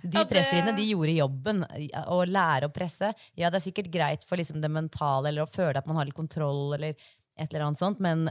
de 0.02 0.22
Ja, 0.22 0.24
presseriene 0.28 0.72
de 0.76 0.86
gjorde 0.88 1.18
jobben. 1.18 1.60
Å 1.64 2.22
lære 2.24 2.70
å 2.70 2.74
presse 2.74 3.12
Ja, 3.36 3.50
det 3.50 3.60
er 3.60 3.66
sikkert 3.66 3.92
greit 3.92 4.24
for 4.24 4.40
liksom 4.40 4.62
det 4.64 4.72
mentale, 4.72 5.28
eller 5.28 5.44
å 5.44 5.50
føle 5.50 5.76
at 5.80 5.90
man 5.90 6.00
har 6.00 6.08
litt 6.08 6.16
kontroll, 6.16 6.72
eller 6.78 6.96
et 7.36 7.50
eller 7.50 7.64
annet 7.66 7.80
sånt, 7.80 7.98
men 8.04 8.28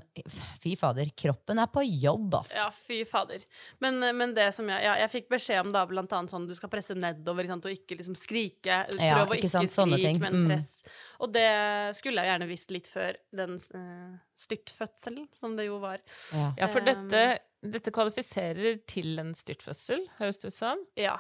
fy 0.63 0.78
fader, 0.80 1.10
kroppen 1.20 1.60
er 1.60 1.68
på 1.72 1.82
jobb, 1.84 2.38
ass. 2.39 2.54
Ja, 2.56 2.70
fy 2.72 3.02
fader. 3.08 3.44
Men, 3.84 4.00
men 4.16 4.32
det 4.36 4.48
som 4.56 4.70
jeg 4.72 4.86
Ja, 4.86 4.94
jeg 5.02 5.12
fikk 5.12 5.28
beskjed 5.34 5.60
om 5.66 5.74
da 5.76 5.82
blant 5.89 6.13
annet 6.16 6.32
sånn 6.32 6.48
du 6.48 6.54
skal 6.56 6.72
presse 6.72 6.96
nedover 6.96 7.44
ikke 7.44 7.54
sant, 7.54 7.68
og 7.68 7.76
ikke 7.76 7.98
liksom 8.00 8.16
skrike. 8.20 8.78
Ja, 8.96 9.18
Prøv 9.20 9.34
å 9.36 9.39
ikke 9.39 9.50
ikke, 9.50 9.72
skrike, 9.74 10.13
men 10.22 10.22
press. 10.22 10.38
Mm. 10.39 10.54
press. 10.54 11.00
Og 11.20 11.34
det 11.36 11.50
skulle 12.00 12.24
jeg 12.24 12.32
gjerne 12.32 12.48
visst 12.54 12.72
litt 12.76 12.88
før 12.92 13.20
den 13.36 13.60
uh, 13.76 14.16
styrtfødselen, 14.46 15.28
som 15.36 15.58
det 15.60 15.68
jo 15.68 15.82
var. 15.84 16.00
Ja. 16.32 16.48
Ja, 16.63 16.72
for 16.72 16.84
Um, 16.84 16.88
dette, 16.88 17.20
dette 17.63 17.92
kvalifiserer 17.96 18.82
til 18.89 19.20
en 19.22 19.32
styrtfødsel, 19.38 20.08
høres 20.20 20.42
det 20.42 20.52
ut 20.52 20.58
som. 20.58 20.82
Ja. 21.00 21.18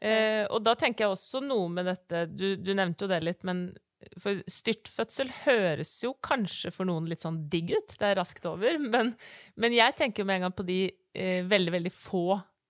Eh, 0.00 0.44
og 0.52 0.60
da 0.66 0.74
tenker 0.78 1.06
jeg 1.06 1.14
også 1.14 1.40
noe 1.40 1.70
med 1.72 1.86
dette 1.88 2.26
Du, 2.28 2.50
du 2.60 2.74
nevnte 2.76 3.06
jo 3.06 3.08
det 3.08 3.20
litt, 3.24 3.46
men 3.48 3.70
for 4.22 4.40
styrtfødsel 4.50 5.30
høres 5.44 5.92
jo 6.04 6.12
kanskje 6.24 6.70
for 6.74 6.88
noen 6.88 7.06
litt 7.10 7.24
sånn 7.24 7.42
digg 7.52 7.72
ut. 7.76 7.94
Det 8.00 8.06
er 8.12 8.18
raskt 8.20 8.46
over. 8.50 8.78
Men, 8.82 9.14
men 9.56 9.72
jeg 9.76 9.96
tenker 9.98 10.24
med 10.28 10.40
en 10.40 10.46
gang 10.48 10.56
på 10.56 10.66
de 10.68 10.78
eh, 11.16 11.42
veldig, 11.48 11.72
veldig 11.78 11.92
få 11.94 12.24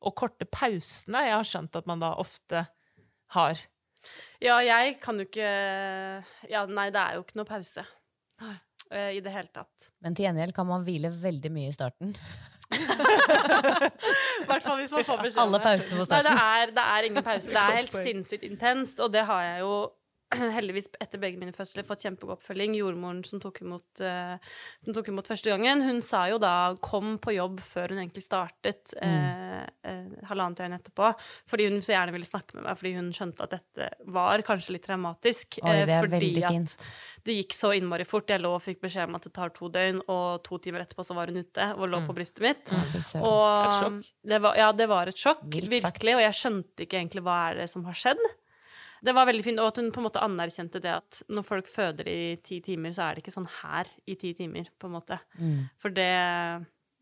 og 0.07 0.15
korte 0.15 0.45
pausene 0.47 1.23
jeg 1.27 1.35
har 1.35 1.47
skjønt 1.49 1.77
at 1.81 1.87
man 1.89 2.03
da 2.05 2.13
ofte 2.21 2.67
har. 3.35 3.59
ja, 4.45 4.61
jeg 4.63 4.99
kan 5.03 5.19
jo 5.19 5.25
ikke 5.27 5.49
Ja, 6.53 6.61
nei, 6.69 6.91
det 6.95 7.01
er 7.01 7.17
jo 7.17 7.25
ikke 7.25 7.41
noe 7.41 7.49
pause. 7.49 7.83
nei, 8.45 8.57
I 9.17 9.23
det 9.25 9.33
hele 9.35 9.51
tatt. 9.51 9.89
Men 10.05 10.15
til 10.15 10.29
gjengjeld 10.29 10.55
kan 10.55 10.69
man 10.69 10.85
hvile 10.87 11.11
veldig 11.11 11.51
mye 11.51 11.73
i 11.73 11.75
starten. 11.75 12.13
I 12.77 14.47
hvert 14.47 14.65
fall 14.65 14.79
hvis 14.81 14.93
man 14.95 15.05
får 15.07 15.21
beskjed 15.25 15.41
om 15.41 15.45
Alle 15.49 15.61
pausene 15.65 15.91
på 15.91 16.07
Nei, 16.07 16.07
det 16.07 16.09
starten. 16.23 16.41
er, 16.47 16.73
det 16.77 16.85
er 16.95 17.09
ingen 17.11 17.27
pause. 17.27 17.51
Det 17.57 17.63
er 17.63 17.77
helt 17.81 17.95
sinnssykt 17.97 18.47
intenst, 18.47 19.01
og 19.03 19.13
det 19.15 19.25
har 19.29 19.43
jeg 19.47 19.61
jo 19.65 19.73
heldigvis 20.57 20.89
etter 21.01 21.21
begge 21.23 21.39
mine 21.39 21.55
fødsler 21.55 21.87
fått 21.87 22.03
kjempegod 22.07 22.35
oppfølging. 22.37 22.75
Jordmoren 22.79 23.23
som 23.27 23.41
tok, 23.43 23.61
imot, 23.63 23.87
uh, 24.03 24.35
som 24.85 24.97
tok 24.97 25.11
imot 25.13 25.29
første 25.31 25.53
gangen, 25.53 25.85
hun 25.87 26.01
sa 26.05 26.25
jo 26.31 26.41
da 26.43 26.75
'kom 26.83 27.17
på 27.23 27.37
jobb' 27.37 27.63
før 27.63 27.95
hun 27.95 28.03
egentlig 28.03 28.25
startet, 28.27 28.91
mm. 28.99 29.67
uh, 29.87 30.27
halvannet 30.27 30.59
døgn 30.59 30.77
etterpå, 30.79 31.13
fordi 31.47 31.69
hun 31.71 31.79
så 31.85 31.95
gjerne 31.95 32.15
ville 32.17 32.27
snakke 32.27 32.59
med 32.59 32.67
meg, 32.67 32.79
fordi 32.81 32.95
hun 32.99 33.13
skjønte 33.15 33.47
at 33.47 33.55
dette 33.55 33.91
var 34.07 34.43
kanskje 34.47 34.75
litt 34.77 34.87
traumatisk. 34.87 35.61
Oi, 35.63 35.85
det 35.87 35.95
er 35.95 36.09
fordi 36.09 36.19
veldig 36.19 36.45
at 36.45 36.57
fint. 36.57 36.89
det 37.27 37.37
gikk 37.39 37.55
så 37.55 37.71
innmari 37.77 38.09
fort. 38.09 38.31
Jeg 38.31 38.43
lå 38.43 38.51
og 38.57 38.65
fikk 38.65 38.83
beskjed 38.83 39.07
om 39.07 39.19
at 39.21 39.29
det 39.29 39.35
tar 39.37 39.55
to 39.55 39.71
døgn, 39.71 40.03
og 40.11 40.43
to 40.43 40.59
timer 40.59 40.83
etterpå 40.83 41.07
så 41.07 41.15
var 41.15 41.31
hun 41.31 41.39
ute 41.39 41.71
og 41.77 41.87
lå 41.93 42.03
på 42.07 42.17
brystet 42.17 42.43
mitt. 42.43 42.67
Mm. 42.73 42.83
Og 43.23 43.47
Et 43.47 43.79
sjokk. 43.79 44.11
Det 44.27 44.43
var, 44.43 44.59
ja, 44.59 44.73
det 44.73 44.89
var 44.91 45.07
et 45.07 45.17
sjokk, 45.23 45.47
Vilt 45.47 45.71
virkelig. 45.71 45.83
sagt. 45.87 46.05
Og 46.17 46.27
jeg 46.27 46.41
skjønte 46.41 46.87
ikke 46.87 46.99
egentlig 46.99 47.23
hva 47.23 47.39
er 47.51 47.63
det 47.63 47.71
som 47.71 47.87
har 47.87 47.95
skjedd. 47.95 48.27
Det 49.07 49.15
var 49.15 49.29
veldig 49.29 49.45
fint, 49.47 49.61
og 49.63 49.71
at 49.71 49.81
hun 49.81 49.91
på 49.95 50.03
en 50.03 50.07
måte 50.09 50.23
anerkjente 50.25 50.81
det 50.83 50.93
at 50.99 51.21
når 51.33 51.45
folk 51.47 51.69
føder 51.71 52.09
i 52.11 52.21
ti 52.45 52.61
timer, 52.65 52.95
så 52.97 53.07
er 53.07 53.17
det 53.17 53.25
ikke 53.25 53.35
sånn 53.37 53.49
her 53.61 53.91
i 54.11 54.17
ti 54.19 54.33
timer, 54.39 54.73
på 54.79 54.89
en 54.91 54.97
måte. 54.99 55.21
Mm. 55.41 55.61
For 55.83 55.95
det 55.95 56.09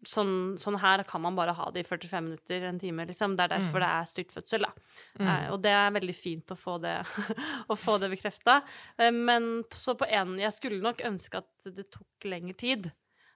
Sånn, 0.05 0.59
sånn 0.61 0.75
her 0.83 1.01
kan 1.09 1.23
man 1.25 1.33
bare 1.33 1.55
ha 1.57 1.71
det 1.73 1.81
i 1.81 1.87
45 1.88 2.27
minutter, 2.27 2.64
en 2.69 2.77
time, 2.77 3.07
liksom. 3.09 3.38
Det 3.38 3.47
er 3.47 3.53
derfor 3.55 3.81
det 3.81 3.88
er 3.88 4.09
styrtfødsel, 4.11 4.67
da. 4.67 4.73
Eh, 5.17 5.47
og 5.55 5.62
det 5.64 5.73
er 5.73 5.95
veldig 5.95 6.14
fint 6.19 6.53
å 6.53 6.57
få 6.61 6.75
det, 6.83 6.93
å 7.73 7.77
få 7.79 7.95
det 8.03 8.11
bekrefta. 8.12 8.59
Eh, 8.99 9.09
men 9.14 9.62
så 9.73 9.95
på 9.97 10.05
en 10.05 10.35
Jeg 10.43 10.53
skulle 10.59 10.83
nok 10.85 11.01
ønske 11.09 11.40
at 11.40 11.71
det 11.79 11.87
tok 11.95 12.29
lengre 12.29 12.53
tid. 12.61 12.90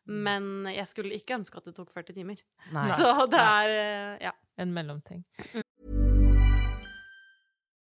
Men 0.09 0.69
jeg 0.69 0.89
skulle 0.89 1.17
ikke 1.17 1.37
ønske 1.37 1.61
at 1.61 1.69
det 1.69 1.75
tok 1.77 1.89
40 1.95 2.17
timer. 2.17 2.45
Nei. 2.73 2.85
Så 3.01 3.27
det 3.33 3.41
er 3.41 3.73
eh, 3.79 4.27
Ja. 4.29 4.35
En 4.59 4.73
mellomting. 4.75 5.21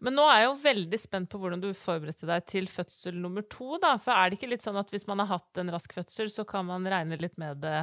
Men 0.00 0.14
nå 0.18 0.24
er 0.30 0.40
jeg 0.42 0.48
jo 0.48 0.56
veldig 0.62 0.98
spent 1.00 1.28
på 1.32 1.38
hvordan 1.42 1.60
du 1.62 1.68
forberedte 1.76 2.26
deg 2.28 2.46
til 2.50 2.66
fødsel 2.70 3.16
nummer 3.20 3.44
to. 3.50 3.76
da, 3.82 3.94
For 4.02 4.12
er 4.14 4.30
det 4.30 4.38
ikke 4.38 4.50
litt 4.52 4.64
sånn 4.66 4.78
at 4.80 4.90
hvis 4.94 5.06
man 5.10 5.22
har 5.24 5.30
hatt 5.36 5.60
en 5.62 5.70
rask 5.74 5.92
fødsel, 5.96 6.30
så 6.32 6.44
kan 6.48 6.66
man 6.68 6.86
regne 6.88 7.18
litt 7.20 7.36
med 7.40 7.60
det 7.64 7.76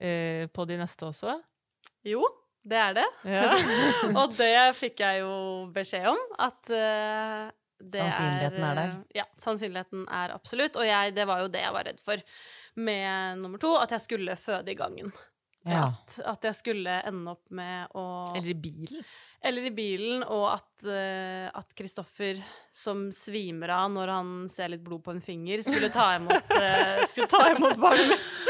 eh, 0.00 0.46
på 0.52 0.66
de 0.70 0.78
neste 0.80 1.08
også? 1.10 1.38
Jo, 2.06 2.22
det 2.66 2.76
er 2.80 2.94
det. 3.00 3.06
Ja. 3.28 3.54
og 4.20 4.36
det 4.36 4.52
fikk 4.78 5.00
jeg 5.04 5.22
jo 5.24 5.32
beskjed 5.74 6.10
om, 6.12 6.20
at 6.38 6.70
eh, 6.76 7.48
det 7.80 8.02
Sannsynligheten 8.04 8.64
er 8.68 8.74
der. 8.76 8.90
eh, 8.92 9.20
Ja, 9.22 9.24
sannsynligheten 9.40 10.02
er 10.12 10.34
absolutt. 10.36 10.76
Og 10.76 10.84
jeg, 10.84 11.14
det 11.16 11.24
var 11.30 11.40
jo 11.40 11.48
det 11.52 11.62
jeg 11.64 11.72
var 11.72 11.86
redd 11.88 12.00
for 12.04 12.20
med 12.76 13.40
nummer 13.40 13.58
to, 13.62 13.70
at 13.80 13.94
jeg 13.96 14.04
skulle 14.04 14.36
føde 14.36 14.72
i 14.72 14.76
gangen. 14.78 15.08
Ja. 15.68 15.90
At, 15.90 16.20
at 16.24 16.46
jeg 16.48 16.56
skulle 16.56 17.00
ende 17.04 17.34
opp 17.34 17.50
med 17.52 17.92
å 17.98 18.04
Eller 18.36 18.54
i 18.54 18.56
bilen. 18.56 19.04
Eller 19.40 19.70
i 19.70 19.72
bilen, 19.72 20.22
og 20.24 20.46
at 20.52 20.82
Kristoffer, 20.84 21.70
uh, 21.72 21.76
Kristoffer, 21.76 22.40
som 22.76 23.06
svimer 23.12 23.72
av 23.72 23.88
når 23.92 24.12
han 24.12 24.32
ser 24.52 24.72
litt 24.74 24.84
blod 24.84 25.04
på 25.04 25.14
en 25.14 25.22
finger, 25.24 25.62
skulle 25.64 25.88
ta 25.92 26.10
imot, 26.18 26.52
uh, 26.52 27.00
skulle 27.10 27.28
ta 27.30 27.46
imot 27.54 27.80
barnet 27.80 28.12
mitt. 28.12 28.42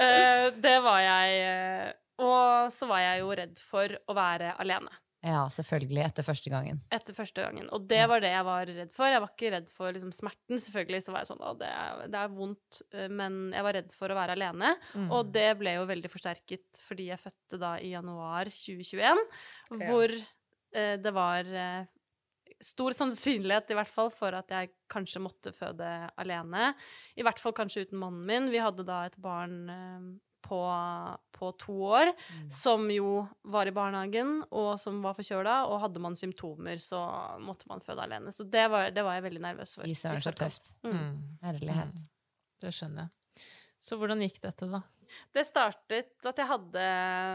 Uh, 0.00 0.48
det 0.64 0.78
var 0.82 1.00
jeg 1.04 1.42
eh, 1.44 1.92
Og 2.24 2.72
så 2.74 2.88
var 2.90 3.04
jeg 3.04 3.20
jo 3.20 3.34
redd 3.38 3.60
for 3.62 3.94
å 4.10 4.16
være 4.16 4.56
alene 4.64 5.03
ja, 5.24 5.40
selvfølgelig. 5.48 6.02
Etter 6.04 6.26
første 6.26 6.50
gangen. 6.52 6.82
etter 6.92 7.16
første 7.16 7.40
gangen. 7.46 7.70
Og 7.72 7.86
det 7.88 8.02
var 8.10 8.20
det 8.20 8.30
jeg 8.34 8.44
var 8.44 8.68
redd 8.68 8.92
for. 8.92 9.08
Jeg 9.08 9.22
var 9.24 9.32
ikke 9.32 9.52
redd 9.54 9.70
for 9.72 9.96
liksom, 9.96 10.12
smerten. 10.12 10.60
Selvfølgelig 10.60 11.00
så 11.06 11.14
var 11.14 11.24
jeg 11.24 11.30
sånn 11.32 11.42
Å, 11.48 11.54
det 11.62 11.70
er, 11.72 12.04
det 12.12 12.20
er 12.20 12.34
vondt. 12.36 12.82
eh, 12.92 13.08
Men 13.08 13.40
jeg 13.56 13.66
var 13.66 13.78
redd 13.78 13.96
for 13.96 14.12
å 14.12 14.18
være 14.20 14.36
alene. 14.36 14.74
Mm. 14.92 15.08
Og 15.16 15.32
det 15.32 15.48
ble 15.62 15.76
jo 15.78 15.88
veldig 15.88 16.12
forsterket 16.12 16.82
fordi 16.84 17.08
jeg 17.08 17.22
fødte 17.24 17.60
da 17.62 17.74
i 17.80 17.94
januar 17.96 18.52
2021, 18.52 19.24
hvor 19.86 20.12
eh, 20.12 20.96
det 21.00 21.12
var 21.16 21.48
eh, 21.48 21.86
stor 22.64 22.94
sannsynlighet 22.96 23.72
i 23.72 23.76
hvert 23.76 23.90
fall 23.90 24.12
for 24.14 24.36
at 24.36 24.52
jeg 24.52 24.70
kanskje 24.92 25.20
måtte 25.24 25.52
føde 25.56 25.88
alene. 26.20 26.70
I 27.18 27.24
hvert 27.26 27.40
fall 27.42 27.52
kanskje 27.56 27.86
uten 27.88 27.98
mannen 28.00 28.24
min. 28.28 28.50
Vi 28.52 28.60
hadde 28.62 28.86
da 28.86 29.02
et 29.08 29.16
barn 29.20 29.56
eh, 29.72 30.06
på, 30.44 30.60
på 31.34 31.50
to 31.60 31.76
år 31.88 32.12
som 32.52 32.86
jo 32.92 33.24
var 33.50 33.68
i 33.70 33.74
barnehagen, 33.74 34.36
og 34.52 34.74
som 34.80 35.00
var 35.04 35.16
forkjøla. 35.18 35.56
Og 35.70 35.80
hadde 35.86 36.02
man 36.04 36.18
symptomer, 36.20 36.80
så 36.82 37.00
måtte 37.42 37.70
man 37.70 37.82
føde 37.84 38.04
alene. 38.04 38.32
Så 38.34 38.46
det 38.48 38.66
var, 38.72 38.90
det 38.94 39.04
var 39.06 39.18
jeg 39.18 39.26
veldig 39.28 39.44
nervøs 39.48 39.76
for. 39.78 39.88
Fy 39.88 39.96
søren, 39.98 40.24
så 40.24 40.34
tøft. 40.36 40.74
Mm. 40.86 41.38
Herlighet. 41.44 42.04
Det 42.62 42.72
skjønner 42.74 43.06
jeg. 43.06 43.46
Så 43.84 43.98
hvordan 44.00 44.22
gikk 44.24 44.40
dette, 44.44 44.68
da? 44.70 44.80
Det 45.34 45.44
startet 45.46 46.26
at 46.26 46.38
jeg 46.40 46.48
hadde 46.48 46.84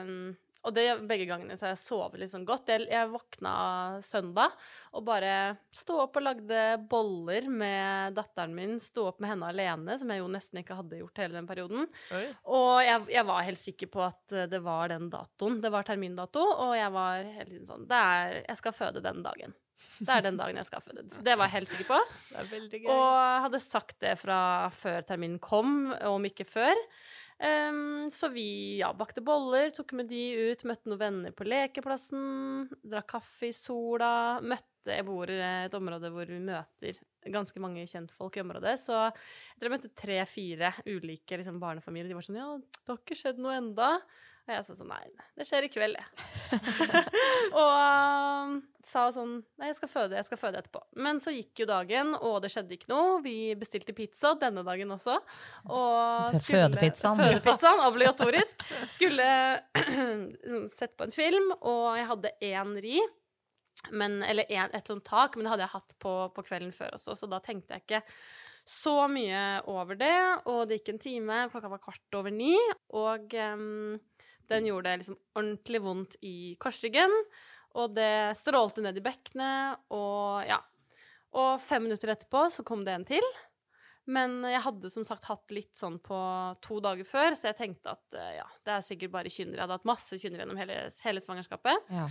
mm, 0.08 0.30
Og 0.68 0.74
det 0.76 0.86
begge 1.08 1.28
gangene 1.30 1.56
så 1.60 1.70
jeg 1.70 1.80
sovet 1.80 2.20
litt 2.20 2.32
sånn 2.34 2.48
godt. 2.48 2.68
Jeg, 2.72 2.88
jeg 2.92 3.12
våkna 3.14 3.54
søndag 4.04 4.56
og 4.92 5.06
bare 5.08 5.32
sto 5.76 6.02
opp 6.04 6.20
og 6.20 6.26
lagde 6.26 6.64
boller 6.92 7.48
med 7.48 8.18
datteren 8.18 8.56
min. 8.58 8.76
Sto 8.84 9.08
opp 9.12 9.22
med 9.24 9.32
henne 9.34 9.52
alene, 9.54 9.96
som 10.02 10.12
jeg 10.12 10.20
jo 10.20 10.28
nesten 10.32 10.60
ikke 10.62 10.78
hadde 10.82 11.00
gjort 11.00 11.24
hele 11.24 11.40
den 11.40 11.48
perioden. 11.50 11.88
Og 12.52 12.74
jeg, 12.84 13.08
jeg 13.16 13.26
var 13.32 13.48
helt 13.48 13.62
sikker 13.64 13.94
på 13.94 14.04
at 14.10 14.36
eh, 14.36 14.50
det 14.52 14.60
var 14.66 14.92
den 14.92 15.08
datoen. 15.14 15.62
Det 15.64 15.72
var 15.72 15.88
termindato, 15.88 16.44
og 16.68 16.76
jeg 16.76 16.92
var 16.96 17.34
helt 17.40 17.58
sånn 17.70 17.88
det 17.90 18.04
er, 18.12 18.38
Jeg 18.44 18.60
skal 18.60 18.76
føde 18.76 19.04
den 19.06 19.24
dagen. 19.26 19.56
Det 20.00 20.12
er 20.12 20.24
den 20.24 20.38
dagen 20.40 20.60
jeg 20.60 20.68
skal 20.68 20.84
føde. 20.84 21.06
Det 21.08 21.36
var 21.40 21.48
jeg 21.48 21.56
helt 21.58 21.72
sikker 21.72 21.88
på. 21.88 22.00
Og 22.92 23.46
hadde 23.46 23.62
sagt 23.64 24.00
det 24.04 24.18
fra 24.20 24.42
før 24.76 25.06
terminen 25.08 25.40
kom, 25.44 25.94
om 26.08 26.28
ikke 26.28 26.48
før. 26.48 26.76
Ehm, 27.40 28.10
så 28.12 28.28
vi 28.30 28.78
ja, 28.82 28.90
bakte 28.94 29.22
boller, 29.24 29.70
tok 29.72 29.94
med 29.96 30.10
de 30.12 30.24
ut, 30.52 30.66
møtte 30.68 30.92
noen 30.92 31.00
venner 31.00 31.36
på 31.36 31.48
lekeplassen, 31.48 32.68
drakk 32.84 33.14
kaffe 33.16 33.48
i 33.50 33.56
sola. 33.56 34.12
Møtte 34.44 34.90
Jeg 34.90 35.06
bor 35.08 35.30
i 35.30 35.38
et 35.44 35.74
område 35.76 36.10
hvor 36.12 36.28
vi 36.28 36.40
møter 36.44 37.00
ganske 37.30 37.60
mange 37.62 37.84
kjentfolk 37.88 38.38
i 38.40 38.44
området. 38.44 38.76
Så 38.82 38.96
jeg 38.96 39.60
tror 39.60 39.70
jeg 39.70 39.76
møtte 39.76 39.96
tre-fire 40.02 40.74
ulike 40.88 41.40
liksom, 41.40 41.60
barnefamilier. 41.62 42.12
De 42.12 42.18
var 42.18 42.28
sånn 42.28 42.40
Ja, 42.40 42.50
det 42.60 42.92
har 42.92 43.00
ikke 43.00 43.20
skjedd 43.20 43.40
noe 43.44 43.56
enda. 43.60 43.94
Og 44.50 44.56
jeg 44.56 44.66
sa 44.66 44.76
sånn 44.76 44.92
Nei, 44.92 45.04
det 45.38 45.48
skjer 45.48 45.68
i 45.68 45.72
kveld, 45.72 46.00
jeg. 46.00 46.08
og 47.60 47.70
um, 47.70 47.79
sa 48.90 49.06
sånn 49.14 49.38
Nei, 49.60 49.70
jeg 49.70 49.78
skal 49.78 49.92
føde, 49.92 50.18
jeg 50.18 50.28
skal 50.28 50.40
føde 50.42 50.62
etterpå. 50.62 50.82
Men 51.06 51.22
så 51.24 51.34
gikk 51.36 51.64
jo 51.64 51.70
dagen, 51.70 52.16
og 52.18 52.40
det 52.44 52.52
skjedde 52.54 52.76
ikke 52.76 52.92
noe. 52.92 53.20
Vi 53.26 53.54
bestilte 53.60 53.96
pizza 53.98 54.34
denne 54.40 54.64
dagen 54.68 54.92
også. 54.96 55.20
Og 55.70 56.40
Fødepizzaen. 56.50 57.22
Fødepizzaen, 57.22 57.86
obligatorisk. 57.88 58.66
Skulle 58.92 59.30
sett 60.78 60.98
på 60.98 61.08
en 61.08 61.16
film, 61.16 61.54
og 61.60 61.98
jeg 62.00 62.10
hadde 62.14 62.36
én 62.50 62.76
ri. 62.84 63.00
Men, 63.96 64.20
eller 64.28 64.50
en, 64.52 64.74
et 64.76 64.92
annet 64.92 65.08
tak, 65.08 65.38
men 65.38 65.46
det 65.46 65.54
hadde 65.54 65.68
jeg 65.68 65.76
hatt 65.78 65.98
på, 66.04 66.14
på 66.36 66.46
kvelden 66.46 66.74
før 66.76 66.98
også, 66.98 67.16
så 67.16 67.30
da 67.32 67.40
tenkte 67.44 67.78
jeg 67.78 67.86
ikke 67.86 68.02
så 68.70 69.08
mye 69.10 69.44
over 69.72 69.98
det. 69.98 70.18
Og 70.52 70.66
det 70.68 70.80
gikk 70.80 70.94
en 70.94 71.04
time, 71.06 71.38
klokka 71.54 71.72
var 71.72 71.82
kvart 71.84 72.20
over 72.20 72.34
ni, 72.34 72.54
og 72.98 73.34
um, 73.56 73.96
den 74.50 74.68
gjorde 74.68 74.98
liksom 75.00 75.18
ordentlig 75.38 75.82
vondt 75.86 76.20
i 76.26 76.36
korsryggen. 76.62 77.14
Og 77.78 77.94
det 77.94 78.38
strålte 78.40 78.82
ned 78.82 78.98
i 78.98 79.04
bekkenet, 79.06 79.84
og 79.94 80.48
ja. 80.48 80.58
Og 81.38 81.60
fem 81.62 81.86
minutter 81.86 82.10
etterpå 82.16 82.48
så 82.50 82.66
kom 82.66 82.82
det 82.88 82.96
en 82.96 83.06
til. 83.06 83.26
Men 84.10 84.40
jeg 84.50 84.64
hadde 84.66 84.90
som 84.90 85.06
sagt 85.06 85.28
hatt 85.30 85.54
litt 85.54 85.76
sånn 85.78 86.00
på 86.02 86.18
to 86.66 86.80
dager 86.82 87.06
før, 87.06 87.36
så 87.38 87.52
jeg 87.52 87.60
tenkte 87.60 87.94
at 87.94 88.18
ja, 88.40 88.48
det 88.66 88.74
er 88.74 88.86
sikkert 88.86 89.14
bare 89.14 89.30
kynner. 89.34 89.60
Jeg 89.60 89.66
hadde 89.68 89.78
hatt 89.78 89.90
masse 89.90 90.18
kynner 90.18 90.42
gjennom 90.42 90.58
hele, 90.58 90.80
hele 91.06 91.22
svangerskapet. 91.22 91.92
Ja. 91.94 92.08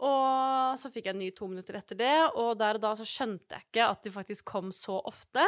Og 0.00 0.78
så 0.80 0.88
fikk 0.92 1.10
jeg 1.10 1.16
en 1.16 1.20
ny 1.20 1.28
to 1.36 1.48
minutter 1.50 1.76
etter 1.76 1.98
det, 1.98 2.14
og 2.38 2.54
der 2.60 2.78
og 2.78 2.84
da 2.84 2.94
så 2.96 3.04
skjønte 3.08 3.58
jeg 3.58 3.66
ikke 3.66 3.88
at 3.90 4.06
de 4.06 4.12
faktisk 4.14 4.46
kom 4.48 4.70
så 4.72 4.96
ofte. 5.10 5.44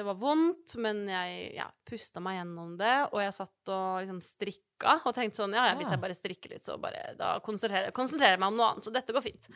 Det 0.00 0.04
var 0.06 0.16
vondt, 0.16 0.78
men 0.80 1.02
jeg 1.10 1.50
ja, 1.58 1.66
pusta 1.84 2.22
meg 2.24 2.38
gjennom 2.38 2.70
det, 2.80 2.94
og 3.10 3.20
jeg 3.20 3.34
satt 3.36 3.72
og 3.74 3.98
liksom 4.00 4.22
strikka 4.24 4.94
og 5.04 5.12
tenkte 5.12 5.42
sånn 5.42 5.52
Ja, 5.52 5.66
ja, 5.68 5.74
hvis 5.76 5.90
jeg 5.92 6.00
bare 6.00 6.16
strikker 6.16 6.54
litt, 6.54 6.64
så 6.64 6.78
bare 6.80 7.10
Da 7.18 7.34
konsentrerer, 7.44 7.92
konsentrerer 7.92 8.38
jeg 8.38 8.40
meg 8.40 8.54
om 8.54 8.56
noe 8.56 8.70
annet, 8.70 8.86
så 8.86 8.94
dette 8.94 9.12
går 9.12 9.26
fint. 9.26 9.50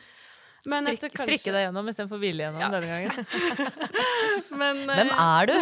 Men 0.65 0.85
Strik, 0.87 0.97
etter 0.97 1.09
kanskje- 1.13 1.25
Strikke 1.29 1.51
deg 1.55 1.65
gjennom 1.67 1.89
istedenfor 1.91 2.21
hvile 2.21 2.45
gjennom 2.47 2.61
Ja. 2.63 2.69
denne 2.73 2.89
gangen. 2.89 3.25
Men, 4.61 4.83
Hvem 4.89 5.11
eh, 5.11 5.25
er 5.25 5.45
du? 5.51 5.55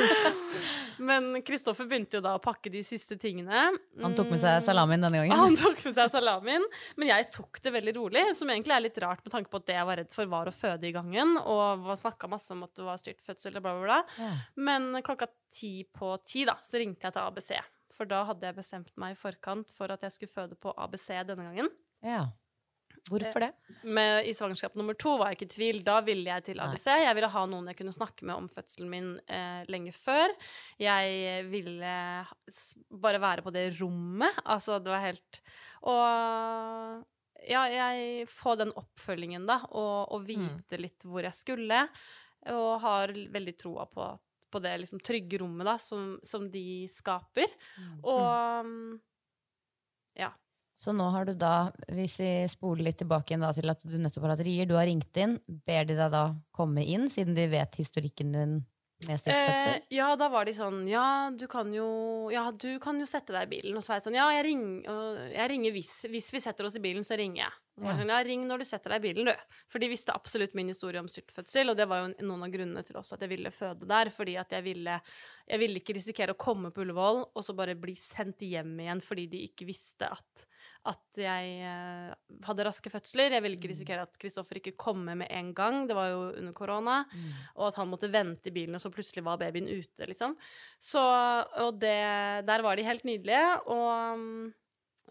men 1.10 1.28
Kristoffer 1.46 1.86
begynte 1.88 2.18
jo 2.18 2.22
da 2.24 2.34
å 2.36 2.42
pakke 2.42 2.70
de 2.72 2.82
siste 2.84 3.16
tingene. 3.20 3.70
Han 4.02 4.14
tok 4.18 4.30
med 4.34 4.40
seg 4.42 4.60
salamien 4.66 5.00
denne 5.00 5.22
gangen. 5.22 5.38
Han 5.40 5.56
tok 5.58 5.80
med 5.86 5.96
seg 5.96 6.12
salamien, 6.12 6.66
men 7.00 7.08
jeg 7.12 7.28
tok 7.34 7.60
det 7.64 7.72
veldig 7.78 7.94
rolig, 7.96 8.24
som 8.36 8.50
egentlig 8.52 8.76
er 8.76 8.84
litt 8.84 9.00
rart 9.02 9.22
med 9.24 9.32
tanke 9.32 9.52
på 9.52 9.60
at 9.62 9.68
det 9.70 9.78
jeg 9.78 9.88
var 9.88 10.00
redd 10.02 10.12
for, 10.14 10.30
var 10.32 10.50
å 10.50 10.54
føde 10.54 10.88
i 10.90 10.94
gangen, 10.96 11.36
og 11.40 11.88
snakka 12.00 12.28
masse 12.30 12.52
om 12.54 12.64
at 12.66 12.74
det 12.76 12.86
var 12.86 13.00
styrt 13.00 13.24
fødsel 13.24 13.56
og 13.56 13.64
bla, 13.64 13.74
bla, 13.78 13.84
bla. 13.88 14.00
Ja. 14.26 14.32
Men 14.68 14.90
klokka 15.06 15.30
ti 15.52 15.74
på 15.96 16.12
ti, 16.26 16.44
da, 16.48 16.58
så 16.66 16.80
ringte 16.82 17.08
jeg 17.08 17.16
til 17.16 17.24
ABC. 17.24 17.54
For 17.96 18.08
da 18.08 18.22
hadde 18.28 18.46
jeg 18.48 18.56
bestemt 18.56 18.92
meg 19.00 19.16
i 19.16 19.18
forkant 19.18 19.72
for 19.76 19.92
at 19.92 20.04
jeg 20.06 20.14
skulle 20.14 20.32
føde 20.32 20.56
på 20.60 20.72
ABC 20.76 21.10
denne 21.28 21.48
gangen. 21.50 21.72
Ja. 22.04 22.26
Hvorfor 23.08 23.42
det? 23.42 23.50
Med, 23.82 24.26
I 24.28 24.34
svangerskap 24.36 24.74
nummer 24.78 24.96
to 24.98 25.16
var 25.18 25.30
jeg 25.30 25.38
ikke 25.38 25.48
i 25.48 25.54
tvil. 25.54 25.78
Da 25.86 26.00
ville 26.04 26.28
jeg 26.28 26.44
til. 26.50 26.60
ABC. 26.62 26.86
Jeg 27.00 27.16
ville 27.16 27.30
ha 27.32 27.44
noen 27.48 27.70
jeg 27.72 27.78
kunne 27.80 27.94
snakke 27.96 28.26
med 28.28 28.36
om 28.36 28.48
fødselen 28.52 28.90
min 28.92 29.08
eh, 29.26 29.62
lenge 29.72 29.94
før. 29.96 30.34
Jeg 30.80 31.46
ville 31.50 31.94
bare 33.02 33.22
være 33.22 33.46
på 33.46 33.54
det 33.54 33.66
rommet. 33.80 34.42
Altså, 34.44 34.78
det 34.82 34.92
var 34.92 35.06
helt 35.06 35.40
Og 35.88 37.06
ja, 37.48 37.64
jeg 37.72 38.26
få 38.28 38.54
den 38.60 38.72
oppfølgingen, 38.76 39.46
da, 39.48 39.62
og, 39.70 40.12
og 40.12 40.26
vite 40.28 40.80
litt 40.80 41.06
hvor 41.08 41.24
jeg 41.24 41.36
skulle. 41.36 41.86
Og 42.52 42.72
har 42.84 43.12
veldig 43.32 43.54
troa 43.60 43.86
på, 43.88 44.06
på 44.50 44.62
det 44.64 44.74
liksom, 44.82 45.00
trygge 45.04 45.40
rommet 45.40 45.68
da, 45.68 45.78
som, 45.80 46.18
som 46.22 46.48
de 46.52 46.84
skaper. 46.92 47.48
Og 48.02 48.66
mm, 48.66 48.90
ja. 48.92 49.06
Så 50.80 50.94
nå 50.96 51.04
har 51.12 51.26
du 51.28 51.34
da, 51.36 51.68
hvis 51.92 52.14
vi 52.22 52.30
spoler 52.48 52.86
litt 52.86 53.02
tilbake 53.02 53.34
igjen 53.34 53.44
da, 53.44 53.52
til 53.52 53.68
at 53.68 53.82
du 53.84 53.98
nettopp 54.00 54.24
har 54.24 54.32
hatt 54.32 54.44
rier, 54.46 54.64
du 54.64 54.78
har 54.78 54.88
ringt 54.88 55.18
inn, 55.20 55.36
ber 55.68 55.84
de 55.84 55.96
deg 55.98 56.14
da 56.14 56.22
komme 56.56 56.86
inn, 56.88 57.04
siden 57.12 57.36
de 57.36 57.44
vet 57.52 57.76
historikken 57.82 58.32
din 58.32 58.54
med? 59.08 59.28
Eh, 59.28 59.76
ja, 59.92 60.08
da 60.16 60.28
var 60.32 60.44
de 60.44 60.52
sånn 60.52 60.82
Ja, 60.88 61.30
du 61.32 61.46
jo 61.72 62.28
Ja, 62.32 62.50
du 62.52 62.78
kan 62.82 63.00
jo 63.00 63.06
sette 63.08 63.32
deg 63.32 63.46
i 63.48 63.52
bilen. 63.58 63.76
Og 63.76 63.84
så 63.84 63.92
var 63.92 64.00
jeg 64.00 64.06
sånn 64.08 64.18
Ja, 64.18 64.28
jeg, 64.36 64.44
ring, 64.48 64.64
jeg 64.84 65.50
ringer 65.52 65.76
hvis, 65.76 65.92
hvis 66.08 66.32
vi 66.34 66.42
setter 66.42 66.68
oss 66.68 66.76
i 66.76 66.84
bilen, 66.84 67.04
så 67.04 67.16
ringer 67.20 67.46
jeg. 67.46 67.58
Og 67.80 67.86
så 67.86 67.88
var 67.88 67.96
jeg 67.96 68.02
sånn, 68.04 68.12
ja, 68.12 68.20
ring 68.28 68.46
når 68.48 68.62
du 68.62 68.66
setter 68.68 68.94
deg 68.94 69.00
i 69.00 69.06
bilen, 69.08 69.30
du. 69.30 69.56
For 69.72 69.82
de 69.82 69.88
visste 69.90 70.14
absolutt 70.14 70.56
min 70.58 70.70
historie 70.72 71.00
om 71.00 71.08
styrtfødsel, 71.10 71.72
og 71.72 71.78
det 71.80 71.88
var 71.90 72.02
jo 72.02 72.10
noen 72.28 72.46
av 72.46 72.52
grunnene 72.52 72.84
til 72.86 73.00
også 73.00 73.16
at 73.16 73.24
jeg 73.26 73.32
ville 73.32 73.52
føde 73.54 73.88
der. 73.90 74.12
Fordi 74.14 74.36
at 74.40 74.52
jeg 74.56 74.66
ville 74.66 75.00
Jeg 75.50 75.58
ville 75.58 75.80
ikke 75.80 75.96
risikere 75.96 76.36
å 76.36 76.38
komme 76.38 76.70
på 76.70 76.84
Ullevål 76.84 77.24
og 77.34 77.42
så 77.42 77.56
bare 77.58 77.74
bli 77.74 77.96
sendt 77.98 78.44
hjem 78.46 78.76
igjen 78.84 79.00
fordi 79.02 79.24
de 79.32 79.40
ikke 79.48 79.66
visste 79.66 80.06
at, 80.06 80.44
at 80.86 81.18
jeg 81.18 81.56
eh, 81.66 82.12
hadde 82.46 82.66
raske 82.68 82.92
fødsler. 82.92 83.34
Jeg 83.34 83.42
ville 83.42 83.58
ikke 83.58 83.72
risikere 83.72 84.04
at 84.06 84.14
Kristoffer 84.20 84.60
ikke 84.60 84.76
kommer 84.78 85.18
med 85.18 85.26
en 85.34 85.50
gang. 85.58 85.88
Det 85.90 85.96
var 85.98 86.12
jo 86.12 86.20
under 86.38 86.54
korona 86.54 87.00
og 87.56 87.66
at 87.70 87.78
han 87.80 87.90
måtte 87.90 88.10
vente 88.12 88.50
i 88.50 88.54
bilen, 88.54 88.76
og 88.76 88.82
så 88.82 88.92
plutselig 88.92 89.24
var 89.26 89.40
babyen 89.40 89.68
ute, 89.68 90.06
liksom. 90.08 90.36
Så, 90.80 91.02
og 91.64 91.80
det, 91.82 91.96
der 92.48 92.64
var 92.64 92.78
de 92.78 92.86
helt 92.86 93.04
nydelige, 93.08 93.60
og 93.70 94.20
mm, 94.20 94.52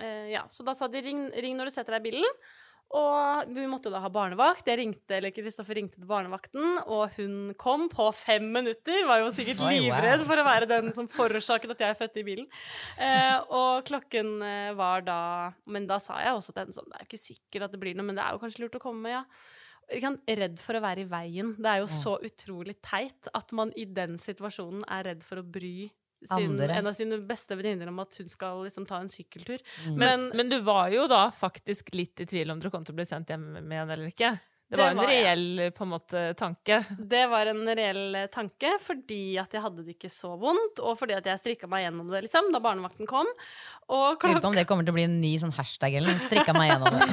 eh, 0.02 0.32
ja, 0.34 0.46
så 0.50 0.66
da 0.68 0.76
sa 0.78 0.90
de 0.92 1.04
ring, 1.06 1.28
ring 1.36 1.58
når 1.58 1.70
du 1.70 1.76
setter 1.76 1.98
deg 1.98 2.06
i 2.06 2.12
bilen. 2.12 2.42
Og 2.90 3.52
vi 3.54 3.68
måtte 3.70 3.92
da 3.94 4.00
ha 4.02 4.10
barnevakt. 4.10 4.66
Jeg 4.66 4.80
ringte, 4.80 5.14
eller 5.20 5.34
Kristoffer 5.34 5.78
ringte 5.78 6.00
til 6.00 6.10
barnevakten, 6.10 6.80
og 6.90 7.14
hun 7.20 7.54
kom 7.60 7.86
på 7.92 8.08
fem 8.18 8.48
minutter. 8.50 9.04
Var 9.06 9.22
jo 9.22 9.30
sikkert 9.36 9.62
livredd 9.68 10.26
for 10.26 10.42
å 10.42 10.48
være 10.48 10.70
den 10.70 10.90
som 10.98 11.10
forårsaket 11.12 11.76
at 11.76 11.86
jeg 11.86 12.00
fødte 12.02 12.22
i 12.24 12.26
bilen. 12.26 12.50
Eh, 12.98 13.38
og 13.54 13.86
klokken 13.86 14.40
eh, 14.46 14.74
var 14.78 15.06
da 15.06 15.22
Men 15.70 15.86
da 15.90 16.00
sa 16.02 16.18
jeg 16.24 16.34
også 16.34 16.54
til 16.54 16.64
henne 16.64 16.76
sånn 16.76 16.88
Det 16.90 16.98
er 16.98 17.04
jo 17.04 17.10
ikke 17.10 17.22
sikkert 17.22 17.66
at 17.68 17.74
det 17.76 17.82
blir 17.82 17.98
noe, 17.98 18.08
men 18.10 18.18
det 18.18 18.26
er 18.26 18.34
jo 18.34 18.42
kanskje 18.42 18.66
lurt 18.66 18.80
å 18.80 18.84
komme, 18.84 19.14
ja 19.20 19.24
redd 19.90 20.60
for 20.62 20.78
å 20.78 20.84
være 20.84 21.02
i 21.02 21.10
veien. 21.10 21.56
Det 21.58 21.70
er 21.70 21.80
jo 21.82 21.88
så 21.90 22.18
utrolig 22.22 22.76
teit 22.86 23.30
at 23.34 23.54
man 23.58 23.72
i 23.76 23.86
den 23.86 24.20
situasjonen 24.22 24.84
er 24.86 25.08
redd 25.10 25.24
for 25.26 25.42
å 25.42 25.46
bry 25.46 25.90
sin, 26.28 26.60
en 26.60 26.88
av 26.88 26.94
sine 26.94 27.20
beste 27.24 27.56
venninner 27.56 27.88
om 27.92 28.00
at 28.04 28.18
hun 28.20 28.30
skal 28.30 28.64
liksom 28.66 28.86
ta 28.90 29.00
en 29.00 29.10
sykkeltur. 29.12 29.62
Mm. 29.88 29.96
Men, 30.00 30.28
Men 30.36 30.52
du 30.52 30.60
var 30.66 30.90
jo 30.94 31.08
da 31.12 31.30
faktisk 31.32 31.94
litt 31.96 32.20
i 32.20 32.28
tvil 32.30 32.52
om 32.52 32.60
dere 32.60 32.74
kom 32.74 32.86
til 32.88 32.98
å 32.98 33.00
bli 33.00 33.08
sendt 33.08 33.32
hjem 33.32 33.48
med 33.60 33.78
henne 33.82 33.96
eller 33.96 34.12
ikke. 34.12 34.36
Det 34.70 34.78
Det 34.78 34.84
var 34.84 34.92
en 34.92 35.00
jeg. 35.10 35.24
reell 35.26 35.72
på 35.74 35.82
en 35.82 35.90
måte 35.90 36.20
tanke. 36.38 36.76
det 37.10 37.24
var 37.32 37.50
en 37.50 37.64
reell 37.66 38.16
eh, 38.20 38.28
tanke 38.30 38.76
fordi 38.84 39.38
at 39.42 39.50
jeg 39.56 39.64
hadde 39.64 39.82
det 39.82 39.96
ikke 39.96 40.12
så 40.14 40.36
vondt, 40.38 40.78
og 40.86 40.94
fordi 41.00 41.16
at 41.18 41.26
jeg 41.26 41.40
strikka 41.42 41.66
meg 41.72 41.88
gjennom 41.88 42.12
det 42.12 42.22
liksom, 42.28 42.52
da 42.54 42.62
barnevakten 42.62 43.10
kom. 43.10 43.26
Og 43.90 44.22
Lurer 44.22 44.42
på 44.44 44.52
om 44.52 44.58
det 44.60 44.68
kommer 44.70 44.86
til 44.86 44.94
å 44.94 44.98
bli 45.00 45.08
en 45.08 45.16
ny 45.24 45.32
sånn 45.42 45.56
hashtag 45.58 45.96
eller. 45.98 46.20
Strikka 46.22 46.54
meg 46.54 46.70
gjennom 46.70 47.00
det. 47.00 47.08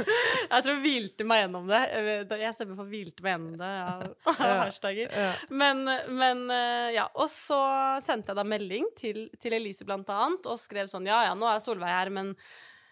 Jeg 0.54 0.64
tror 0.64 0.80
'hvilte 0.80 1.26
meg 1.28 1.42
gjennom 1.44 1.68
det'. 1.68 2.38
Jeg 2.40 2.54
stemmer 2.56 2.78
for 2.80 2.88
'hvilte 2.88 3.22
meg 3.26 3.36
gjennom 3.36 3.58
det' 3.60 3.74
av 3.84 4.40
hashtagger. 4.64 5.12
Men, 5.50 5.84
men 6.08 6.42
eh, 6.50 6.94
ja. 6.96 7.04
Og 7.14 7.28
så 7.28 7.60
sendte 8.02 8.32
jeg 8.32 8.40
da 8.40 8.44
melding 8.46 8.88
til, 8.96 9.26
til 9.40 9.52
Elise 9.58 9.84
blant 9.84 10.08
annet 10.08 10.48
og 10.48 10.56
skrev 10.58 10.88
sånn 10.88 11.04
Ja 11.10 11.20
ja, 11.28 11.34
nå 11.36 11.44
er 11.50 11.60
Solveig 11.60 11.92
her, 11.92 12.08
men 12.14 12.32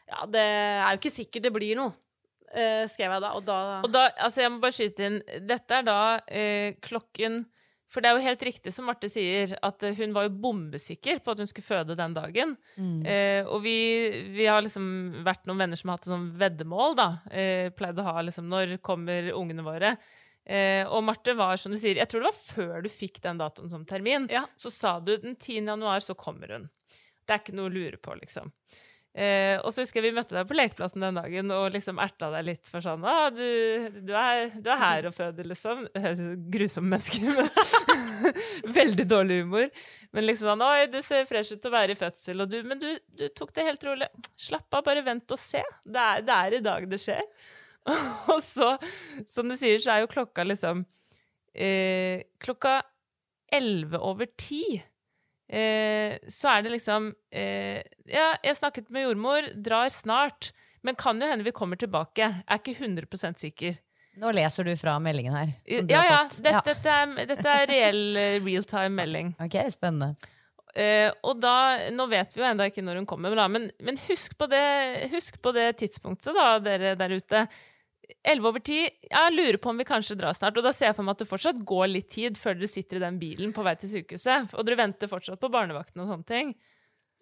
ja, 0.08 0.26
det 0.28 0.44
er 0.44 0.92
jo 0.92 1.00
ikke 1.00 1.14
sikkert 1.14 1.48
det 1.48 1.54
blir 1.56 1.80
noe. 1.80 1.96
Eh, 2.54 2.86
skrev 2.88 3.12
jeg 3.16 3.22
da. 3.24 3.30
Og 3.38 3.44
da 3.46 3.58
Og 3.84 3.90
da, 3.92 4.08
altså 4.16 4.42
jeg 4.44 4.50
må 4.54 4.60
bare 4.62 4.76
skyte 4.76 5.06
inn, 5.08 5.20
dette 5.48 5.78
er 5.80 5.82
da 5.86 5.98
eh, 6.26 6.74
klokken 6.84 7.46
For 7.88 8.04
det 8.04 8.10
er 8.10 8.18
jo 8.18 8.24
helt 8.26 8.42
riktig 8.44 8.72
som 8.76 8.84
Marte 8.84 9.08
sier, 9.08 9.54
at 9.64 9.82
eh, 9.82 9.94
hun 9.96 10.12
var 10.12 10.26
jo 10.26 10.34
bombesikker 10.44 11.22
på 11.24 11.32
at 11.32 11.38
hun 11.40 11.48
skulle 11.48 11.64
føde 11.70 11.96
den 11.96 12.12
dagen. 12.12 12.50
Eh, 12.78 13.46
og 13.48 13.62
vi, 13.64 13.76
vi 14.36 14.44
har 14.44 14.60
liksom 14.62 15.22
vært 15.24 15.46
noen 15.48 15.62
venner 15.64 15.76
som 15.80 15.88
har 15.88 15.96
hatt 15.96 16.08
sånn 16.10 16.26
veddemål, 16.36 16.96
da. 16.98 17.06
Eh, 17.32 17.70
pleide 17.72 18.04
å 18.04 18.10
ha 18.12 18.20
liksom 18.28 18.44
Når 18.52 18.76
kommer 18.84 19.30
ungene 19.32 19.64
våre? 19.64 19.94
Eh, 20.44 20.84
og 20.88 21.00
Marte 21.04 21.32
var 21.36 21.56
som 21.60 21.72
du 21.72 21.78
sier, 21.80 21.96
jeg 22.00 22.08
tror 22.08 22.22
det 22.24 22.30
var 22.30 22.38
før 22.56 22.84
du 22.84 22.88
fikk 22.92 23.22
den 23.24 23.40
datoen 23.40 23.68
som 23.72 23.82
termin, 23.88 24.28
Ja. 24.32 24.44
så 24.56 24.70
sa 24.72 24.98
du 25.00 25.14
den 25.16 25.36
10. 25.36 25.64
januar 25.72 26.00
så 26.04 26.14
kommer 26.16 26.48
hun. 26.58 26.68
Det 27.26 27.34
er 27.34 27.40
ikke 27.42 27.56
noe 27.56 27.68
å 27.68 27.72
lure 27.74 27.96
på, 28.00 28.14
liksom. 28.20 28.52
Eh, 29.16 29.56
og 29.64 29.72
så 29.72 29.82
husker 29.82 29.98
jeg 29.98 30.12
vi 30.12 30.18
møtte 30.18 30.36
deg 30.36 30.46
på 30.46 30.54
lekeplassen 30.54 31.02
den 31.02 31.16
dagen 31.18 31.50
og 31.50 31.72
liksom 31.74 31.96
erta 32.02 32.28
deg 32.36 32.44
litt 32.44 32.68
for 32.70 32.84
sånn 32.84 33.02
ah, 33.08 33.30
du, 33.34 33.40
du, 34.04 34.12
er, 34.14 34.52
du 34.54 34.68
er 34.70 34.78
her 34.78 35.08
og 35.08 35.16
føder, 35.16 35.48
liksom. 35.48 35.86
Høres 35.96 36.20
ut 36.20 36.26
som 36.26 36.44
grusomme 36.54 36.92
mennesker, 36.92 37.24
men 37.32 38.74
veldig 38.76 39.06
dårlig 39.10 39.40
humor. 39.42 39.70
Men 40.14 40.28
liksom 40.28 40.52
sånn 40.52 40.66
Oi, 40.68 40.88
du 40.92 41.00
ser 41.02 41.26
fresh 41.30 41.56
ut 41.56 41.62
til 41.64 41.72
å 41.72 41.74
være 41.74 41.96
i 41.96 41.98
fødsel, 41.98 42.44
og 42.44 42.52
du, 42.52 42.60
men 42.68 42.82
du, 42.82 42.90
du 43.18 43.26
tok 43.34 43.54
det 43.56 43.66
helt 43.70 43.88
rolig. 43.88 44.10
Slapp 44.38 44.78
av, 44.78 44.84
bare 44.86 45.06
vent 45.06 45.34
og 45.34 45.40
se. 45.40 45.64
Det 45.82 46.04
er, 46.04 46.22
det 46.28 46.36
er 46.36 46.58
i 46.58 46.62
dag 46.68 46.86
det 46.90 47.00
skjer. 47.02 47.24
Og 48.34 48.42
så, 48.44 48.74
som 49.30 49.48
du 49.48 49.56
sier, 49.56 49.78
så 49.80 49.94
er 49.94 50.02
jo 50.02 50.10
klokka 50.12 50.44
liksom 50.44 50.82
eh, 51.56 52.26
Klokka 52.42 52.82
elleve 53.54 54.00
over 54.04 54.28
ti. 54.36 54.82
Eh, 55.48 56.18
så 56.28 56.50
er 56.52 56.64
det 56.66 56.74
liksom 56.74 57.12
eh, 57.32 57.80
Ja, 58.04 58.34
jeg 58.44 58.58
snakket 58.58 58.90
med 58.92 59.06
jordmor, 59.06 59.48
drar 59.56 59.88
snart. 59.92 60.52
Men 60.84 60.96
kan 60.98 61.20
jo 61.20 61.28
hende 61.28 61.46
vi 61.46 61.54
kommer 61.56 61.78
tilbake. 61.80 62.28
Er 62.46 62.60
ikke 62.60 62.76
100% 62.78 63.40
sikker. 63.42 63.78
Nå 64.18 64.32
leser 64.34 64.66
du 64.66 64.72
fra 64.78 64.96
meldingen 65.02 65.34
her. 65.34 65.52
du 65.66 65.92
Ja, 65.92 66.02
har 66.02 66.10
ja. 66.10 66.22
Dette, 66.28 66.62
dette, 66.72 66.94
er, 66.94 67.30
dette 67.30 67.54
er 67.54 67.70
reell 67.70 68.02
real 68.16 68.44
realtime 68.46 68.94
melding. 68.98 69.32
Ok, 69.42 69.56
spennende. 69.74 70.14
Eh, 70.78 71.08
og 71.26 71.40
da, 71.42 71.90
Nå 71.94 72.06
vet 72.10 72.34
vi 72.34 72.42
jo 72.42 72.46
ennå 72.48 72.66
ikke 72.68 72.84
når 72.84 73.00
hun 73.00 73.08
kommer, 73.08 73.34
men, 73.50 73.70
men 73.82 73.98
husk, 74.08 74.36
på 74.38 74.46
det, 74.50 75.08
husk 75.14 75.40
på 75.42 75.52
det 75.56 75.70
tidspunktet, 75.80 76.34
da, 76.36 76.58
dere 76.62 76.94
der 76.98 77.14
ute. 77.16 77.46
11 78.24 78.48
over 78.48 78.62
10. 78.62 78.88
Jeg 79.10 79.34
lurer 79.34 79.58
på 79.60 79.72
om 79.72 79.80
vi 79.80 79.86
kanskje 79.88 80.16
drar 80.18 80.36
snart. 80.36 80.56
Og 80.56 80.64
da 80.64 80.72
ser 80.74 80.90
jeg 80.90 80.96
for 80.96 81.06
meg 81.06 81.16
at 81.16 81.24
det 81.24 81.30
fortsatt 81.30 81.60
går 81.68 81.86
litt 81.92 82.10
tid 82.14 82.40
før 82.40 82.58
dere 82.58 82.70
sitter 82.72 83.00
i 83.00 83.04
den 83.04 83.20
bilen 83.20 83.54
på 83.56 83.64
vei 83.66 83.76
til 83.80 83.92
sykehuset. 83.92 84.54
Og 84.56 84.66
dere 84.66 84.80
venter 84.80 85.10
fortsatt 85.10 85.40
på 85.42 85.52
barnevakten 85.52 86.04
og 86.04 86.12
sånne 86.12 86.28
ting. 86.28 86.56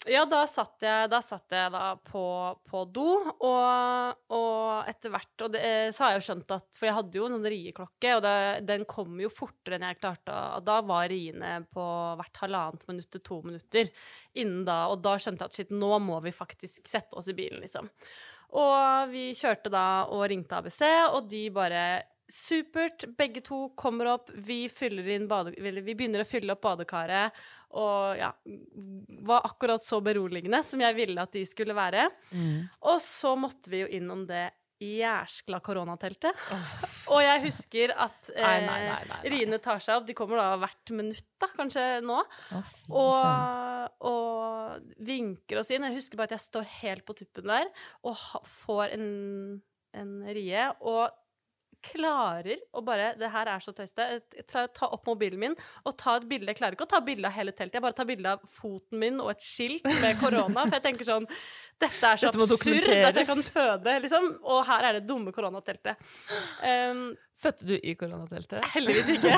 Ja, 0.05 0.27
da 0.29 0.43
satt 0.47 0.85
jeg, 0.85 1.09
da, 1.11 1.19
satt 1.25 1.51
jeg 1.51 1.71
da 1.73 1.97
på, 2.05 2.23
på 2.69 2.83
do, 2.95 3.15
og, 3.49 4.19
og 4.37 4.91
etter 4.91 5.11
hvert 5.11 5.45
Og 5.47 5.55
det, 5.55 5.63
eh, 5.65 5.87
så 5.95 6.05
har 6.05 6.13
jeg 6.13 6.21
jo 6.21 6.27
skjønt 6.27 6.53
at 6.55 6.77
For 6.77 6.87
jeg 6.87 6.97
hadde 6.99 7.19
jo 7.19 7.25
en 7.27 7.35
sånn 7.39 7.49
rieklokke, 7.51 8.13
og 8.19 8.23
det, 8.27 8.35
den 8.69 8.85
kom 8.87 9.17
jo 9.23 9.33
fortere 9.33 9.79
enn 9.79 9.89
jeg 9.89 9.99
klarte. 9.99 10.37
Og 10.59 10.69
da 10.69 10.79
var 10.87 11.09
riene 11.11 11.57
på 11.73 11.89
hvert 12.21 12.43
halvannet 12.45 12.87
minutt 12.91 13.11
til 13.17 13.25
to 13.25 13.41
minutter 13.49 13.91
innen 14.37 14.63
da. 14.69 14.85
Og 14.93 15.01
da 15.03 15.17
skjønte 15.19 15.47
jeg 15.47 15.55
at 15.55 15.61
shit, 15.63 15.75
nå 15.75 15.99
må 16.05 16.21
vi 16.29 16.35
faktisk 16.37 16.87
sette 16.87 17.19
oss 17.19 17.33
i 17.33 17.39
bilen, 17.39 17.65
liksom. 17.65 17.91
Og 18.55 19.11
vi 19.11 19.31
kjørte 19.37 19.73
da 19.73 19.87
og 20.13 20.27
ringte 20.31 20.61
ABC, 20.61 20.83
og 21.13 21.27
de 21.31 21.47
bare 21.55 21.87
Supert, 22.27 23.05
begge 23.15 23.39
to 23.47 23.69
kommer 23.79 24.09
opp, 24.11 24.33
vi, 24.35 24.65
bade, 25.31 25.53
vi 25.55 25.95
begynner 25.95 26.25
å 26.25 26.27
fylle 26.27 26.57
opp 26.57 26.65
badekaret, 26.65 27.37
og 27.79 28.19
ja 28.19 28.33
Var 29.29 29.47
akkurat 29.47 29.85
så 29.87 30.01
beroligende 30.03 30.59
som 30.67 30.83
jeg 30.83 30.97
ville 30.97 31.23
at 31.23 31.37
de 31.37 31.45
skulle 31.47 31.77
være. 31.77 32.09
Og 32.83 32.99
så 33.03 33.37
måtte 33.39 33.71
vi 33.71 33.85
jo 33.85 33.93
innom 33.95 34.27
det 34.27 34.49
jæskla 34.83 35.61
koronateltet. 35.65 36.37
Og 37.15 37.21
jeg 37.25 37.43
husker 37.47 37.93
at 37.97 38.31
eh, 38.35 38.43
Nei, 38.43 38.61
nei, 38.67 38.79
nei, 38.83 38.89
nei, 38.91 39.05
nei. 39.13 39.33
riene 39.33 39.59
tar 39.63 39.81
seg 39.81 40.01
opp. 40.01 40.07
De 40.09 40.17
kommer 40.19 40.41
da 40.43 40.49
hvert 40.61 40.93
minutt, 40.97 41.27
da, 41.41 41.49
kanskje 41.57 41.85
nå. 42.05 42.19
Oh. 42.57 42.73
Og, 43.03 44.09
og 44.13 44.97
vinker 45.09 45.63
oss 45.63 45.71
inn. 45.73 45.87
Jeg 45.89 45.99
husker 46.01 46.19
bare 46.21 46.33
at 46.33 46.39
jeg 46.39 46.47
står 46.49 46.67
helt 46.81 47.07
på 47.09 47.17
tuppen 47.23 47.49
der 47.53 47.71
og 48.07 48.19
får 48.65 48.97
en, 48.99 49.07
en 49.97 50.17
rie. 50.37 50.67
Og 50.83 51.23
klarer 51.87 52.59
å 52.75 52.81
bare 52.83 53.13
Det 53.21 53.29
her 53.31 53.47
er 53.53 53.63
så 53.63 53.71
tøyste. 53.77 54.07
Tar- 54.51 54.71
Ta 54.75 54.89
opp 54.97 55.07
mobilen 55.07 55.39
min 55.39 55.55
og 55.87 55.95
ta 56.01 56.17
et 56.19 56.25
bilde. 56.27 56.49
Jeg 56.51 56.59
klarer 56.59 56.75
ikke 56.75 56.87
å 56.89 56.91
ta 56.97 56.99
bilde 57.05 57.29
av 57.29 57.37
hele 57.37 57.53
teltet. 57.55 57.77
Jeg 57.79 57.85
bare 57.85 57.95
tar 57.95 58.09
bilde 58.09 58.33
av 58.35 58.43
foten 58.51 58.99
min 58.99 59.21
og 59.23 59.31
et 59.37 59.45
skilt 59.45 59.87
med 59.87 60.19
korona. 60.19 60.65
For 60.67 60.75
jeg 60.81 60.85
tenker 60.89 61.07
sånn 61.07 61.29
Dette 61.77 62.09
er 62.09 62.17
så 62.21 62.31
Dette 62.33 62.47
absurd 62.57 62.89
at 62.97 63.21
jeg 63.21 63.29
kan 63.29 63.43
føde, 63.45 63.97
liksom. 64.07 64.29
Og 64.49 64.63
her 64.69 64.89
er 64.89 64.99
det 64.99 65.07
dumme 65.09 65.35
koronateltet. 65.37 66.01
Um, 66.65 67.11
Fødte 67.37 67.67
du 67.69 67.75
i 67.77 67.93
koronateltet? 68.01 68.65
Heldigvis 68.73 69.11
ikke. 69.13 69.35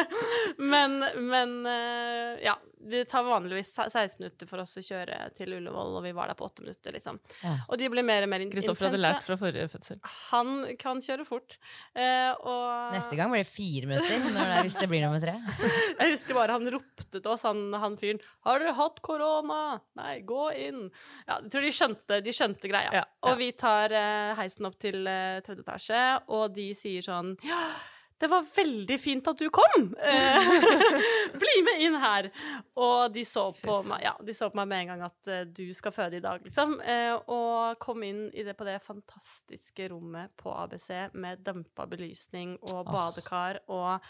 men, 0.72 1.02
men 1.28 1.58
eh, 1.68 2.46
ja. 2.46 2.56
Det 2.86 3.02
tar 3.10 3.24
vanligvis 3.26 3.72
16 3.74 4.20
minutter 4.20 4.46
for 4.46 4.62
oss 4.62 4.76
å 4.78 4.82
kjøre 4.84 5.16
til 5.34 5.56
Ullevål, 5.56 5.96
og 5.98 6.04
vi 6.04 6.12
var 6.14 6.30
der 6.30 6.36
på 6.38 6.46
8 6.46 6.62
minutter, 6.62 6.94
liksom. 6.94 7.16
Ja. 7.42 7.56
Og 7.66 7.80
de 7.80 7.88
ble 7.90 8.04
mer 8.06 8.22
og 8.22 8.30
mer 8.30 8.44
intense. 8.44 8.60
Kristoffer 8.60 8.86
hadde 8.86 9.00
lært 9.02 9.24
fra 9.26 9.36
forrige 9.40 9.66
fødsel. 9.72 9.98
Han 10.30 10.52
kan 10.78 11.00
kjøre 11.02 11.26
fort. 11.26 11.56
Eh, 11.98 12.30
og 12.46 12.94
Neste 12.94 13.18
gang 13.18 13.32
blir 13.32 13.42
det 13.42 13.50
fire 13.50 13.90
minutter 13.90 14.22
når 14.22 14.38
det, 14.38 14.44
er- 14.46 14.68
hvis 14.68 14.78
det 14.78 14.88
blir 14.92 15.02
nummer 15.02 15.24
tre. 15.24 15.34
Jeg 16.04 16.14
husker 16.14 16.38
bare 16.38 16.56
han 16.60 16.72
ropte 16.76 17.18
til 17.18 17.32
oss, 17.32 17.44
han, 17.48 17.64
han 17.74 17.98
fyren 18.00 18.22
'Har 18.46 18.62
dere 18.62 18.76
hatt 18.78 19.02
korona?' 19.02 19.80
Nei, 19.98 20.14
gå 20.28 20.44
inn. 20.54 20.86
Ja, 21.26 21.40
jeg 21.40 21.50
tror 21.52 21.65
de 21.65 21.65
skjønte, 21.74 22.20
de 22.24 22.32
skjønte 22.34 22.70
greia. 22.70 22.92
Ja, 22.92 23.02
ja. 23.02 23.10
Og 23.30 23.36
vi 23.40 23.50
tar 23.58 23.92
eh, 23.94 24.32
heisen 24.38 24.68
opp 24.68 24.78
til 24.82 25.06
eh, 25.10 25.42
tredje 25.46 25.64
etasje, 25.64 26.06
og 26.32 26.48
de 26.56 26.70
sier 26.76 27.04
sånn 27.04 27.34
Ja, 27.46 27.60
det 28.16 28.30
var 28.32 28.46
veldig 28.48 28.96
fint 29.00 29.26
at 29.28 29.40
du 29.40 29.50
kom! 29.52 29.90
Eh, 30.00 30.48
Bli 31.42 31.56
med 31.66 31.82
inn 31.84 31.98
her! 32.00 32.30
Og 32.80 33.12
de 33.12 33.26
så 33.28 33.48
på 33.58 33.80
meg, 33.88 34.06
ja, 34.06 34.14
de 34.24 34.36
så 34.36 34.48
på 34.52 34.60
meg 34.62 34.70
med 34.72 34.84
en 34.84 34.94
gang 34.94 35.04
at 35.10 35.32
du 35.52 35.66
skal 35.76 35.94
føde 35.96 36.20
i 36.20 36.24
dag, 36.24 36.40
liksom. 36.44 36.78
Og 37.32 37.76
kom 37.82 38.06
inn 38.06 38.26
i 38.32 38.46
det, 38.46 38.56
på 38.56 38.68
det 38.68 38.78
fantastiske 38.86 39.90
rommet 39.92 40.32
på 40.40 40.54
ABC 40.54 40.90
med 41.18 41.44
dempa 41.44 41.84
belysning 41.90 42.56
og 42.72 42.88
badekar 42.88 43.60
og 43.68 44.00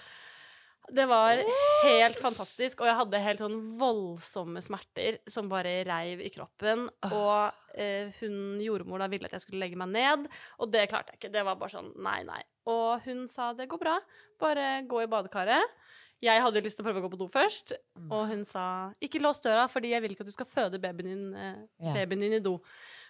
det 0.95 1.07
var 1.11 1.41
helt 1.85 2.19
fantastisk, 2.23 2.81
og 2.81 2.89
jeg 2.89 2.99
hadde 3.01 3.21
helt 3.25 3.43
sånn 3.43 3.57
voldsomme 3.81 4.63
smerter 4.65 5.19
som 5.31 5.51
bare 5.51 5.81
reiv 5.89 6.23
i 6.25 6.31
kroppen. 6.35 6.87
Og 7.09 7.77
eh, 7.79 8.13
hun 8.21 8.61
jordmor 8.63 9.03
da 9.03 9.09
ville 9.13 9.29
at 9.29 9.37
jeg 9.37 9.47
skulle 9.47 9.63
legge 9.65 9.79
meg 9.81 9.93
ned, 9.95 10.27
og 10.61 10.73
det 10.73 10.87
klarte 10.93 11.15
jeg 11.15 11.21
ikke. 11.21 11.33
Det 11.35 11.45
var 11.47 11.59
bare 11.61 11.75
sånn 11.77 11.93
nei, 12.03 12.21
nei. 12.29 12.41
Og 12.71 13.05
hun 13.07 13.27
sa 13.31 13.53
det 13.57 13.69
går 13.71 13.83
bra, 13.83 13.99
bare 14.43 14.83
gå 14.89 15.05
i 15.05 15.11
badekaret. 15.11 15.79
Jeg 16.25 16.41
hadde 16.41 16.63
lyst 16.65 16.79
til 16.79 16.85
å 16.85 16.89
prøve 16.89 17.03
å 17.03 17.05
gå 17.05 17.13
på 17.13 17.19
do 17.21 17.27
først, 17.29 17.75
og 18.09 18.23
hun 18.31 18.47
sa 18.49 18.67
ikke 19.05 19.21
lås 19.21 19.43
døra, 19.45 19.67
fordi 19.69 19.91
jeg 19.93 20.01
vil 20.01 20.15
ikke 20.15 20.25
at 20.25 20.31
du 20.31 20.33
skal 20.33 20.49
føde 20.49 20.81
babyen 20.81 21.11
din, 21.13 21.27
eh, 21.37 21.91
babyen 21.93 22.25
din 22.25 22.39
i 22.39 22.45
do. 22.45 22.57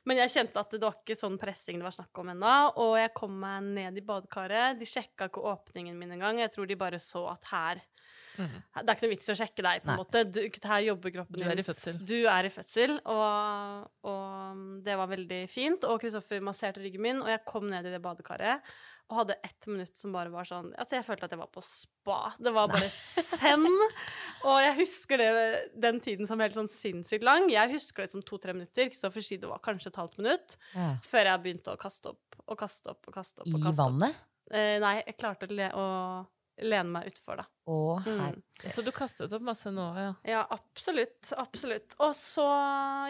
Men 0.06 0.20
jeg 0.22 0.30
kjente 0.36 0.62
at 0.62 0.70
det 0.76 0.82
var 0.84 0.94
ikke 1.00 1.16
sånn 1.18 1.36
pressing 1.40 1.80
det 1.80 1.86
var 1.88 1.94
snakk 1.96 2.20
om 2.22 2.28
ennå. 2.30 2.54
Og 2.82 2.94
jeg 3.00 3.10
kom 3.18 3.34
meg 3.42 3.66
ned 3.76 3.98
i 3.98 4.04
badekaret. 4.06 4.78
De 4.78 4.86
sjekka 4.88 5.26
ikke 5.30 5.42
åpningen 5.50 5.98
min 5.98 6.14
engang. 6.14 6.38
Jeg 6.44 6.52
tror 6.54 6.68
de 6.70 6.78
bare 6.78 7.00
så 7.02 7.24
at 7.32 7.48
her 7.50 7.82
Det 8.36 8.82
er 8.84 8.92
ikke 8.92 9.06
noe 9.06 9.12
vits 9.14 9.28
i 9.30 9.32
å 9.32 9.36
sjekke 9.38 9.62
deg, 9.64 9.78
på 9.80 9.88
en 9.88 9.94
Nei. 9.94 10.00
måte. 10.02 10.20
Du, 10.28 10.40
her 10.68 10.82
jobber 10.84 11.12
kroppen 11.14 11.40
Du 11.40 11.44
er 11.46 11.54
i 11.54 11.56
din. 11.56 11.64
fødsel. 11.64 12.00
Du 12.04 12.16
er 12.28 12.44
i 12.44 12.50
fødsel. 12.52 12.98
Og, 13.08 13.86
og 14.12 14.82
det 14.84 14.96
var 15.00 15.08
veldig 15.08 15.38
fint. 15.48 15.86
Og 15.88 16.02
Kristoffer 16.02 16.44
masserte 16.44 16.82
ryggen 16.84 17.00
min, 17.06 17.22
og 17.24 17.32
jeg 17.32 17.40
kom 17.48 17.64
ned 17.70 17.88
i 17.88 17.94
det 17.94 18.02
badekaret. 18.04 18.60
Og 19.06 19.20
hadde 19.20 19.36
ett 19.46 19.68
minutt 19.70 19.94
som 19.94 20.14
bare 20.14 20.32
var 20.32 20.46
sånn 20.48 20.72
Altså, 20.74 20.96
jeg 20.96 21.06
følte 21.06 21.28
at 21.28 21.34
jeg 21.36 21.38
var 21.38 21.50
på 21.54 21.62
spa. 21.62 22.18
Det 22.42 22.52
var 22.54 22.70
bare 22.72 22.88
zen. 22.90 23.66
Og 24.48 24.56
jeg 24.64 24.74
husker 24.80 25.22
det, 25.22 25.28
den 25.78 26.00
tiden 26.02 26.26
som 26.26 26.42
helt 26.42 26.56
sånn 26.56 26.70
sinnssykt 26.70 27.26
lang. 27.26 27.46
Jeg 27.52 27.70
husker 27.76 28.02
det 28.02 28.12
som 28.16 28.24
to-tre 28.26 28.56
minutter. 28.56 28.90
Kristoffer 28.90 29.22
sier 29.22 29.42
det 29.42 29.50
var 29.50 29.62
kanskje 29.62 29.92
et 29.92 30.00
halvt 30.02 30.18
minutt. 30.22 30.56
Ja. 30.74 30.88
Før 31.06 31.30
jeg 31.30 31.44
begynte 31.44 31.76
å 31.76 31.80
kaste 31.80 32.14
opp 32.14 32.40
og 32.46 32.58
kaste 32.58 32.90
opp 32.94 33.06
og 33.06 33.14
kaste 33.14 33.42
opp. 33.42 33.50
I 33.50 33.54
og 33.54 33.62
kaste 33.62 33.74
opp. 33.74 33.84
vannet? 33.84 34.24
Eh, 34.50 34.76
nei, 34.82 34.96
jeg 35.02 35.16
klarte 35.18 35.48
å, 35.50 35.82
å 35.82 35.86
lene 36.62 36.88
meg 36.94 37.10
utfor, 37.10 37.42
da. 37.42 37.44
Å, 37.66 37.76
Mm. 38.06 38.40
Så 38.72 38.82
du 38.86 38.92
kastet 38.94 39.32
opp 39.36 39.42
masse 39.44 39.68
nå, 39.74 39.84
ja. 39.98 40.12
Ja, 40.24 40.42
absolutt. 40.54 41.32
Absolutt. 41.36 41.96
Og 42.00 42.14
så 42.16 42.44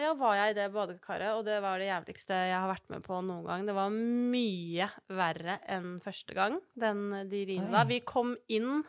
ja, 0.01 0.11
var 0.17 0.35
jeg 0.39 0.51
i 0.51 0.57
det 0.57 0.67
badekaret, 0.73 1.35
og 1.37 1.45
det 1.47 1.59
var 1.63 1.79
det 1.79 1.87
jævligste 1.91 2.39
jeg 2.49 2.57
har 2.57 2.67
vært 2.71 2.89
med 2.89 3.05
på 3.05 3.21
noen 3.23 3.45
gang. 3.45 3.65
Det 3.69 3.75
var 3.77 3.93
mye 3.93 4.89
verre 5.07 5.59
enn 5.67 5.99
første 6.03 6.35
gang, 6.37 6.59
den, 6.75 7.05
de 7.29 7.43
riene 7.47 7.71
da. 7.71 7.85
Vi 7.87 8.01
kom 8.07 8.35
inn 8.51 8.81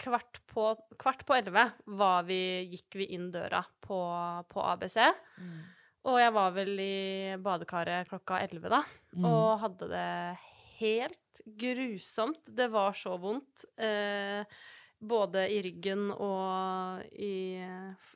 kvart 0.00 0.40
på, 0.50 0.72
kvart 0.98 1.22
på 1.28 1.36
elleve 1.36 1.68
var 1.86 2.24
vi, 2.26 2.40
gikk 2.72 2.96
vi 2.98 3.12
inn 3.14 3.28
døra 3.30 3.60
på, 3.84 3.98
på 4.50 4.64
ABC. 4.72 4.96
Og 6.10 6.18
jeg 6.20 6.32
var 6.34 6.50
vel 6.56 6.74
i 6.82 7.36
badekaret 7.40 8.08
klokka 8.10 8.40
elleve, 8.44 8.68
da, 8.72 8.82
og 9.22 9.60
hadde 9.62 9.86
det 9.88 10.08
helt 10.80 11.42
grusomt. 11.58 12.42
Det 12.46 12.70
var 12.72 12.96
så 12.98 13.16
vondt. 13.20 13.66
Eh, 13.76 14.44
både 15.04 15.42
i 15.52 15.58
ryggen 15.62 16.06
og 16.12 17.02
i 17.20 17.58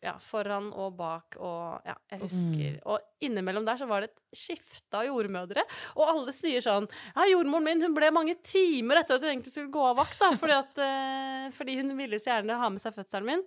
Ja, 0.00 0.14
foran 0.22 0.70
og 0.72 0.94
bak 0.96 1.36
og 1.36 1.84
Ja, 1.84 1.96
jeg 2.12 2.22
husker 2.22 2.78
Og 2.88 3.24
innimellom 3.24 3.66
der 3.66 3.76
så 3.80 3.88
var 3.90 4.00
det 4.04 4.10
et 4.12 4.38
skifte 4.38 5.00
av 5.00 5.04
jordmødre, 5.08 5.64
og 5.96 6.12
alle 6.14 6.32
sier 6.32 6.64
sånn 6.64 6.88
Ja, 7.14 7.26
jordmoren 7.28 7.66
min, 7.66 7.82
hun 7.84 7.96
ble 7.96 8.08
mange 8.14 8.38
timer 8.40 9.02
etter 9.02 9.18
at 9.18 9.26
hun 9.26 9.34
egentlig 9.34 9.52
skulle 9.52 9.74
gå 9.74 9.84
av 9.90 9.98
vakt, 10.00 10.16
da, 10.22 10.30
fordi, 10.38 10.56
at, 10.62 10.80
eh, 10.86 11.50
fordi 11.58 11.76
hun 11.82 11.92
ville 11.98 12.20
så 12.22 12.36
gjerne 12.36 12.60
ha 12.62 12.70
med 12.72 12.80
seg 12.80 12.96
fødselen 12.96 13.28
min. 13.34 13.44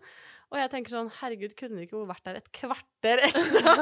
Og 0.52 0.58
jeg 0.60 0.68
tenker 0.74 0.91
sånn, 0.91 1.08
herregud, 1.22 1.54
kunne 1.56 1.78
de 1.80 1.86
ikke 1.88 2.02
vært 2.10 2.26
der 2.28 2.38
et 2.41 2.49
kvarter 2.52 3.22
ekstra 3.24 3.76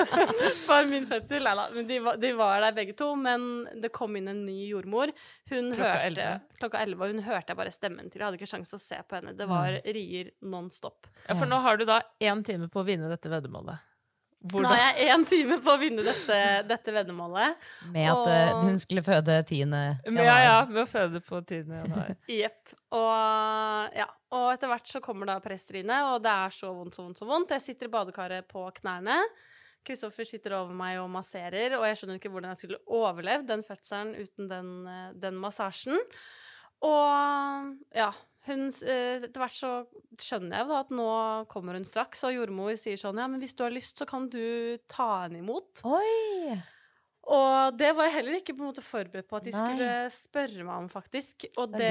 for 0.66 0.86
min 0.88 1.04
fødsel? 1.10 1.44
Nei 1.44 1.52
da, 1.58 1.66
men 1.74 1.88
de, 1.90 1.98
var- 2.06 2.16
de 2.22 2.30
var 2.38 2.62
der 2.64 2.76
begge 2.78 2.94
to. 2.96 3.10
Men 3.20 3.44
det 3.82 3.90
kom 3.92 4.16
inn 4.16 4.30
en 4.32 4.40
ny 4.46 4.54
jordmor. 4.70 5.12
Hun 5.50 5.72
Klokka 5.74 5.90
hørte 5.92 6.06
11. 6.14 6.38
klokka 6.62 6.80
11, 6.86 7.02
og 7.04 7.12
hun 7.14 7.22
hørte 7.26 7.52
jeg 7.52 7.60
bare 7.60 7.74
stemmen 7.74 8.08
til. 8.08 8.22
Jeg 8.22 8.26
hadde 8.30 8.40
ikke 8.40 8.48
sjanse 8.54 8.78
å 8.78 8.82
se 8.82 9.02
på 9.04 9.18
henne. 9.18 9.34
Det 9.36 9.48
var 9.50 9.76
rier 9.84 10.32
non 10.48 10.70
stop. 10.72 11.06
ja. 11.26 11.36
For 11.36 11.44
nå 11.50 11.60
har 11.66 11.76
du 11.76 11.84
da 11.88 12.00
én 12.24 12.40
time 12.48 12.70
på 12.72 12.80
å 12.80 12.86
vinne 12.88 13.12
dette 13.12 13.28
veddemålet. 13.32 13.84
Nå 14.46 14.62
har 14.68 14.78
jeg 14.92 15.08
én 15.10 15.24
time 15.26 15.56
på 15.64 15.72
å 15.72 15.78
vinne 15.80 16.04
dette, 16.06 16.36
dette 16.68 16.92
veddemålet. 16.94 17.56
Med 17.90 18.06
at 18.12 18.28
eh, 18.30 18.50
Og- 18.54 18.66
hun 18.68 18.78
skulle 18.78 19.02
føde 19.02 19.38
10. 19.42 19.56
januar. 19.64 19.96
Ja, 20.22 20.36
ja, 20.44 20.58
med 20.68 20.82
å 20.84 20.86
føde 20.90 21.20
på 21.24 21.40
10. 21.40 21.64
januar. 21.72 22.12
Jepp. 22.30 22.74
Og, 22.94 23.96
ja. 23.96 24.06
og 24.36 24.46
etter 24.52 24.70
hvert 24.70 24.92
så 24.92 25.00
kommer 25.02 25.26
da 25.32 25.38
presseriene, 25.42 25.98
og 26.12 26.22
det 26.22 26.30
er 26.30 26.54
så 26.54 26.70
vondt, 26.76 26.94
så 26.94 27.06
vondt, 27.08 27.18
så 27.18 27.26
vondt. 27.26 27.56
Jeg 27.56 27.64
sitter 27.64 27.90
i 27.90 27.94
badekaret 27.96 28.46
på 28.52 28.68
knærne. 28.78 29.18
Kristoffer 29.86 30.26
sitter 30.26 30.56
over 30.60 30.74
meg 30.74 31.00
og 31.00 31.10
masserer, 31.14 31.76
og 31.78 31.84
jeg 31.86 31.98
skjønner 31.98 32.20
ikke 32.20 32.30
hvordan 32.34 32.52
jeg 32.54 32.62
skulle 32.62 32.80
overlevd 33.00 33.46
den 33.50 33.62
fødselen 33.66 34.14
uten 34.20 34.48
den, 34.52 34.72
eh, 34.90 35.12
den 35.26 35.38
massasjen. 35.42 35.98
Og 36.86 37.76
ja, 37.96 38.10
hun 38.50 38.68
eh, 38.86 39.24
Etter 39.26 39.42
hvert 39.42 39.56
så 39.56 39.72
skjønner 40.20 40.56
jeg 40.58 40.66
jo 40.66 40.72
da 40.72 40.78
at 40.84 40.94
nå 40.94 41.08
kommer 41.52 41.76
hun 41.78 41.84
straks, 41.88 42.24
og 42.28 42.36
jordmor 42.36 42.76
sier 42.80 43.00
sånn 43.00 43.18
Ja, 43.20 43.26
men 43.30 43.42
hvis 43.42 43.56
du 43.58 43.64
har 43.66 43.74
lyst, 43.74 43.98
så 44.00 44.06
kan 44.08 44.30
du 44.32 44.78
ta 44.90 45.10
henne 45.26 45.42
imot. 45.42 45.84
Oi! 45.88 46.56
Og 47.26 47.74
det 47.74 47.88
var 47.98 48.06
jeg 48.06 48.14
heller 48.20 48.36
ikke 48.38 48.54
på 48.54 48.62
en 48.62 48.68
måte 48.68 48.82
forberedt 48.86 49.26
på 49.26 49.34
at 49.40 49.46
de 49.48 49.50
Nei. 49.50 49.62
skulle 49.64 49.94
spørre 50.14 50.62
meg 50.62 50.76
om, 50.84 50.84
faktisk. 50.92 51.48
Og 51.58 51.72
det, 51.74 51.88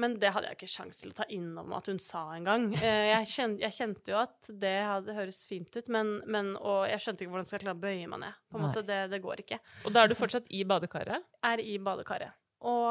men 0.00 0.14
det 0.16 0.30
hadde 0.32 0.48
jeg 0.48 0.56
ikke 0.56 0.68
sjanse 0.72 1.02
til 1.02 1.12
å 1.12 1.16
ta 1.18 1.26
inn 1.36 1.50
over 1.52 1.68
meg 1.68 1.82
at 1.82 1.90
hun 1.92 2.00
sa 2.00 2.22
engang. 2.32 2.64
Eh, 2.78 3.10
Jeg, 3.10 3.28
jeg 3.60 3.76
kjente 3.76 4.14
jo 4.14 4.16
at 4.22 4.48
det 4.64 4.72
hadde 4.88 5.18
høres 5.18 5.42
fint 5.44 5.68
ut, 5.76 5.90
men, 5.92 6.14
men, 6.24 6.54
og 6.56 6.86
jeg 6.88 7.04
skjønte 7.04 7.26
ikke 7.26 7.34
hvordan 7.34 7.44
jeg 7.44 7.52
skal 7.52 7.64
klare 7.66 7.76
å 7.76 7.82
bøye 7.84 8.08
meg 8.14 8.22
ned. 8.24 8.38
På 8.48 8.56
en 8.56 8.64
måte, 8.64 8.86
det, 8.88 9.02
det 9.12 9.20
går 9.26 9.44
ikke. 9.44 9.60
Og 9.84 9.92
da 9.92 10.06
er 10.06 10.08
du 10.08 10.16
fortsatt 10.16 10.48
i 10.48 10.64
badekaret? 10.72 11.28
Er 11.44 11.60
i 11.60 11.76
badekaret. 11.84 12.32
Og, 12.64 12.88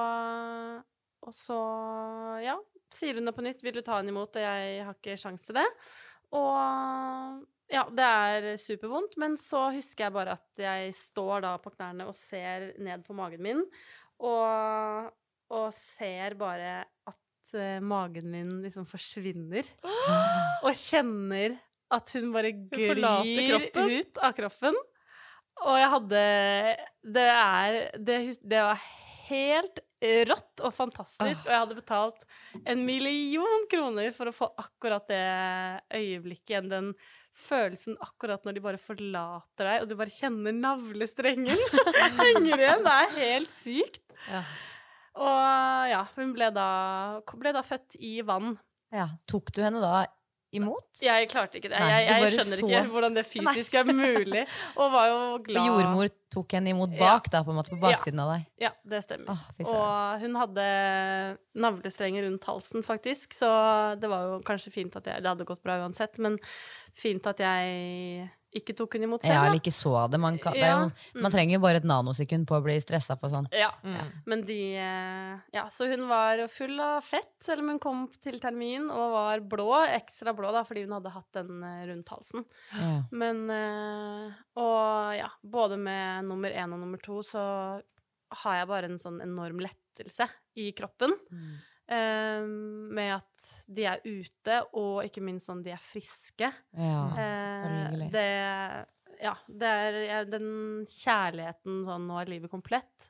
og 1.25 1.33
så, 1.33 1.57
ja, 2.45 2.59
sier 2.93 3.19
hun 3.19 3.29
det 3.29 3.35
på 3.35 3.45
nytt. 3.45 3.63
Vil 3.65 3.75
du 3.77 3.81
ta 3.85 3.99
henne 3.99 4.13
imot? 4.13 4.37
Og 4.37 4.45
jeg 4.45 4.85
har 4.87 4.97
ikke 4.97 5.17
sjanse 5.19 5.49
til 5.49 5.59
det. 5.59 5.67
Og 6.33 7.43
ja, 7.71 7.83
det 7.89 8.05
er 8.05 8.47
supervondt, 8.61 9.17
men 9.21 9.35
så 9.39 9.67
husker 9.73 10.07
jeg 10.07 10.15
bare 10.15 10.37
at 10.37 10.61
jeg 10.61 10.93
står 10.97 11.43
da 11.45 11.55
på 11.61 11.73
knærne 11.73 12.07
og 12.09 12.15
ser 12.17 12.71
ned 12.81 13.05
på 13.05 13.15
magen 13.17 13.43
min, 13.45 13.61
og, 14.23 15.11
og 15.53 15.67
ser 15.75 16.35
bare 16.39 16.83
at 17.09 17.53
uh, 17.55 17.79
magen 17.83 18.29
min 18.33 18.55
liksom 18.63 18.87
forsvinner. 18.89 19.67
Og 20.63 20.71
kjenner 20.79 21.57
at 21.93 22.13
hun 22.15 22.29
bare 22.33 22.53
glir 22.71 23.01
ut 23.67 24.19
av 24.23 24.35
kroppen. 24.37 24.77
Og 25.63 25.75
jeg 25.77 25.89
hadde 25.91 26.21
Det 27.15 27.25
er 27.29 27.75
Det, 28.01 28.15
det 28.41 28.61
var 28.63 28.79
helt 29.27 29.81
rått 30.29 30.63
og 30.63 30.73
fantastisk, 30.75 31.45
og 31.45 31.51
jeg 31.53 31.61
hadde 31.63 31.77
betalt 31.77 32.25
en 32.69 32.85
million 32.85 33.67
kroner 33.71 34.13
for 34.15 34.29
å 34.29 34.35
få 34.35 34.49
akkurat 34.59 35.05
det 35.09 35.23
øyeblikket 35.95 36.55
igjen, 36.55 36.71
den 36.71 36.89
følelsen 37.33 37.97
akkurat 38.03 38.43
når 38.45 38.57
de 38.57 38.63
bare 38.63 38.81
forlater 38.81 39.69
deg, 39.69 39.81
og 39.81 39.89
du 39.89 39.95
bare 39.97 40.13
kjenner 40.13 40.53
navlestrengen 40.55 41.63
henger 42.21 42.59
igjen. 42.59 42.85
Det 42.85 42.97
er 42.99 43.15
helt 43.17 43.55
sykt. 43.55 44.03
Ja. 44.29 44.43
Og 45.13 45.89
ja, 45.93 46.03
hun 46.15 46.33
ble 46.33 46.49
da, 46.53 46.67
ble 47.37 47.53
da 47.55 47.63
født 47.65 47.97
i 48.01 48.19
vann. 48.25 48.55
Ja. 48.93 49.09
Tok 49.29 49.53
du 49.53 49.61
henne 49.65 49.81
da 49.81 50.05
imot? 50.53 50.85
Jeg 51.01 51.29
klarte 51.31 51.59
ikke 51.59 51.69
det. 51.71 51.79
Nei, 51.79 51.89
jeg 52.05 52.09
jeg 52.23 52.33
skjønner 52.37 52.59
så- 52.59 52.67
ikke 52.67 52.81
hvordan 52.93 53.15
det 53.17 53.25
fysisk 53.25 53.73
er 53.79 53.83
mulig, 53.89 54.43
og 54.77 54.91
var 54.93 55.07
jo 55.09 55.17
Og 55.37 55.45
glad. 55.47 55.65
jordmor 55.67 56.09
tok 56.33 56.51
henne 56.57 56.69
imot 56.73 56.93
bak, 56.97 57.27
da, 57.29 57.43
på 57.45 57.51
en 57.53 57.57
måte, 57.59 57.69
på 57.73 57.79
baksiden 57.81 58.19
av 58.23 58.31
deg. 58.35 58.45
Ja, 58.65 58.69
det 58.85 59.03
stemmer. 59.05 59.33
Åh, 59.33 59.73
og 59.73 60.21
hun 60.23 60.35
hadde 60.41 61.37
navlestrenger 61.55 62.25
rundt 62.27 62.43
halsen, 62.49 62.83
faktisk, 62.85 63.33
så 63.37 63.49
det 63.99 64.09
var 64.09 64.29
jo 64.31 64.39
kanskje 64.45 64.71
fint 64.73 64.95
at 64.97 65.05
jeg 65.11 65.21
Det 65.21 65.29
hadde 65.29 65.45
gått 65.45 65.61
bra 65.63 65.77
uansett, 65.83 66.17
men 66.19 66.39
fint 66.97 67.25
at 67.27 67.37
jeg 67.43 68.29
ikke 68.57 68.75
tok 68.77 68.95
hun 68.97 69.05
imot 69.07 69.23
selv. 69.23 69.33
Ja, 69.33 69.45
eller 69.47 69.59
ikke 69.59 69.73
så 69.73 69.93
det. 70.11 70.19
Man, 70.21 70.37
kan, 70.41 70.55
det 70.55 70.61
jo, 70.61 70.85
Ja, 70.87 71.21
man 71.25 71.33
trenger 71.33 71.57
jo 71.57 71.61
bare 71.63 71.79
et 71.81 71.87
nanosekund 71.89 72.47
på 72.49 72.57
å 72.57 72.63
bli 72.65 72.75
stressa 72.83 73.17
på 73.19 73.29
sånt. 73.31 73.53
Ja. 73.55 73.69
Mm. 73.85 74.11
Men 74.29 74.43
de 74.47 74.59
eh, 74.77 75.33
Ja, 75.55 75.65
så 75.73 75.87
hun 75.89 76.05
var 76.09 76.43
full 76.53 76.77
av 76.83 77.01
fett, 77.07 77.33
selv 77.43 77.65
om 77.65 77.73
hun 77.73 77.81
kom 77.83 78.05
til 78.21 78.39
termin, 78.43 78.89
og 78.93 79.15
var 79.15 79.43
blå, 79.55 79.69
ekstra 79.95 80.35
blå, 80.37 80.53
da, 80.55 80.63
fordi 80.67 80.85
hun 80.85 80.95
hadde 80.99 81.15
hatt 81.15 81.39
den 81.39 81.65
eh, 81.65 81.81
rundt 81.89 82.13
halsen. 82.13 82.45
Ja. 82.77 82.93
Men 83.11 83.43
eh, 83.53 84.39
Og 84.61 85.17
ja, 85.17 85.29
både 85.41 85.79
med 85.81 86.29
nummer 86.29 86.53
én 86.53 86.73
og 86.75 86.81
nummer 86.85 87.01
to 87.01 87.21
så 87.25 87.43
har 88.43 88.57
jeg 88.57 88.69
bare 88.69 88.89
en 88.89 89.01
sånn 89.01 89.19
enorm 89.21 89.59
lettelse 89.61 90.25
i 90.57 90.71
kroppen. 90.77 91.13
Eh, 91.93 92.45
med 92.97 93.13
at 93.19 93.47
de 93.69 93.85
er 93.89 94.01
ute, 94.05 94.59
og 94.73 95.03
ikke 95.05 95.23
minst 95.25 95.47
sånn 95.49 95.63
de 95.65 95.71
er 95.75 95.81
friske. 95.91 96.49
Ja, 96.73 97.05
Eh, 97.13 97.39
selvfølgelig. 97.39 98.11
det 98.17 98.27
Ja, 99.23 99.35
det 99.47 99.69
er 99.69 99.97
ja, 100.07 100.23
den 100.27 100.85
kjærligheten 100.89 101.83
sånn 101.87 102.07
Nå 102.09 102.17
er 102.19 102.31
livet 102.33 102.51
komplett. 102.51 103.09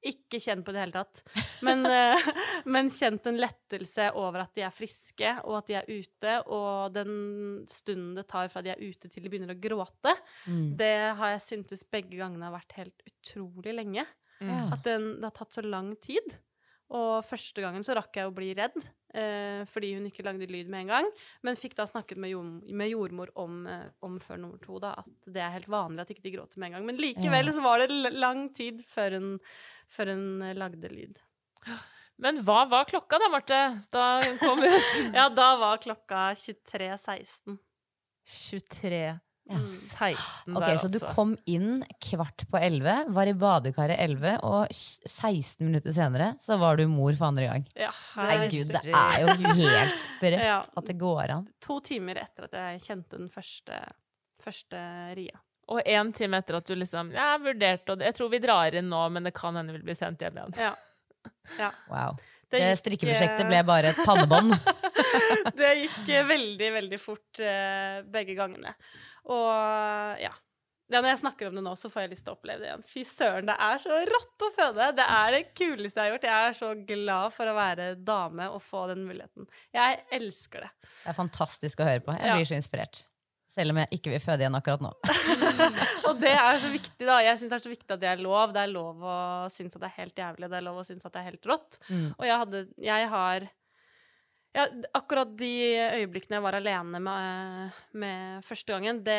Ikke 0.00 0.38
kjent 0.40 0.64
på 0.64 0.72
det 0.72 0.78
i 0.80 0.80
det 0.80 0.84
hele 0.86 1.04
tatt. 1.04 1.20
Men, 1.66 1.82
eh, 1.84 2.16
men 2.64 2.88
kjent 2.88 3.26
en 3.28 3.36
lettelse 3.36 4.06
over 4.16 4.40
at 4.46 4.54
de 4.56 4.62
er 4.64 4.72
friske, 4.72 5.32
og 5.44 5.58
at 5.58 5.66
de 5.68 5.74
er 5.76 5.90
ute. 5.90 6.36
Og 6.48 6.94
den 6.94 7.66
stunden 7.68 8.14
det 8.16 8.24
tar 8.30 8.48
fra 8.48 8.62
de 8.64 8.70
er 8.72 8.80
ute 8.80 9.10
til 9.12 9.22
de 9.26 9.28
begynner 9.28 9.52
å 9.52 9.60
gråte, 9.60 10.14
Mm. 10.48 10.70
det 10.80 10.94
har 11.18 11.34
jeg 11.34 11.42
syntes 11.44 11.84
begge 11.84 12.16
gangene 12.16 12.48
har 12.48 12.56
vært 12.56 12.72
helt 12.78 13.02
utrolig 13.10 13.74
lenge. 13.76 14.06
Mm. 14.40 14.72
At 14.72 14.82
den, 14.88 15.10
det 15.20 15.24
har 15.28 15.36
tatt 15.36 15.52
så 15.52 15.60
lang 15.68 15.92
tid. 16.00 16.38
Og 16.90 17.20
første 17.22 17.62
gangen 17.62 17.84
så 17.86 17.94
rakk 17.94 18.16
jeg 18.18 18.26
å 18.26 18.32
bli 18.34 18.48
redd, 18.58 18.74
eh, 19.14 19.60
fordi 19.70 19.92
hun 19.94 20.08
ikke 20.08 20.24
lagde 20.26 20.48
lyd 20.50 20.66
med 20.72 20.80
en 20.84 20.88
gang. 20.90 21.10
Men 21.46 21.58
fikk 21.58 21.76
da 21.78 21.84
snakket 21.86 22.18
med, 22.18 22.32
jord, 22.32 22.64
med 22.66 22.90
jordmor 22.90 23.30
om, 23.38 23.60
eh, 23.70 23.84
om 24.02 24.16
før 24.18 24.40
nummer 24.42 24.58
to, 24.64 24.80
da, 24.82 24.96
at 24.98 25.30
det 25.30 25.44
er 25.44 25.54
helt 25.54 25.70
vanlig 25.70 26.02
at 26.02 26.10
ikke 26.16 26.24
de 26.26 26.32
gråter 26.34 26.58
med 26.58 26.70
en 26.72 26.78
gang. 26.78 26.86
Men 26.90 26.98
likevel 26.98 27.46
Ja. 27.46 27.52
så 27.54 27.62
var 27.62 27.78
det 27.84 28.12
lang 28.18 28.48
tid 28.52 28.82
før 28.90 29.18
hun, 29.20 29.30
før 29.88 30.10
hun 30.16 30.42
eh, 30.42 30.54
lagde 30.58 30.90
lyd. 30.90 31.18
Men 32.20 32.42
hva 32.44 32.64
var 32.68 32.84
klokka 32.90 33.18
da, 33.22 33.28
Marte, 33.32 33.60
da 33.94 34.20
hun 34.26 34.38
kom 34.42 34.58
ut? 34.66 34.90
Ja, 35.14 35.28
da 35.30 35.56
var 35.62 35.78
klokka 35.78 36.34
23.16. 36.34 37.58
23. 38.26 39.20
Ja. 39.50 39.58
16 39.66 40.54
Ok, 40.56 40.62
der, 40.62 40.76
Så 40.78 40.88
du 40.92 40.98
altså. 41.00 41.12
kom 41.16 41.32
inn 41.50 41.80
kvart 42.06 42.44
på 42.52 42.60
elleve, 42.62 42.94
var 43.10 43.26
i 43.26 43.34
badekaret 43.34 43.98
elleve, 43.98 44.36
og 44.46 44.70
16 44.70 45.64
minutter 45.66 45.94
senere 45.96 46.28
så 46.42 46.58
var 46.60 46.78
du 46.78 46.84
mor 46.88 47.10
for 47.18 47.32
andre 47.32 47.48
gang. 47.50 47.66
Ja, 47.74 47.90
gud, 48.46 48.70
det 48.70 48.94
er 48.94 49.20
jo 49.24 49.34
helt 49.58 49.98
sprøtt 50.04 50.38
Ja. 50.52 50.60
at 50.62 50.86
det 50.86 50.96
går 51.02 51.34
an. 51.34 51.48
To 51.66 51.80
timer 51.84 52.22
etter 52.22 52.46
at 52.46 52.54
jeg 52.60 52.84
kjente 52.86 53.18
den 53.18 53.28
første, 53.34 53.80
første 54.44 54.80
ria. 55.18 55.42
Og 55.70 55.82
én 55.86 56.08
time 56.16 56.40
etter 56.42 56.56
at 56.58 56.66
du 56.66 56.74
liksom 56.74 57.12
Ja, 57.14 57.32
jeg 57.36 57.44
vurderte, 57.50 57.94
og 57.94 58.00
jeg 58.06 58.14
tror 58.16 58.30
vi 58.32 58.40
drar 58.42 58.74
inn 58.78 58.88
nå, 58.90 59.02
men 59.14 59.26
det 59.28 59.34
kan 59.36 59.54
hende 59.58 59.74
vi 59.76 59.82
blir 59.86 59.98
sendt 59.98 60.22
hjem 60.24 60.38
igjen. 60.40 60.56
Ja. 60.58 60.72
ja. 61.58 61.70
Wow. 61.90 62.16
Det 62.50 62.58
Det, 62.58 62.70
strikkeprosjektet 62.80 63.46
ble 63.46 63.60
bare 63.62 63.92
et 63.92 64.00
pannebånd. 64.06 64.54
det 65.60 65.72
gikk 65.84 66.12
eh, 66.14 66.26
veldig, 66.28 66.70
veldig 66.76 67.00
fort 67.00 67.40
eh, 67.44 68.00
begge 68.10 68.36
gangene. 68.38 68.74
Og 69.30 69.50
ja. 70.22 70.30
ja. 70.90 71.00
Når 71.02 71.06
jeg 71.12 71.20
snakker 71.20 71.46
om 71.46 71.54
det 71.54 71.62
nå, 71.62 71.72
så 71.78 71.86
får 71.92 72.02
jeg 72.02 72.10
lyst 72.16 72.24
til 72.26 72.32
å 72.32 72.34
oppleve 72.34 72.64
det 72.64 72.66
igjen. 72.66 72.80
Fy 72.90 73.04
søren, 73.06 73.46
det 73.46 73.54
er 73.62 73.76
så 73.78 73.98
rått 74.10 74.42
å 74.42 74.48
føde! 74.56 74.88
Det 74.98 75.04
er 75.06 75.36
det 75.36 75.42
kuleste 75.54 76.00
jeg 76.02 76.08
har 76.08 76.16
gjort. 76.16 76.24
Jeg 76.26 76.48
er 76.48 76.56
så 76.58 76.70
glad 76.88 77.36
for 77.36 77.46
å 77.46 77.54
være 77.54 77.86
dame 78.02 78.48
og 78.50 78.58
få 78.66 78.88
den 78.90 79.04
muligheten. 79.06 79.46
Jeg 79.76 80.00
elsker 80.18 80.66
det. 80.66 80.72
Det 81.04 81.12
er 81.12 81.18
fantastisk 81.20 81.84
å 81.84 81.86
høre 81.86 82.02
på. 82.08 82.16
Jeg 82.18 82.26
Ja. 82.32 82.34
blir 82.40 82.50
så 82.50 82.58
inspirert. 82.58 83.04
Selv 83.50 83.70
om 83.74 83.78
jeg 83.82 84.00
ikke 84.00 84.10
vil 84.16 84.22
føde 84.22 84.42
igjen 84.44 84.58
akkurat 84.58 84.82
nå. 84.82 84.90
Og 86.10 86.18
det 86.22 86.34
er 86.34 86.58
så 86.62 86.68
viktig, 86.74 87.06
da. 87.06 87.20
Jeg 87.22 87.38
syns 87.38 87.50
det 87.50 87.56
er 87.60 87.64
så 87.68 87.72
viktig 87.72 87.94
at 87.94 88.02
det 88.02 88.10
er 88.10 88.20
lov. 88.26 88.52
Det 88.54 88.62
er 88.62 88.70
lov 88.74 89.06
å 89.06 89.16
synes 89.54 89.74
at 89.78 89.82
det 89.84 89.88
er 89.92 89.96
helt 90.02 90.22
jævlig, 90.22 90.50
det 90.50 90.58
er 90.58 90.66
lov 90.66 90.82
å 90.82 90.84
synes 90.86 91.06
at 91.06 91.14
det 91.14 91.22
er 91.22 91.30
helt 91.30 91.48
rått. 91.50 91.78
Mm. 91.90 92.04
Og 92.18 92.26
jeg 92.26 92.42
hadde 92.44 92.66
Jeg 92.90 93.08
har 93.14 93.48
ja, 94.56 94.66
akkurat 94.98 95.30
de 95.38 95.50
øyeblikkene 96.00 96.38
jeg 96.38 96.44
var 96.44 96.56
alene 96.58 97.00
med, 97.02 97.82
med 98.02 98.46
første 98.46 98.74
gangen, 98.74 99.02
det, 99.06 99.18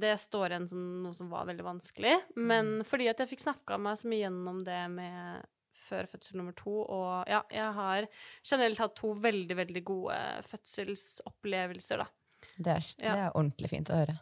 det 0.00 0.14
står 0.20 0.54
igjen 0.54 0.68
som 0.70 0.84
noe 1.04 1.16
som 1.16 1.28
var 1.32 1.48
veldig 1.50 1.66
vanskelig. 1.66 2.14
Men 2.40 2.78
fordi 2.88 3.10
at 3.12 3.20
jeg 3.20 3.32
fikk 3.34 3.44
snakka 3.44 3.78
meg 3.82 4.00
så 4.00 4.10
mye 4.10 4.22
gjennom 4.24 4.62
det 4.66 4.80
med 4.94 5.50
før 5.82 6.06
fødsel 6.08 6.38
nummer 6.38 6.54
to, 6.56 6.72
og 6.84 7.28
ja, 7.28 7.40
jeg 7.52 7.76
har 7.76 8.06
generelt 8.46 8.80
hatt 8.80 8.94
to 8.96 9.12
veldig, 9.18 9.56
veldig 9.58 9.82
gode 9.86 10.18
fødselsopplevelser, 10.46 12.04
da. 12.04 12.06
Det 12.56 12.74
er, 12.74 12.86
det 13.02 13.10
er 13.12 13.32
ordentlig 13.32 13.70
fint 13.72 13.90
å 13.90 13.98
høre. 13.98 14.14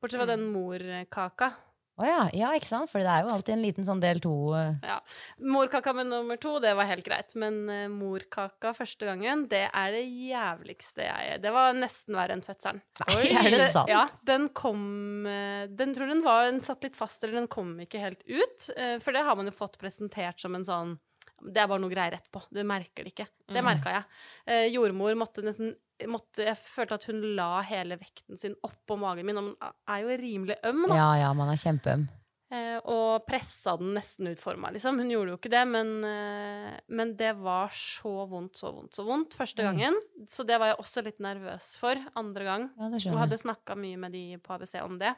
Bortsett 0.00 0.20
fra 0.20 0.28
den 0.28 0.44
morkaka. 0.52 1.50
Å 1.96 2.04
ja, 2.04 2.24
ja, 2.36 2.50
ikke 2.56 2.68
sant? 2.68 2.90
For 2.90 3.00
det 3.00 3.08
er 3.08 3.24
jo 3.24 3.30
alltid 3.32 3.54
en 3.54 3.62
liten 3.64 3.86
sånn 3.88 4.02
del 4.02 4.20
to 4.20 4.34
eh, 4.56 4.74
Ja. 4.84 4.98
Morkaka 5.40 5.94
med 5.96 6.10
nummer 6.10 6.36
to, 6.40 6.58
det 6.60 6.74
var 6.76 6.88
helt 6.90 7.06
greit. 7.06 7.32
Men 7.40 7.62
uh, 7.70 7.86
morkaka 7.92 8.74
første 8.76 9.08
gangen, 9.08 9.46
det 9.48 9.64
er 9.70 9.94
det 9.94 10.04
jævligste 10.04 11.06
jeg 11.06 11.40
Det 11.44 11.52
var 11.56 11.72
nesten 11.76 12.18
verre 12.18 12.36
enn 12.36 12.44
fødselen. 12.44 12.82
Nei, 13.08 13.22
er 13.32 13.48
det 13.54 13.70
sant? 13.72 13.88
Ja, 13.92 14.04
den 14.28 14.50
kom 14.56 15.24
eh, 15.30 15.64
Den 15.72 15.96
tror 15.96 16.12
den 16.12 16.24
var 16.26 16.44
den 16.50 16.60
satt 16.64 16.84
litt 16.84 16.98
fast, 16.98 17.24
eller 17.24 17.40
den 17.40 17.50
kom 17.52 17.72
ikke 17.80 18.02
helt 18.02 18.20
ut. 18.28 18.68
Uh, 18.76 18.98
For 19.00 19.16
det 19.16 19.24
har 19.24 19.40
man 19.40 19.48
jo 19.48 19.56
fått 19.56 19.80
presentert 19.80 20.42
som 20.42 20.56
en 20.58 20.68
sånn 20.68 20.96
Det 21.42 21.56
er 21.62 21.68
bare 21.68 21.80
noe 21.82 21.90
greier 21.92 22.16
etterpå. 22.16 22.44
Du 22.52 22.62
merker 22.64 23.04
det 23.04 23.12
ikke. 23.14 23.26
Det 23.48 23.60
Mm. 23.62 23.64
merka 23.64 23.90
jeg. 23.92 24.04
Eh, 24.46 24.68
jordmor 24.72 25.14
måtte 25.14 25.42
nesten 25.44 25.74
måtte, 26.06 26.44
Jeg 26.44 26.56
følte 26.56 26.92
at 26.92 27.04
hun 27.06 27.22
la 27.36 27.62
hele 27.62 27.96
vekten 27.96 28.36
sin 28.38 28.54
oppå 28.62 28.98
magen 28.98 29.24
min, 29.24 29.36
og 29.38 29.44
man 29.44 29.72
er 29.88 30.02
jo 30.02 30.08
rimelig 30.20 30.56
øm, 30.62 30.86
da. 30.88 30.94
Ja 30.94 31.14
ja, 31.22 31.32
man 31.32 31.48
er 31.48 31.56
kjempeøm. 31.56 32.06
Eh, 32.52 32.78
og 32.84 33.24
pressa 33.26 33.76
den 33.78 33.94
nesten 33.94 34.28
ut 34.30 34.38
for 34.38 34.54
meg, 34.56 34.74
liksom. 34.74 34.98
Hun 35.00 35.08
gjorde 35.10 35.32
jo 35.32 35.36
ikke 35.38 35.50
det, 35.50 35.66
men, 35.66 36.04
eh, 36.04 36.80
men 36.88 37.16
det 37.16 37.34
var 37.40 37.68
så 37.68 38.28
vondt, 38.28 38.54
så 38.54 38.72
vondt, 38.74 38.92
så 38.94 39.04
vondt 39.06 39.34
første 39.34 39.56
gangen. 39.64 39.94
gangen. 39.96 40.28
Så 40.28 40.44
det 40.46 40.58
var 40.60 40.66
jeg 40.68 40.76
også 40.78 41.02
litt 41.02 41.18
nervøs 41.18 41.76
for 41.78 41.96
andre 42.14 42.44
gang. 42.44 42.70
Ja, 42.78 43.12
Og 43.12 43.18
hadde 43.18 43.38
snakka 43.40 43.74
mye 43.76 43.96
med 43.98 44.12
de 44.12 44.36
på 44.38 44.54
ABC 44.54 44.76
om 44.84 44.98
det. 44.98 45.14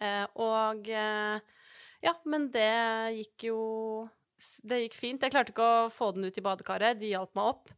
Eh, 0.00 0.26
og 0.36 0.88
eh, 0.88 1.40
ja, 2.02 2.14
men 2.26 2.48
det 2.50 3.16
gikk 3.18 3.48
jo 3.50 4.08
Det 4.62 4.84
gikk 4.84 4.96
fint. 4.98 5.22
Jeg 5.22 5.32
klarte 5.34 5.52
ikke 5.54 5.66
å 5.66 5.90
få 5.92 6.12
den 6.16 6.28
ut 6.28 6.38
i 6.38 6.44
badekaret. 6.44 6.98
De 7.00 7.12
hjalp 7.12 7.34
meg 7.38 7.52
opp. 7.52 7.74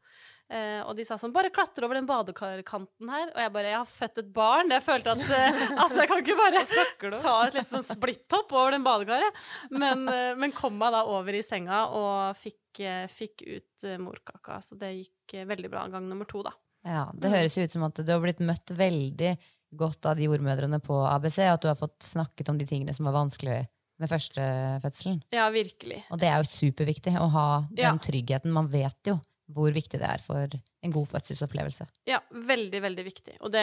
Eh, 0.52 0.82
og 0.84 0.92
de 0.98 1.04
sa 1.08 1.16
sånn 1.16 1.32
'Bare 1.32 1.48
klatre 1.54 1.86
over 1.86 1.96
den 1.96 2.08
badekarkanten 2.08 3.08
her.' 3.08 3.30
Og 3.32 3.40
jeg 3.40 3.52
bare 3.54 3.70
'Jeg 3.70 3.78
har 3.78 3.88
født 3.88 4.18
et 4.20 4.32
barn.' 4.34 4.74
Jeg 4.74 4.84
følte 4.84 5.14
at 5.14 5.22
eh, 5.30 5.60
Altså, 5.82 6.02
jeg 6.02 6.08
kan 6.10 6.20
ikke 6.20 6.36
bare 6.36 7.20
ta 7.22 7.36
et 7.46 7.54
litt 7.56 7.72
sånn 7.72 7.86
splitthopp 7.86 8.52
over 8.52 8.74
den 8.76 8.84
badekaret. 8.84 9.40
Men, 9.70 10.04
eh, 10.08 10.34
men 10.36 10.52
kom 10.52 10.76
meg 10.76 10.92
da 10.92 11.06
over 11.08 11.32
i 11.32 11.42
senga 11.46 11.86
og 11.88 12.36
fikk, 12.36 12.82
eh, 12.84 13.06
fikk 13.08 13.46
ut 13.46 13.88
eh, 13.88 13.96
morkaka. 13.96 14.60
Så 14.60 14.76
det 14.76 14.92
gikk 14.98 15.38
eh, 15.40 15.48
veldig 15.48 15.72
bra 15.72 15.86
gang 15.88 16.08
nummer 16.10 16.28
to, 16.28 16.42
da. 16.42 16.52
Ja, 16.84 17.10
Det 17.14 17.30
høres 17.30 17.56
jo 17.56 17.64
ut 17.64 17.72
som 17.72 17.84
at 17.86 17.94
du 17.94 18.12
har 18.12 18.20
blitt 18.20 18.42
møtt 18.42 18.74
veldig 18.76 19.38
godt 19.72 20.04
av 20.04 20.18
de 20.18 20.26
jordmødrene 20.26 20.82
på 20.84 20.98
ABC, 21.08 21.38
og 21.46 21.54
at 21.54 21.62
du 21.62 21.68
har 21.70 21.78
fått 21.78 22.02
snakket 22.04 22.50
om 22.52 22.58
de 22.58 22.66
tingene 22.68 22.92
som 22.92 23.08
var 23.08 23.16
vanskelig 23.16 23.62
med 24.02 24.10
førstefødselen. 24.10 25.22
Ja, 25.34 25.48
virkelig. 25.54 26.02
Og 26.12 26.20
det 26.22 26.28
er 26.30 26.40
jo 26.42 26.50
superviktig 26.50 27.14
å 27.20 27.28
ha 27.32 27.48
den 27.70 27.84
Ja. 27.86 27.92
tryggheten. 28.02 28.52
Man 28.52 28.68
vet 28.72 28.98
jo 29.12 29.20
hvor 29.52 29.68
viktig 29.74 29.98
det 30.00 30.06
er 30.08 30.20
for 30.22 30.48
en 30.82 30.92
god 30.94 31.08
fødselsopplevelse. 31.12 31.84
Ja, 32.08 32.20
veldig, 32.32 32.80
veldig 32.80 33.04
viktig. 33.04 33.34
Og 33.44 33.50
det, 33.52 33.60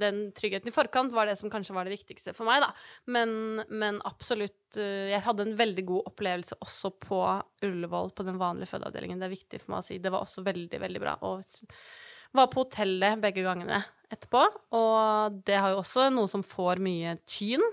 den 0.00 0.32
tryggheten 0.34 0.68
i 0.72 0.74
forkant 0.74 1.12
var 1.14 1.28
det 1.30 1.36
som 1.38 1.52
kanskje 1.52 1.76
var 1.76 1.86
det 1.86 1.94
viktigste 1.94 2.34
for 2.34 2.48
meg, 2.48 2.64
da. 2.64 2.72
Men, 3.06 3.62
men 3.70 4.00
absolutt 4.08 4.76
eh, 4.80 5.12
Jeg 5.12 5.22
hadde 5.22 5.46
en 5.46 5.56
veldig 5.60 5.84
god 5.86 6.10
opplevelse 6.10 6.58
også 6.60 6.90
på 7.04 7.20
Ullevål, 7.62 8.10
på 8.16 8.26
den 8.26 8.40
vanlige 8.42 8.72
fødeavdelingen. 8.72 9.20
Det 9.22 9.28
er 9.30 9.36
viktig 9.36 9.60
for 9.62 9.76
meg 9.76 9.84
å 9.84 9.86
si. 9.86 9.98
Det 10.02 10.10
var 10.10 10.26
også 10.26 10.42
veldig, 10.48 10.80
veldig 10.82 11.00
bra. 11.04 11.14
Og 11.30 11.44
var 12.36 12.50
på 12.52 12.64
hotellet 12.64 13.20
begge 13.22 13.44
gangene 13.46 13.82
etterpå. 14.10 14.42
Og 14.76 15.38
det 15.46 15.58
har 15.58 15.74
jo 15.74 15.80
også 15.82 16.08
noe 16.14 16.30
som 16.30 16.44
får 16.46 16.82
mye 16.82 17.16
tyn. 17.28 17.64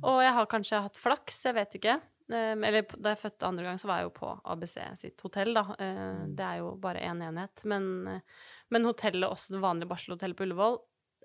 Og 0.00 0.22
jeg 0.24 0.36
har 0.36 0.50
kanskje 0.50 0.84
hatt 0.86 1.00
flaks, 1.00 1.44
jeg 1.48 1.58
vet 1.58 1.78
ikke. 1.80 1.98
Um, 2.30 2.62
eller 2.62 2.84
da 2.94 3.10
jeg 3.10 3.18
fødte 3.24 3.48
andre 3.48 3.64
gang, 3.66 3.78
så 3.82 3.88
var 3.90 4.00
jeg 4.00 4.06
jo 4.06 4.12
på 4.20 4.28
ABC 4.52 4.76
sitt 5.00 5.22
hotell, 5.26 5.50
da. 5.56 5.64
Uh, 5.74 6.20
det 6.38 6.46
er 6.46 6.60
jo 6.60 6.76
bare 6.78 7.02
én 7.02 7.24
enhet. 7.26 7.64
Men, 7.70 7.88
uh, 8.06 8.44
men 8.70 8.86
hotellet, 8.86 9.26
også 9.26 9.56
det 9.56 9.64
vanlige 9.64 9.90
barselhotellet 9.90 10.38
på 10.38 10.46
Ullevål, 10.46 10.78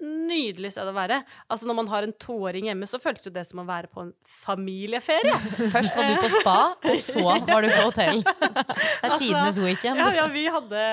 nydelig 0.03 0.73
sted 0.75 0.89
å 0.89 0.93
være. 0.95 1.21
Altså 1.51 1.67
Når 1.69 1.77
man 1.77 1.89
har 1.91 2.05
en 2.07 2.13
toåring 2.19 2.67
hjemme, 2.69 2.87
så 2.89 2.99
føltes 3.01 3.33
det 3.33 3.45
som 3.47 3.61
å 3.63 3.67
være 3.67 3.89
på 3.91 4.03
en 4.03 4.11
familieferie. 4.27 5.35
Først 5.75 5.95
var 5.95 6.09
du 6.09 6.15
på 6.19 6.31
spa, 6.39 6.57
og 6.75 6.97
så 7.01 7.23
var 7.47 7.65
du 7.65 7.69
på 7.71 7.85
hotell. 7.87 8.21
Det 8.25 9.11
er 9.11 9.17
tidenes 9.21 9.59
weekend. 9.61 10.01
Altså, 10.01 10.17
Ja, 10.17 10.23
ja 10.23 10.27
vi, 10.33 10.45
hadde, 10.51 10.83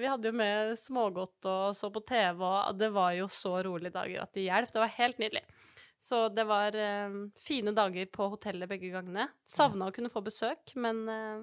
vi 0.00 0.08
hadde 0.10 0.30
jo 0.30 0.36
med 0.36 0.74
smågodt 0.80 1.48
og 1.48 1.76
så 1.78 1.90
på 1.92 2.02
TV, 2.08 2.42
og 2.44 2.76
det 2.78 2.90
var 2.94 3.14
jo 3.16 3.28
så 3.32 3.56
rolige 3.64 3.94
dager 3.94 4.24
at 4.24 4.34
det 4.36 4.48
hjalp. 4.48 4.72
Det 4.74 4.82
var 4.82 4.94
helt 4.98 5.22
nydelig. 5.22 5.44
Så 6.00 6.26
det 6.32 6.46
var 6.48 6.76
uh, 6.76 7.16
fine 7.40 7.74
dager 7.76 8.08
på 8.12 8.28
hotellet 8.32 8.70
begge 8.70 8.92
gangene. 8.92 9.28
Savna 9.48 9.90
å 9.90 9.94
kunne 9.94 10.12
få 10.12 10.22
besøk, 10.24 10.72
men 10.80 11.02
eh, 11.12 11.42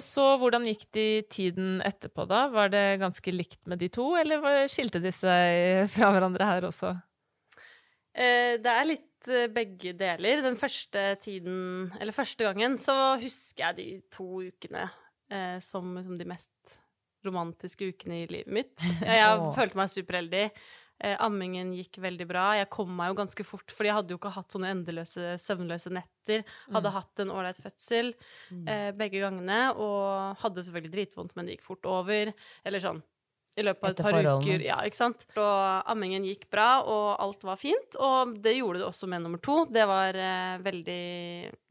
Og 0.00 0.04
så, 0.06 0.24
hvordan 0.40 0.64
gikk 0.64 0.86
de 0.96 1.06
tiden 1.28 1.82
etterpå, 1.84 2.24
da? 2.24 2.46
Var 2.48 2.72
det 2.72 2.84
ganske 3.02 3.34
likt 3.34 3.60
med 3.68 3.82
de 3.82 3.90
to, 3.92 4.14
eller 4.16 4.64
skilte 4.72 5.02
de 5.04 5.12
seg 5.12 5.90
fra 5.92 6.08
hverandre 6.14 6.46
her 6.48 6.66
også? 6.70 6.94
Eh, 8.16 8.56
det 8.64 8.72
er 8.72 8.88
litt 8.88 9.28
eh, 9.28 9.50
begge 9.52 9.92
deler. 9.98 10.40
Den 10.46 10.56
første 10.56 11.02
tiden, 11.20 11.90
eller 12.00 12.16
første 12.16 12.48
gangen, 12.48 12.78
så 12.80 12.96
husker 13.20 13.68
jeg 13.68 13.76
de 13.76 13.88
to 14.16 14.40
ukene 14.48 14.88
eh, 15.28 15.58
som, 15.60 15.92
som 16.00 16.16
de 16.16 16.28
mest 16.32 16.78
romantiske 17.26 17.92
ukene 17.92 18.22
i 18.22 18.28
livet 18.30 18.56
mitt. 18.56 18.74
Jeg, 19.04 19.44
følte 19.58 19.82
meg 19.82 19.92
superheldig. 19.92 20.46
Eh, 21.02 21.16
ammingen 21.24 21.72
gikk 21.72 21.96
veldig 22.04 22.26
bra. 22.28 22.46
Jeg 22.58 22.68
kom 22.70 22.90
meg 22.96 23.08
jo 23.12 23.18
ganske 23.22 23.44
fort, 23.48 23.70
fordi 23.72 23.88
jeg 23.88 23.96
hadde 23.96 24.12
jo 24.12 24.18
ikke 24.20 24.34
hatt 24.34 24.52
sånne 24.52 24.72
endeløse, 24.74 25.30
søvnløse 25.40 25.90
netter. 25.96 26.42
Hadde 26.74 26.90
hatt 26.92 27.22
en 27.24 27.30
ålreit 27.32 27.56
fødsel 27.62 28.12
eh, 28.68 28.90
begge 28.98 29.22
gangene, 29.22 29.72
og 29.80 30.36
hadde 30.42 30.64
selvfølgelig 30.66 30.92
dritvondt, 30.92 31.32
men 31.36 31.46
det 31.48 31.56
gikk 31.56 31.64
fort 31.70 31.86
over. 31.88 32.32
Eller 32.64 32.84
sånn 32.84 33.00
i 33.58 33.64
løpet 33.66 33.82
av 33.82 33.90
et 33.90 33.96
par 34.04 34.12
uker. 34.44 34.62
Ja, 34.62 34.76
ikke 34.86 34.96
sant? 35.00 35.24
Og 35.40 35.88
ammingen 35.90 36.22
gikk 36.28 36.44
bra, 36.52 36.68
og 36.86 37.16
alt 37.20 37.42
var 37.48 37.56
fint. 37.58 37.96
Og 37.98 38.36
det 38.44 38.52
gjorde 38.60 38.78
det 38.78 38.86
også 38.86 39.08
med 39.10 39.24
nummer 39.24 39.40
to. 39.42 39.64
Det 39.66 39.86
var 39.90 40.14
eh, 40.14 40.60
veldig 40.62 41.00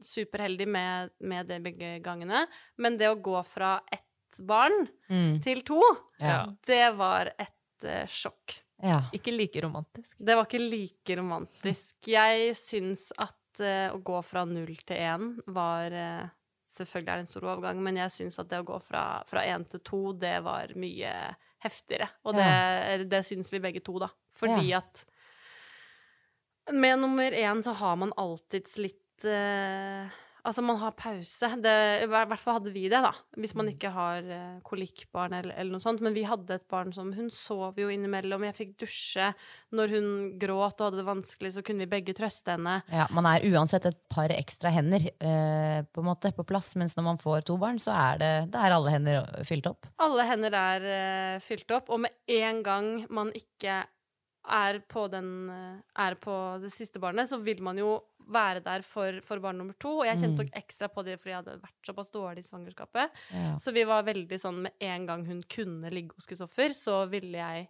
superheldig 0.04 0.66
med, 0.68 1.14
med 1.24 1.48
det 1.48 1.60
begge 1.64 1.94
gangene. 2.04 2.44
Men 2.78 2.98
det 3.00 3.08
å 3.08 3.16
gå 3.16 3.38
fra 3.46 3.78
ett 3.90 4.04
barn 4.40 4.88
Mm. 5.10 5.40
til 5.42 5.62
to, 5.66 5.80
Ja. 6.20 6.46
det 6.66 6.96
var 6.96 7.32
et 7.38 7.84
eh, 7.84 8.06
sjokk. 8.06 8.60
Ja. 8.82 9.02
Ikke 9.16 9.34
like 9.34 9.62
romantisk. 9.62 10.16
Det 10.18 10.36
var 10.36 10.48
ikke 10.48 10.62
like 10.62 11.16
romantisk. 11.20 11.96
Jeg 12.08 12.54
syns 12.58 13.10
at 13.20 13.62
uh, 13.62 13.88
å 13.94 14.00
gå 14.04 14.20
fra 14.26 14.44
null 14.48 14.76
til 14.86 15.00
én 15.00 15.32
var 15.52 15.96
uh, 15.96 16.28
Selvfølgelig 16.70 17.10
er 17.10 17.18
det 17.18 17.24
en 17.24 17.28
stor 17.32 17.44
overgang, 17.50 17.78
men 17.82 17.96
jeg 17.98 18.12
syns 18.14 18.36
at 18.38 18.46
det 18.46 18.60
å 18.62 18.66
gå 18.68 18.76
fra, 18.78 19.00
fra 19.26 19.42
én 19.42 19.64
til 19.66 19.80
to, 19.82 19.98
det 20.14 20.36
var 20.46 20.70
mye 20.78 21.10
heftigere. 21.64 22.06
Og 22.22 22.36
det, 22.38 23.08
det 23.10 23.24
syns 23.26 23.50
vi 23.50 23.58
begge 23.64 23.82
to, 23.82 23.96
da. 23.98 24.06
Fordi 24.38 24.70
at 24.78 25.02
med 26.70 27.02
nummer 27.02 27.34
én 27.34 27.62
så 27.66 27.74
har 27.74 27.96
man 27.98 28.14
alltids 28.16 28.78
litt 28.78 29.26
eh, 29.26 30.06
Altså, 30.46 30.62
man 30.64 30.78
har 30.80 30.94
pause. 30.96 31.50
Det, 31.60 31.74
I 32.04 32.08
hvert 32.10 32.40
fall 32.40 32.58
hadde 32.58 32.72
vi 32.74 32.86
det, 32.90 33.00
da. 33.04 33.12
Hvis 33.40 33.54
man 33.58 33.68
ikke 33.70 33.92
har 33.94 34.24
eh, 34.24 34.60
kolikkbarn 34.66 35.36
eller, 35.38 35.54
eller 35.56 35.76
noe 35.76 35.84
sånt. 35.84 36.02
Men 36.04 36.16
vi 36.16 36.24
hadde 36.28 36.56
et 36.56 36.66
barn 36.70 36.94
som 36.96 37.12
Hun 37.16 37.30
sov 37.34 37.78
jo 37.80 37.90
innimellom. 37.92 38.46
Jeg 38.48 38.58
fikk 38.58 38.74
dusje. 38.84 39.30
Når 39.76 39.94
hun 39.96 40.08
gråt 40.40 40.80
og 40.80 40.88
hadde 40.88 41.02
det 41.02 41.08
vanskelig, 41.08 41.52
så 41.56 41.64
kunne 41.66 41.84
vi 41.84 41.92
begge 41.92 42.16
trøste 42.16 42.56
henne. 42.56 42.80
Ja, 42.92 43.06
man 43.14 43.28
er 43.30 43.44
uansett 43.50 43.88
et 43.90 44.00
par 44.12 44.32
ekstra 44.34 44.72
hender 44.74 45.06
eh, 45.12 45.80
på 45.86 46.02
en 46.02 46.10
måte 46.10 46.32
på 46.36 46.46
plass, 46.48 46.72
mens 46.80 46.96
når 46.96 47.08
man 47.12 47.20
får 47.20 47.46
to 47.50 47.58
barn, 47.60 47.80
så 47.82 47.94
er 47.96 48.20
det, 48.20 48.32
det 48.54 48.60
er 48.60 48.76
alle 48.76 48.96
hender 48.96 49.30
fylt 49.46 49.68
opp. 49.70 49.88
Alle 50.02 50.26
hender 50.28 50.56
er 50.56 50.90
eh, 50.96 51.40
fylt 51.44 51.70
opp, 51.76 51.92
og 51.92 52.04
med 52.06 52.40
en 52.40 52.62
gang 52.66 52.92
man 53.12 53.32
ikke 53.36 53.82
er 54.50 54.80
på, 54.90 55.06
den, 55.12 55.32
eh, 55.50 55.82
er 56.06 56.16
på 56.20 56.36
det 56.62 56.72
siste 56.74 57.02
barnet, 57.02 57.30
så 57.30 57.38
vil 57.42 57.62
man 57.64 57.78
jo 57.80 57.98
være 58.30 58.62
der 58.64 58.84
for, 58.86 59.20
for 59.26 59.42
barn 59.42 59.58
nummer 59.60 59.76
to. 59.80 60.00
Og 60.00 60.06
jeg 60.08 60.20
kjente 60.22 60.44
nok 60.44 60.56
ekstra 60.60 60.90
på 60.92 61.04
det 61.06 61.18
fordi 61.20 61.34
jeg 61.34 61.42
hadde 61.42 61.58
vært 61.64 61.90
såpass 61.90 62.12
dårlig 62.14 62.44
i 62.44 62.48
svangerskapet. 62.48 63.20
Ja. 63.34 63.52
Så 63.62 63.74
vi 63.74 63.84
var 63.88 64.06
veldig 64.06 64.38
sånn 64.40 64.64
med 64.66 64.88
en 64.90 65.06
gang 65.08 65.26
hun 65.28 65.44
kunne 65.50 65.92
ligge 65.92 66.16
hos 66.16 66.28
Kristoffer, 66.30 66.74
så 66.76 67.02
ville 67.10 67.40
jeg 67.40 67.66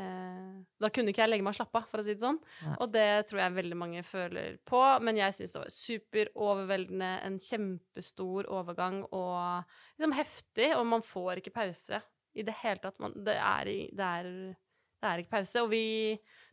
eh, 0.00 0.54
Da 0.82 0.90
kunne 0.90 1.14
ikke 1.14 1.24
jeg 1.24 1.32
legge 1.32 1.46
meg 1.46 1.54
og 1.54 1.60
slappe 1.60 1.82
av, 1.82 1.86
for 1.90 2.02
å 2.02 2.06
si 2.06 2.16
det 2.16 2.24
sånn. 2.24 2.40
Ja. 2.64 2.78
Og 2.78 2.90
det 2.94 3.08
tror 3.30 3.44
jeg 3.44 3.58
veldig 3.60 3.78
mange 3.84 4.02
føler 4.06 4.58
på. 4.66 4.82
Men 5.04 5.20
jeg 5.20 5.36
syns 5.36 5.54
det 5.54 5.62
var 5.62 5.76
superoverveldende, 5.76 7.12
en 7.28 7.38
kjempestor 7.42 8.50
overgang 8.50 9.04
og 9.10 9.78
liksom 9.98 10.18
heftig, 10.18 10.74
og 10.78 10.90
man 10.96 11.06
får 11.06 11.42
ikke 11.42 11.58
pause 11.62 12.02
i 12.34 12.42
det 12.42 12.54
hele 12.64 12.82
tatt. 12.82 12.98
Man, 13.02 13.14
det, 13.26 13.36
er, 13.38 13.70
det, 13.94 14.06
er, 14.18 14.30
det 15.04 15.10
er 15.12 15.22
ikke 15.22 15.36
pause. 15.36 15.62
Og 15.66 15.70
vi 15.74 15.84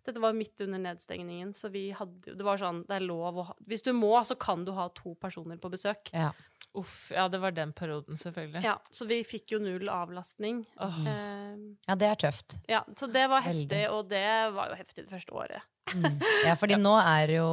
Dette 0.02 0.18
var 0.18 0.34
midt 0.34 0.58
under 0.66 0.80
nedstengningen, 0.82 1.52
så 1.54 1.70
vi 1.70 1.92
hadde 1.94 2.32
jo 2.32 2.34
Det 2.36 2.46
var 2.46 2.58
sånn, 2.58 2.80
det 2.90 2.96
er 2.98 3.04
lov 3.06 3.36
å 3.38 3.44
ha 3.52 3.54
Hvis 3.70 3.84
du 3.86 3.92
må, 3.94 4.10
så 4.26 4.34
kan 4.36 4.64
du 4.66 4.72
ha 4.74 4.88
to 4.98 5.14
personer 5.22 5.60
på 5.62 5.70
besøk. 5.72 6.10
Ja. 6.18 6.32
Uff, 6.74 7.12
ja, 7.14 7.28
det 7.30 7.38
var 7.44 7.52
den 7.54 7.74
perioden, 7.76 8.18
selvfølgelig. 8.18 8.64
Ja, 8.66 8.78
så 8.90 9.06
vi 9.06 9.20
fikk 9.28 9.52
jo 9.54 9.60
null 9.62 9.90
avlastning. 9.92 10.64
Oh. 10.82 11.00
Eh, 11.06 11.58
ja, 11.90 11.96
det 12.00 12.08
er 12.08 12.20
tøft. 12.26 12.58
ja, 12.72 12.82
så 12.98 13.10
det 13.12 13.26
var 13.30 13.44
Veldig. 13.46 13.68
heftig, 13.68 13.82
og 13.92 14.08
det 14.10 14.26
var 14.56 14.72
jo 14.72 14.78
heftig 14.80 15.04
det 15.06 15.12
første 15.12 15.36
året. 15.36 15.68
Mm. 15.94 16.22
Ja, 16.48 16.56
fordi 16.56 16.80
nå 16.88 16.96
er 17.04 17.36
jo 17.38 17.48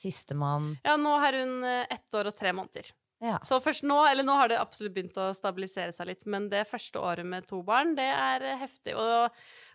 sistemann 0.00 0.72
Ja, 0.84 0.96
nå 1.00 1.12
har 1.22 1.36
hun 1.36 1.62
eh, 1.64 1.86
ett 1.94 2.14
år 2.16 2.30
og 2.30 2.36
tre 2.36 2.52
måneder. 2.56 2.90
ja. 3.22 3.38
Så 3.46 3.60
først 3.62 3.84
nå, 3.86 3.98
eller 4.08 4.24
nå 4.26 4.34
har 4.38 4.48
det 4.50 4.58
absolutt 4.60 4.94
begynt 4.96 5.18
å 5.20 5.30
stabilisere 5.36 5.92
seg 5.96 6.08
litt, 6.10 6.26
men 6.26 6.48
det 6.52 6.66
første 6.70 6.98
året 7.00 7.26
med 7.26 7.46
to 7.48 7.62
barn, 7.66 7.94
det 7.98 8.08
er 8.10 8.46
heftig. 8.60 8.96
Og 8.96 9.30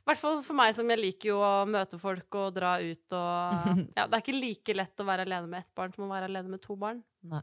i 0.05 0.11
hvert 0.11 0.21
fall 0.21 0.41
for 0.45 0.53
meg 0.53 0.75
som 0.77 0.89
jeg 0.91 1.01
liker 1.01 1.31
jo 1.31 1.39
å 1.41 1.53
møte 1.65 1.97
folk 1.97 2.35
og 2.37 2.51
dra 2.53 2.75
ut 2.77 3.15
og 3.17 3.69
Ja, 3.97 4.05
det 4.05 4.11
er 4.13 4.21
ikke 4.21 4.35
like 4.37 4.75
lett 4.77 5.01
å 5.01 5.07
være 5.07 5.25
alene 5.25 5.49
med 5.49 5.65
ett 5.65 5.73
barn 5.77 5.95
som 5.95 6.05
å 6.05 6.11
være 6.11 6.29
alene 6.29 6.51
med 6.53 6.61
to 6.61 6.77
barn. 6.77 6.99
Nei. 7.25 7.41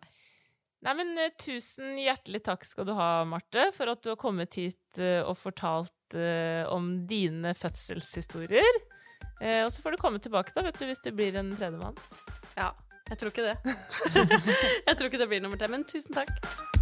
Nei, 0.83 0.95
men 0.99 1.11
eh, 1.19 1.35
Tusen 1.39 1.99
hjertelig 1.99 2.43
takk 2.47 2.67
skal 2.67 2.87
du 2.87 2.95
ha, 2.99 3.25
Marte, 3.27 3.69
for 3.75 3.91
at 3.91 4.03
du 4.03 4.13
har 4.13 4.21
kommet 4.21 4.55
hit 4.59 5.03
eh, 5.03 5.21
og 5.23 5.35
fortalt 5.39 6.15
eh, 6.19 6.63
om 6.71 6.93
dine 7.11 7.55
fødselshistorier. 7.59 8.81
Eh, 9.41 9.63
og 9.65 9.71
så 9.75 9.83
får 9.83 9.95
du 9.95 10.03
komme 10.03 10.23
tilbake 10.23 10.55
da, 10.55 10.67
vet 10.67 10.79
du, 10.79 10.87
hvis 10.91 11.03
det 11.03 11.15
blir 11.19 11.39
en 11.39 11.55
tredjemann. 11.55 11.99
Ja, 12.59 12.73
jeg 13.11 13.19
tror 13.19 13.35
ikke 13.35 13.51
det. 13.51 13.77
jeg 14.89 14.95
tror 14.95 15.11
ikke 15.11 15.23
det 15.23 15.31
blir 15.35 15.43
nummer 15.43 15.59
tre, 15.59 15.71
men 15.71 15.87
tusen 15.87 16.19
takk. 16.19 16.82